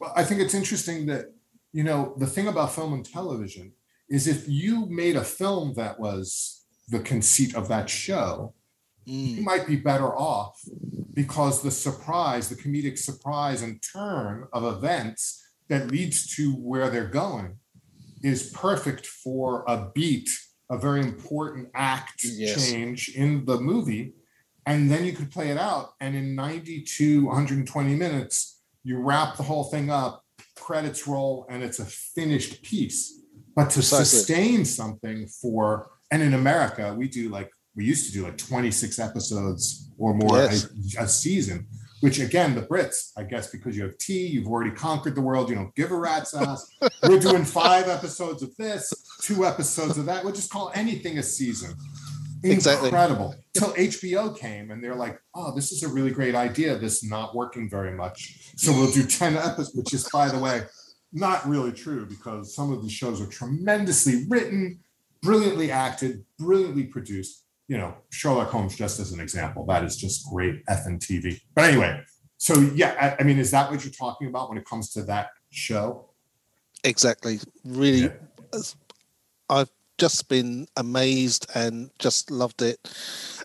well, 0.00 0.12
I 0.16 0.24
think 0.24 0.40
it's 0.40 0.54
interesting 0.54 1.06
that 1.06 1.26
you 1.72 1.84
know 1.84 2.14
the 2.18 2.26
thing 2.26 2.48
about 2.48 2.74
film 2.74 2.92
and 2.94 3.04
television 3.04 3.72
is 4.08 4.26
if 4.26 4.48
you 4.48 4.86
made 4.86 5.16
a 5.16 5.24
film 5.24 5.74
that 5.74 5.98
was 6.00 6.62
the 6.88 7.00
conceit 7.00 7.54
of 7.54 7.68
that 7.68 7.90
show, 7.90 8.54
you 9.04 9.38
Mm, 9.40 9.44
might 9.44 9.66
be 9.66 9.76
better 9.76 10.14
off 10.16 10.60
because 11.12 11.62
the 11.62 11.70
surprise, 11.70 12.48
the 12.48 12.54
comedic 12.56 12.98
surprise 12.98 13.62
and 13.62 13.80
turn 13.82 14.46
of 14.52 14.62
events 14.64 15.42
that 15.68 15.90
leads 15.90 16.26
to 16.36 16.54
where 16.54 16.88
they're 16.90 17.08
going 17.08 17.58
is 18.22 18.50
perfect 18.50 19.04
for 19.06 19.64
a 19.66 19.90
beat, 19.94 20.30
a 20.70 20.76
very 20.78 21.00
important 21.00 21.68
act 21.74 22.24
Yes. 22.24 22.70
change 22.70 23.10
in 23.10 23.44
the 23.44 23.58
movie. 23.60 24.14
And 24.66 24.90
then 24.90 25.04
you 25.04 25.12
could 25.12 25.30
play 25.30 25.50
it 25.50 25.58
out. 25.58 25.94
And 26.00 26.16
in 26.16 26.34
92, 26.34 27.24
120 27.26 27.94
minutes, 27.94 28.60
you 28.82 28.98
wrap 28.98 29.36
the 29.36 29.44
whole 29.44 29.64
thing 29.64 29.90
up, 29.90 30.24
credits 30.56 31.06
roll, 31.06 31.46
and 31.48 31.62
it's 31.62 31.78
a 31.78 31.84
finished 31.84 32.62
piece. 32.62 33.20
But 33.54 33.70
to 33.70 33.74
Precisely. 33.76 34.04
sustain 34.04 34.64
something 34.64 35.28
for, 35.28 35.90
and 36.10 36.20
in 36.22 36.34
America, 36.34 36.94
we 36.98 37.08
do 37.08 37.28
like, 37.28 37.50
we 37.76 37.84
used 37.84 38.06
to 38.06 38.12
do 38.12 38.24
like 38.24 38.38
26 38.38 38.98
episodes 38.98 39.90
or 39.98 40.14
more 40.14 40.36
Yes. 40.38 40.66
a, 40.98 41.04
a 41.04 41.08
season, 41.08 41.66
which 42.00 42.18
again, 42.18 42.54
the 42.54 42.62
Brits, 42.62 43.12
I 43.16 43.22
guess, 43.22 43.50
because 43.50 43.76
you 43.76 43.84
have 43.84 43.96
tea, 43.98 44.26
you've 44.26 44.48
already 44.48 44.70
conquered 44.70 45.14
the 45.14 45.20
world, 45.20 45.48
you 45.48 45.54
don't 45.54 45.74
give 45.74 45.90
a 45.90 45.96
rat's 45.96 46.34
ass. 46.34 46.70
We're 47.02 47.18
doing 47.18 47.44
five 47.62 47.88
episodes 47.88 48.42
of 48.42 48.54
this, 48.56 48.92
two 49.22 49.46
episodes 49.46 49.96
of 49.98 50.06
that. 50.06 50.22
We'll 50.22 50.34
just 50.34 50.50
call 50.50 50.70
anything 50.74 51.18
a 51.18 51.22
season. 51.22 51.74
Exactly. 52.42 52.88
Incredible. 52.88 53.34
Till 53.54 53.72
HBO 53.72 54.36
came 54.36 54.70
and 54.70 54.82
they're 54.82 54.94
like, 54.94 55.20
oh, 55.34 55.54
this 55.54 55.72
is 55.72 55.82
a 55.82 55.88
really 55.88 56.10
great 56.10 56.34
idea. 56.34 56.76
This 56.78 57.02
not 57.02 57.34
working 57.34 57.68
very 57.68 57.92
much. 57.92 58.52
So 58.56 58.72
we'll 58.72 58.92
do 58.92 59.04
10 59.04 59.36
episodes, 59.36 59.74
which 59.74 59.94
is, 59.94 60.08
by 60.10 60.28
the 60.28 60.38
way, 60.38 60.62
not 61.12 61.48
really 61.48 61.72
true 61.72 62.06
because 62.06 62.54
some 62.54 62.72
of 62.72 62.82
the 62.82 62.90
shows 62.90 63.20
are 63.20 63.26
tremendously 63.26 64.24
written, 64.28 64.80
brilliantly 65.22 65.70
acted, 65.70 66.24
brilliantly 66.38 66.84
produced. 66.84 67.45
You 67.68 67.78
know, 67.78 67.94
Sherlock 68.10 68.50
Holmes, 68.50 68.76
just 68.76 69.00
as 69.00 69.12
an 69.12 69.20
example, 69.20 69.66
that 69.66 69.82
is 69.82 69.96
just 69.96 70.28
great 70.30 70.64
effing 70.66 70.98
TV. 70.98 71.40
But 71.54 71.64
anyway, 71.64 72.00
so 72.36 72.60
yeah, 72.74 73.16
I, 73.18 73.22
I 73.22 73.24
mean, 73.24 73.38
is 73.38 73.50
that 73.50 73.70
what 73.70 73.84
you're 73.84 73.92
talking 73.92 74.28
about 74.28 74.48
when 74.48 74.58
it 74.58 74.64
comes 74.64 74.92
to 74.92 75.02
that 75.04 75.28
show? 75.50 76.10
exactly. 76.84 77.40
Really, 77.64 78.02
Yeah. 78.04 78.60
I've 79.48 79.70
just 79.98 80.28
been 80.28 80.66
amazed 80.76 81.46
and 81.54 81.90
just 81.98 82.30
loved 82.30 82.62
it. 82.62 82.78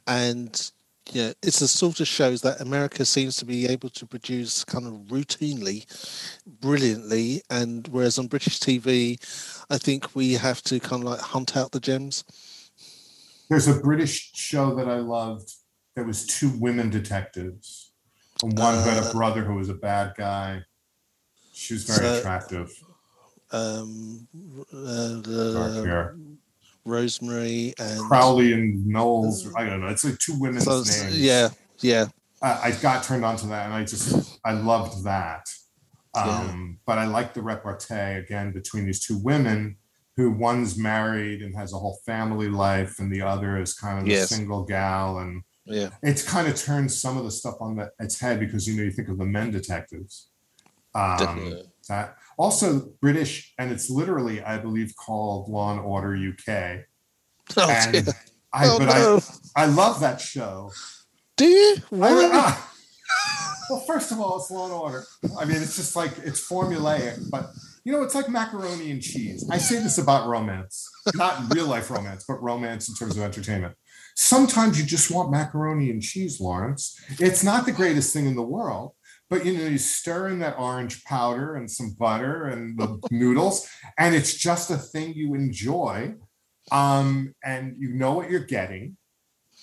And 0.08 0.72
yeah, 1.12 1.34
it's 1.44 1.60
the 1.60 1.68
sort 1.68 2.00
of 2.00 2.08
shows 2.08 2.42
that 2.42 2.62
America 2.62 3.06
seems 3.06 3.36
to 3.38 3.46
be 3.46 3.68
able 3.68 3.90
to 3.90 4.06
produce 4.06 4.64
kind 4.64 4.88
of 4.88 4.94
routinely, 5.10 5.86
brilliantly. 6.46 7.42
And 7.50 7.88
whereas 7.90 8.18
on 8.18 8.28
British 8.28 8.60
TV, 8.60 9.18
I 9.70 9.78
think 9.78 10.16
we 10.16 10.34
have 10.34 10.62
to 10.64 10.80
kind 10.80 11.04
of 11.04 11.10
like 11.10 11.20
hunt 11.20 11.58
out 11.58 11.72
the 11.72 11.80
gems. 11.80 12.24
There's 13.52 13.68
a 13.68 13.74
British 13.82 14.32
show 14.34 14.74
that 14.76 14.88
I 14.88 15.00
loved 15.00 15.52
that 15.98 16.08
was 16.08 16.26
two 16.26 16.50
women 16.58 16.90
detectives. 16.90 17.92
And 18.42 18.58
one 18.58 18.76
had 18.76 18.96
a 19.04 19.08
Uh, 19.08 19.12
brother 19.12 19.44
who 19.44 19.56
was 19.56 19.68
a 19.68 19.74
bad 19.74 20.14
guy. 20.18 20.62
She 21.52 21.74
was 21.74 21.84
very 21.84 22.00
So- 22.00 22.20
attractive. 22.20 22.72
Um, 23.52 24.26
uh, 24.74 25.16
Dark 25.16 25.24
the 25.26 25.84
hair. 25.86 26.16
Rosemary 26.86 27.74
and 27.78 28.00
Crowley 28.00 28.54
and 28.54 28.88
Knowles. 28.88 29.54
I 29.54 29.66
don't 29.66 29.82
know. 29.82 29.88
It's 29.88 30.06
like 30.06 30.18
two 30.20 30.40
women's 30.40 30.64
So, 30.64 30.78
names. 30.84 31.20
yeah, 31.20 31.50
yeah, 31.82 32.06
I, 32.42 32.70
I 32.70 32.72
got 32.72 33.04
turned 33.04 33.26
on 33.26 33.36
to 33.36 33.48
that 33.48 33.66
and 33.66 33.74
I 33.74 33.84
just 33.84 34.40
I 34.46 34.54
loved 34.54 35.04
that. 35.04 35.46
Um, 36.14 36.26
Yeah. 36.26 36.78
but 36.86 36.98
I 37.00 37.06
like 37.06 37.34
the 37.34 37.42
repartee 37.42 38.14
again 38.16 38.54
between 38.54 38.86
these 38.86 39.02
two 39.06 39.18
women 39.18 39.76
who 40.18 40.32
one's 40.32 40.78
married 40.78 41.42
and 41.42 41.56
has 41.56 41.74
a 41.74 41.78
whole 41.78 41.98
family 42.06 42.50
life 42.50 43.00
and 43.00 43.12
the 43.12 43.22
other 43.22 43.60
is 43.62 43.74
kind 43.74 44.00
of 44.00 44.06
a 44.06 44.10
Yes. 44.10 44.30
single 44.30 44.64
gal 44.64 45.20
and 45.20 45.44
yeah. 45.66 45.90
it's 46.04 46.22
kind 46.24 46.48
of 46.48 46.56
turned 46.56 46.92
some 46.92 47.18
of 47.18 47.24
the 47.24 47.32
stuff 47.32 47.56
on 47.62 47.76
the, 47.78 47.92
its 48.00 48.20
head 48.20 48.40
because 48.40 48.68
you 48.68 48.76
know 48.76 48.84
you 48.84 48.92
think 48.92 49.08
of 49.10 49.18
the 49.18 49.26
men 49.26 49.52
detectives 49.52 50.28
um, 50.96 51.18
Definitely. 51.18 51.64
that 51.88 52.18
also 52.38 52.90
british 53.00 53.54
and 53.58 53.72
it's 53.72 53.90
literally 53.90 54.42
i 54.44 54.58
believe 54.58 54.94
called 54.98 55.48
law 55.50 55.72
and 55.72 55.80
order 55.80 56.16
uk 56.16 56.86
Oh, 57.58 57.70
and 57.70 57.92
dear. 58.06 58.14
i 58.54 58.66
Oh, 58.68 58.80
but 58.80 58.86
no. 58.86 59.22
i 59.56 59.64
i 59.64 59.66
love 59.66 60.00
that 60.02 60.20
show 60.20 60.72
Do 61.38 61.46
you? 61.46 61.76
I- 61.94 62.30
ah. 62.34 62.74
well 63.70 63.80
first 63.82 64.12
of 64.12 64.20
all 64.20 64.38
it's 64.40 64.52
law 64.52 64.66
and 64.66 64.74
order 64.74 65.06
i 65.40 65.46
mean 65.46 65.58
it's 65.62 65.76
just 65.78 65.96
like 65.96 66.12
it's 66.26 66.46
formulaic 66.48 67.30
but 67.30 67.52
you 67.84 67.92
know 67.92 68.04
it's 68.04 68.16
like 68.16 68.30
macaroni 68.30 68.92
and 68.92 69.02
cheese. 69.02 69.48
I 69.50 69.58
say 69.58 69.76
this 69.76 69.98
about 69.98 70.28
romance 70.28 70.88
not 71.16 71.54
real 71.54 71.68
life 71.68 71.90
romance 71.90 72.26
but 72.28 72.42
romance 72.42 72.90
in 72.90 72.96
terms 72.96 73.18
of 73.18 73.24
entertainment. 73.24 73.76
Sometimes 74.16 74.80
you 74.80 74.86
just 74.86 75.10
want 75.10 75.32
macaroni 75.32 75.90
and 75.90 76.02
cheese 76.02 76.40
lawrence. 76.40 77.00
It's 77.20 77.44
not 77.44 77.66
the 77.66 77.72
greatest 77.72 78.14
thing 78.14 78.28
in 78.28 78.36
the 78.36 78.44
world 78.44 78.94
but 79.32 79.46
you 79.46 79.58
know 79.58 79.66
you 79.66 79.80
stir 79.80 80.28
in 80.28 80.40
that 80.40 80.60
orange 80.60 81.04
powder 81.06 81.56
and 81.56 81.72
some 81.72 81.96
butter 81.98 82.46
and 82.46 82.78
the 82.78 83.00
noodles 83.12 83.68
and 83.98 84.14
it's 84.14 84.36
just 84.36 84.70
a 84.70 84.78
thing 84.78 85.14
you 85.16 85.34
enjoy 85.34 86.14
um, 86.72 87.34
and 87.44 87.76
you 87.80 87.94
know 87.94 88.14
what 88.14 88.30
you're 88.30 88.42
getting 88.42 88.98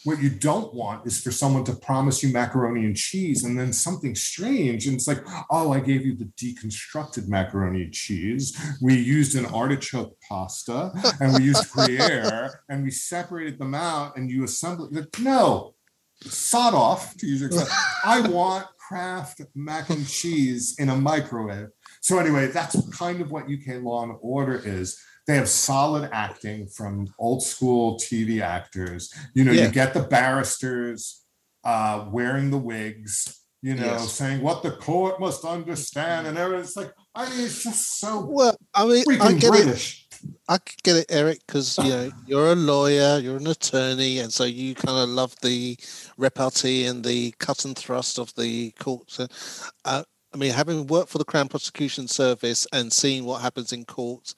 what 0.04 0.22
you 0.22 0.30
don't 0.30 0.72
want 0.72 1.06
is 1.06 1.20
for 1.20 1.30
someone 1.30 1.64
to 1.64 1.74
promise 1.74 2.22
you 2.22 2.32
macaroni 2.32 2.84
and 2.84 2.96
cheese 2.96 3.44
and 3.44 3.58
then 3.58 3.72
something 3.72 4.14
strange. 4.14 4.86
And 4.86 4.96
it's 4.96 5.08
like, 5.08 5.22
oh, 5.50 5.72
I 5.72 5.80
gave 5.80 6.06
you 6.06 6.16
the 6.16 6.30
deconstructed 6.36 7.28
macaroni 7.28 7.82
and 7.82 7.92
cheese. 7.92 8.56
We 8.80 8.94
used 8.94 9.36
an 9.36 9.46
artichoke 9.46 10.16
pasta 10.28 10.92
and 11.20 11.34
we 11.34 11.44
used 11.44 11.70
Gruyere 11.72 12.50
and 12.68 12.84
we 12.84 12.90
separated 12.90 13.58
them 13.58 13.74
out 13.74 14.16
and 14.16 14.30
you 14.30 14.44
assembled 14.44 14.96
it. 14.96 15.08
No, 15.20 15.74
sod 16.22 16.74
off, 16.74 17.16
to 17.16 17.26
use 17.26 17.40
your 17.40 17.48
example. 17.48 17.74
I 18.04 18.20
want 18.28 18.66
Kraft 18.88 19.42
mac 19.54 19.90
and 19.90 20.08
cheese 20.08 20.76
in 20.78 20.88
a 20.88 20.96
microwave. 20.96 21.68
So, 22.00 22.18
anyway, 22.18 22.46
that's 22.46 22.88
kind 22.96 23.20
of 23.20 23.30
what 23.30 23.44
UK 23.44 23.82
Law 23.82 24.04
and 24.04 24.16
Order 24.22 24.62
is 24.64 24.98
they 25.28 25.36
have 25.36 25.48
solid 25.48 26.08
acting 26.10 26.66
from 26.66 27.06
old 27.18 27.42
school 27.42 27.98
TV 27.98 28.40
actors. 28.40 29.12
You 29.34 29.44
know, 29.44 29.52
Yeah. 29.52 29.66
you 29.66 29.70
get 29.70 29.92
the 29.92 30.00
barristers 30.02 31.22
uh, 31.64 32.06
wearing 32.10 32.50
the 32.50 32.56
wigs, 32.56 33.42
you 33.60 33.74
know, 33.74 33.84
Yes. 33.84 34.12
saying 34.12 34.40
what 34.40 34.62
the 34.62 34.70
court 34.70 35.20
must 35.20 35.44
understand, 35.44 36.26
and 36.26 36.38
everything. 36.38 36.64
It's 36.64 36.76
like, 36.76 36.94
I 37.14 37.28
mean, 37.28 37.40
it's 37.44 37.62
just 37.62 38.00
so 38.00 38.24
Well, 38.24 38.56
I 38.74 38.86
mean, 38.86 39.04
I 39.20 39.32
freaking 39.34 39.40
get 39.40 39.54
it. 39.68 39.94
I 40.48 40.58
get 40.82 40.96
it, 40.96 41.06
Eric, 41.10 41.40
because 41.46 41.76
you 41.76 41.90
know 41.90 42.10
you're 42.24 42.52
a 42.52 42.54
lawyer, 42.54 43.18
you're 43.18 43.36
an 43.36 43.46
attorney, 43.46 44.20
and 44.20 44.32
so 44.32 44.44
you 44.44 44.74
kind 44.74 44.96
of 44.98 45.10
love 45.10 45.36
the 45.42 45.76
repartee 46.16 46.86
and 46.86 47.04
the 47.04 47.32
cut 47.32 47.66
and 47.66 47.76
thrust 47.76 48.18
of 48.18 48.34
the 48.34 48.70
courts. 48.78 49.20
Uh, 49.84 50.02
I 50.32 50.36
mean, 50.38 50.52
having 50.52 50.86
worked 50.86 51.10
for 51.10 51.18
the 51.18 51.24
Crown 51.24 51.48
Prosecution 51.48 52.08
Service 52.08 52.66
and 52.72 52.90
seeing 52.90 53.26
what 53.26 53.42
happens 53.42 53.74
in 53.74 53.84
court 53.84 54.34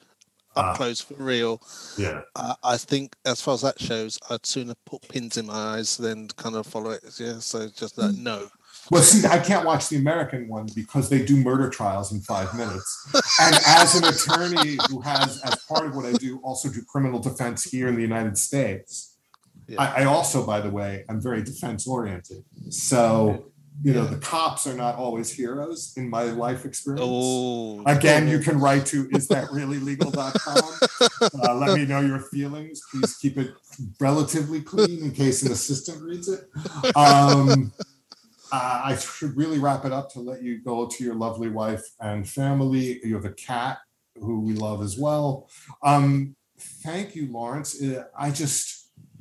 up 0.61 0.67
Ah. 0.67 0.77
close 0.77 1.01
for 1.01 1.15
real, 1.15 1.61
Yeah. 1.97 2.21
uh, 2.37 2.55
I 2.63 2.77
think 2.77 3.17
as 3.25 3.41
far 3.41 3.55
as 3.55 3.63
that 3.63 3.81
shows, 3.81 4.19
I'd 4.29 4.45
sooner 4.47 4.75
put 4.87 5.03
pins 5.09 5.37
in 5.37 5.47
my 5.47 5.77
eyes 5.77 5.97
than 5.97 6.29
kind 6.29 6.57
of 6.57 6.67
follow 6.67 6.91
it. 6.91 7.03
Yeah, 7.19 7.39
so 7.41 7.69
just 7.69 7.97
that 7.97 8.15
Hmm. 8.15 8.23
no. 8.23 8.49
Well, 8.91 9.03
see, 9.03 9.27
I 9.27 9.39
can't 9.39 9.65
watch 9.67 9.89
the 9.89 9.97
American 9.99 10.49
one 10.49 10.67
because 10.75 11.09
they 11.11 11.25
do 11.25 11.37
murder 11.37 11.69
trials 11.71 12.13
in 12.13 12.21
five 12.23 12.55
minutes. 12.55 13.07
And 13.41 13.55
as 13.67 13.95
an 13.95 14.05
attorney 14.05 14.79
who 14.89 15.01
has, 15.01 15.39
as 15.43 15.55
part 15.69 15.87
of 15.87 15.95
what 15.95 16.07
I 16.07 16.13
do, 16.13 16.39
also 16.43 16.69
do 16.71 16.83
criminal 16.91 17.21
defense 17.21 17.63
here 17.65 17.89
in 17.89 17.95
the 17.95 18.03
United 18.03 18.37
States, 18.39 19.15
Yeah. 19.69 19.81
I, 19.83 20.03
I 20.03 20.05
also, 20.07 20.45
by 20.45 20.61
the 20.61 20.71
way, 20.71 21.05
I'm 21.09 21.21
very 21.21 21.43
defense 21.43 21.87
oriented. 21.87 22.43
So, 22.71 23.53
you 23.83 23.95
know, 23.95 24.05
the 24.05 24.19
cops 24.19 24.67
are 24.67 24.75
not 24.75 24.97
always 24.97 25.33
heroes 25.33 25.95
in 25.97 26.11
my 26.11 26.25
life 26.25 26.65
experience. 26.65 27.07
Oh, 27.09 27.83
Again, 27.87 28.29
you 28.29 28.39
can 28.39 28.61
write 28.61 28.85
to 28.87 29.09
is 29.11 29.29
that 29.29 29.51
really 29.51 29.79
legal.com. 29.79 30.63
Uh, 31.43 31.55
let 31.55 31.77
me 31.77 31.85
know 31.85 32.01
your 32.01 32.19
feelings. 32.19 32.81
Please 32.91 33.17
keep 33.17 33.37
it 33.37 33.53
relatively 34.01 34.61
clean 34.61 35.05
in 35.05 35.11
case 35.13 35.43
an 35.43 35.53
assistant 35.53 36.03
reads 36.03 36.29
it. 36.29 36.49
Um, 36.97 37.73
uh, 38.53 38.81
I 38.85 38.97
should 38.97 39.37
really 39.37 39.59
wrap 39.59 39.85
it 39.85 39.93
up 39.93 40.11
to 40.13 40.21
let 40.21 40.43
you 40.43 40.63
go 40.63 40.87
to 40.87 41.05
your 41.05 41.15
lovely 41.15 41.49
wife 41.49 41.85
and 42.01 42.29
family. 42.29 43.01
You 43.05 43.15
have 43.15 43.25
a 43.25 43.33
cat 43.33 43.79
who 44.17 44.41
we 44.41 44.55
love 44.55 44.83
as 44.83 44.99
well. 44.99 45.49
Um, 45.83 46.37
thank 46.59 47.15
you, 47.15 47.31
Lawrence. 47.31 47.81
Uh, 47.83 48.05
I 48.19 48.31
just, 48.31 48.80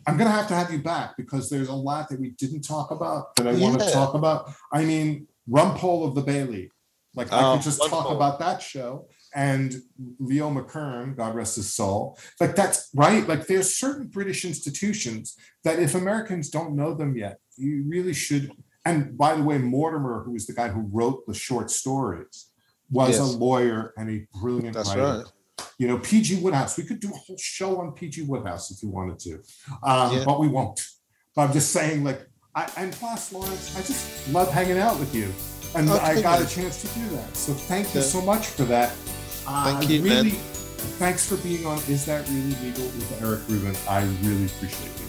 I'm 0.10 0.18
gonna 0.18 0.32
have 0.32 0.48
to 0.48 0.56
have 0.56 0.72
you 0.72 0.80
back 0.80 1.16
because 1.18 1.50
there's 1.50 1.68
a 1.68 1.74
lot 1.74 2.10
that 2.10 2.20
we 2.20 2.32
didn't 2.32 2.62
talk 2.62 2.92
about 2.92 3.36
that 3.36 3.48
I 3.48 3.54
want 3.54 3.80
to 3.80 3.92
talk 3.92 4.14
about. 4.16 4.52
I 4.72 4.84
mean, 4.84 5.28
Rumpole 5.50 6.08
of 6.08 6.16
the 6.16 6.22
Bailey. 6.22 6.72
Like 7.16 7.32
I 7.32 7.52
Oh, 7.52 7.56
could 7.56 7.64
just 7.64 7.80
talk 7.90 8.10
about 8.12 8.40
that 8.40 8.62
show 8.62 9.08
and 9.36 9.76
Leo 10.20 10.50
McKern, 10.50 11.16
God 11.16 11.36
rest 11.36 11.56
his 11.58 11.74
soul. 11.74 12.18
Like 12.40 12.56
that's 12.56 12.90
right. 12.96 13.28
Like 13.28 13.48
there's 13.48 13.76
certain 13.78 14.08
British 14.08 14.46
institutions 14.46 15.36
that 15.64 15.80
if 15.80 15.96
Americans 15.96 16.50
don't 16.50 16.76
know 16.76 16.94
them 16.94 17.16
yet, 17.16 17.38
you 17.58 17.84
really 17.88 18.14
should. 18.14 18.52
And 18.86 19.18
by 19.18 19.36
the 19.36 19.44
way, 19.44 19.58
Mortimer, 19.58 20.24
who 20.24 20.32
was 20.32 20.48
the 20.48 20.54
guy 20.54 20.70
who 20.70 20.82
wrote 20.92 21.26
the 21.28 21.34
short 21.34 21.70
stories, 21.70 22.48
was 22.90 23.20
a 23.20 23.24
lawyer 23.24 23.94
and 23.98 24.10
a 24.10 24.28
brilliant 24.40 24.76
That's 24.76 24.90
writer. 24.90 25.20
right. 25.20 25.26
You 25.78 25.88
know, 25.88 25.98
PG 25.98 26.38
Wodehouse. 26.42 26.78
We 26.78 26.84
could 26.84 27.00
do 27.00 27.10
a 27.10 27.16
whole 27.18 27.38
show 27.38 27.80
on 27.82 27.94
PG 27.94 28.24
Wodehouse 28.26 28.72
if 28.72 28.82
you 28.84 28.90
wanted 28.90 29.20
to, 29.20 29.34
um, 29.84 30.16
Yeah. 30.18 30.24
but 30.26 30.40
we 30.40 30.48
won't. 30.48 30.80
But 31.36 31.44
I'm 31.48 31.54
just 31.54 31.72
saying, 31.72 32.04
like, 32.04 32.28
I, 32.56 32.70
and 32.78 32.92
plus, 32.94 33.32
Lawrence, 33.32 33.76
I 33.76 33.82
just 33.82 34.28
love 34.30 34.52
hanging 34.52 34.78
out 34.80 35.00
with 35.00 35.14
you, 35.16 35.32
and 35.76 35.90
I 35.90 36.12
Okay, 36.14 36.22
got 36.22 36.42
a 36.42 36.48
chance 36.48 36.82
to 36.82 36.88
do 37.00 37.08
that. 37.16 37.36
So 37.38 37.54
thank 37.54 37.94
you 37.94 38.02
Yeah. 38.02 38.08
so 38.08 38.22
much 38.22 38.48
for 38.48 38.64
that. 38.66 38.92
Uh, 39.48 39.66
Thank 39.78 39.90
you, 39.90 40.02
man. 40.02 40.26
really, 40.26 40.38
Thanks 40.98 41.26
for 41.26 41.36
being 41.38 41.66
on. 41.66 41.78
Is 41.90 42.06
that 42.06 42.28
really 42.30 42.56
legal 42.64 42.86
with 42.86 43.22
Eric 43.22 43.42
Rubin? 43.50 43.76
I 43.88 44.04
really 44.24 44.46
appreciate 44.46 44.92
you. 45.00 45.08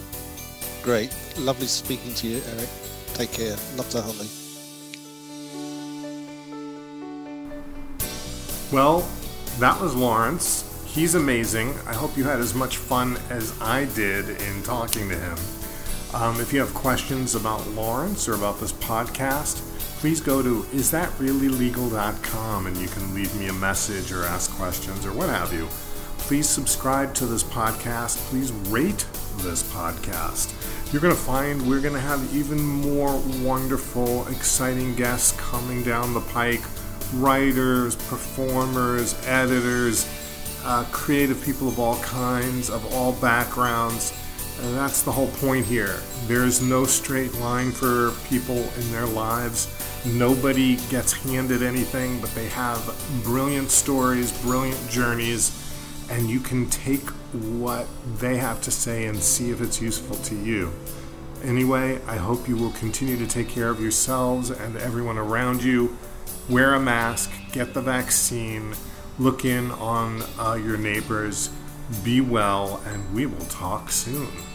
Great. 0.83 1.11
Lovely 1.39 1.67
speaking 1.69 2.13
to 2.15 2.27
you, 2.27 2.43
Eric. 2.57 2.69
Take 3.15 3.33
care. 3.33 3.57
Love 3.77 3.89
to 3.91 4.03
Holly. 4.03 4.29
Well, 8.73 9.09
that 9.61 9.79
was 9.79 9.95
Lawrence. 9.95 10.65
He's 10.87 11.15
amazing. 11.15 11.75
I 11.87 11.93
hope 11.93 12.17
you 12.17 12.25
had 12.25 12.41
as 12.41 12.55
much 12.55 12.79
fun 12.79 13.19
as 13.29 13.55
I 13.61 13.85
did 13.95 14.41
in 14.41 14.63
talking 14.63 15.11
to 15.11 15.15
him. 15.15 15.37
Um, 16.15 16.41
if 16.41 16.51
you 16.51 16.61
have 16.61 16.73
questions 16.73 17.35
about 17.35 17.69
Lawrence 17.69 18.27
or 18.27 18.35
about 18.35 18.59
this 18.59 18.73
podcast, 18.73 19.61
please 20.01 20.19
go 20.19 20.43
to 20.43 20.63
isthatreallylegal.com 20.63 22.67
and 22.67 22.77
you 22.79 22.89
can 22.89 23.15
leave 23.15 23.39
me 23.39 23.49
a 23.49 23.53
message 23.53 24.13
or 24.13 24.25
ask 24.25 24.51
questions 24.53 25.05
or 25.05 25.13
what 25.13 25.29
have 25.29 25.53
you. 25.53 25.67
Please 26.17 26.49
subscribe 26.49 27.13
to 27.17 27.27
this 27.27 27.45
podcast. 27.45 28.17
Please 28.31 28.53
rate 28.71 29.05
this 29.43 29.63
podcast. 29.75 30.55
You're 30.91 31.03
going 31.03 31.15
to 31.15 31.21
find 31.21 31.69
we're 31.69 31.83
going 31.83 31.93
to 31.93 32.01
have 32.01 32.35
even 32.35 32.59
more 32.59 33.21
wonderful, 33.43 34.27
exciting 34.29 34.95
guests 34.95 35.39
coming 35.39 35.83
down 35.83 36.15
the 36.15 36.23
pike 36.23 36.63
writers, 37.15 37.97
performers, 37.97 39.21
editors, 39.27 40.09
uh, 40.65 40.85
creative 40.91 41.43
people 41.45 41.69
of 41.69 41.79
all 41.79 41.99
kinds, 42.01 42.71
of 42.71 42.95
all 42.95 43.13
backgrounds. 43.15 44.13
And 44.63 44.77
that's 44.77 45.03
the 45.03 45.13
whole 45.13 45.29
point 45.29 45.65
here. 45.65 45.97
There's 46.27 46.61
no 46.61 46.85
straight 46.85 47.35
line 47.37 47.73
for 47.73 48.13
people 48.29 48.57
in 48.57 48.93
their 48.93 49.07
lives. 49.07 49.69
Nobody 50.05 50.77
gets 50.91 51.13
handed 51.13 51.63
anything, 51.63 52.21
but 52.21 52.31
they 52.35 52.49
have 52.49 52.95
brilliant 53.25 53.71
stories, 53.71 54.33
brilliant 54.43 54.89
journeys, 54.91 55.57
and 56.11 56.29
you 56.29 56.41
can 56.41 56.69
take 56.69 57.09
what 57.33 57.87
they 58.19 58.37
have 58.37 58.61
to 58.63 58.71
say 58.71 59.07
and 59.07 59.19
see 59.19 59.51
if 59.51 59.61
it's 59.61 59.81
useful 59.81 60.17
to 60.17 60.35
you. 60.35 60.73
Anyway, 61.43 61.99
I 62.07 62.17
hope 62.17 62.49
you 62.49 62.57
will 62.57 62.73
continue 62.73 63.17
to 63.17 63.27
take 63.27 63.49
care 63.49 63.71
of 63.71 63.81
yourselves 63.81 64.51
and 64.51 64.77
everyone 64.77 65.17
around 65.17 65.63
you. 65.63 65.97
Wear 66.51 66.75
a 66.75 66.81
mask, 66.81 67.31
get 67.53 67.75
the 67.75 67.81
vaccine, 67.81 68.75
look 69.21 69.45
in 69.45 69.71
on 69.71 70.25
uh, 70.37 70.55
your 70.55 70.77
neighbors, 70.77 71.49
be 72.03 72.21
well, 72.21 72.83
and 72.87 73.15
we 73.15 73.25
will 73.25 73.47
talk 73.47 73.93
soon. 73.93 74.50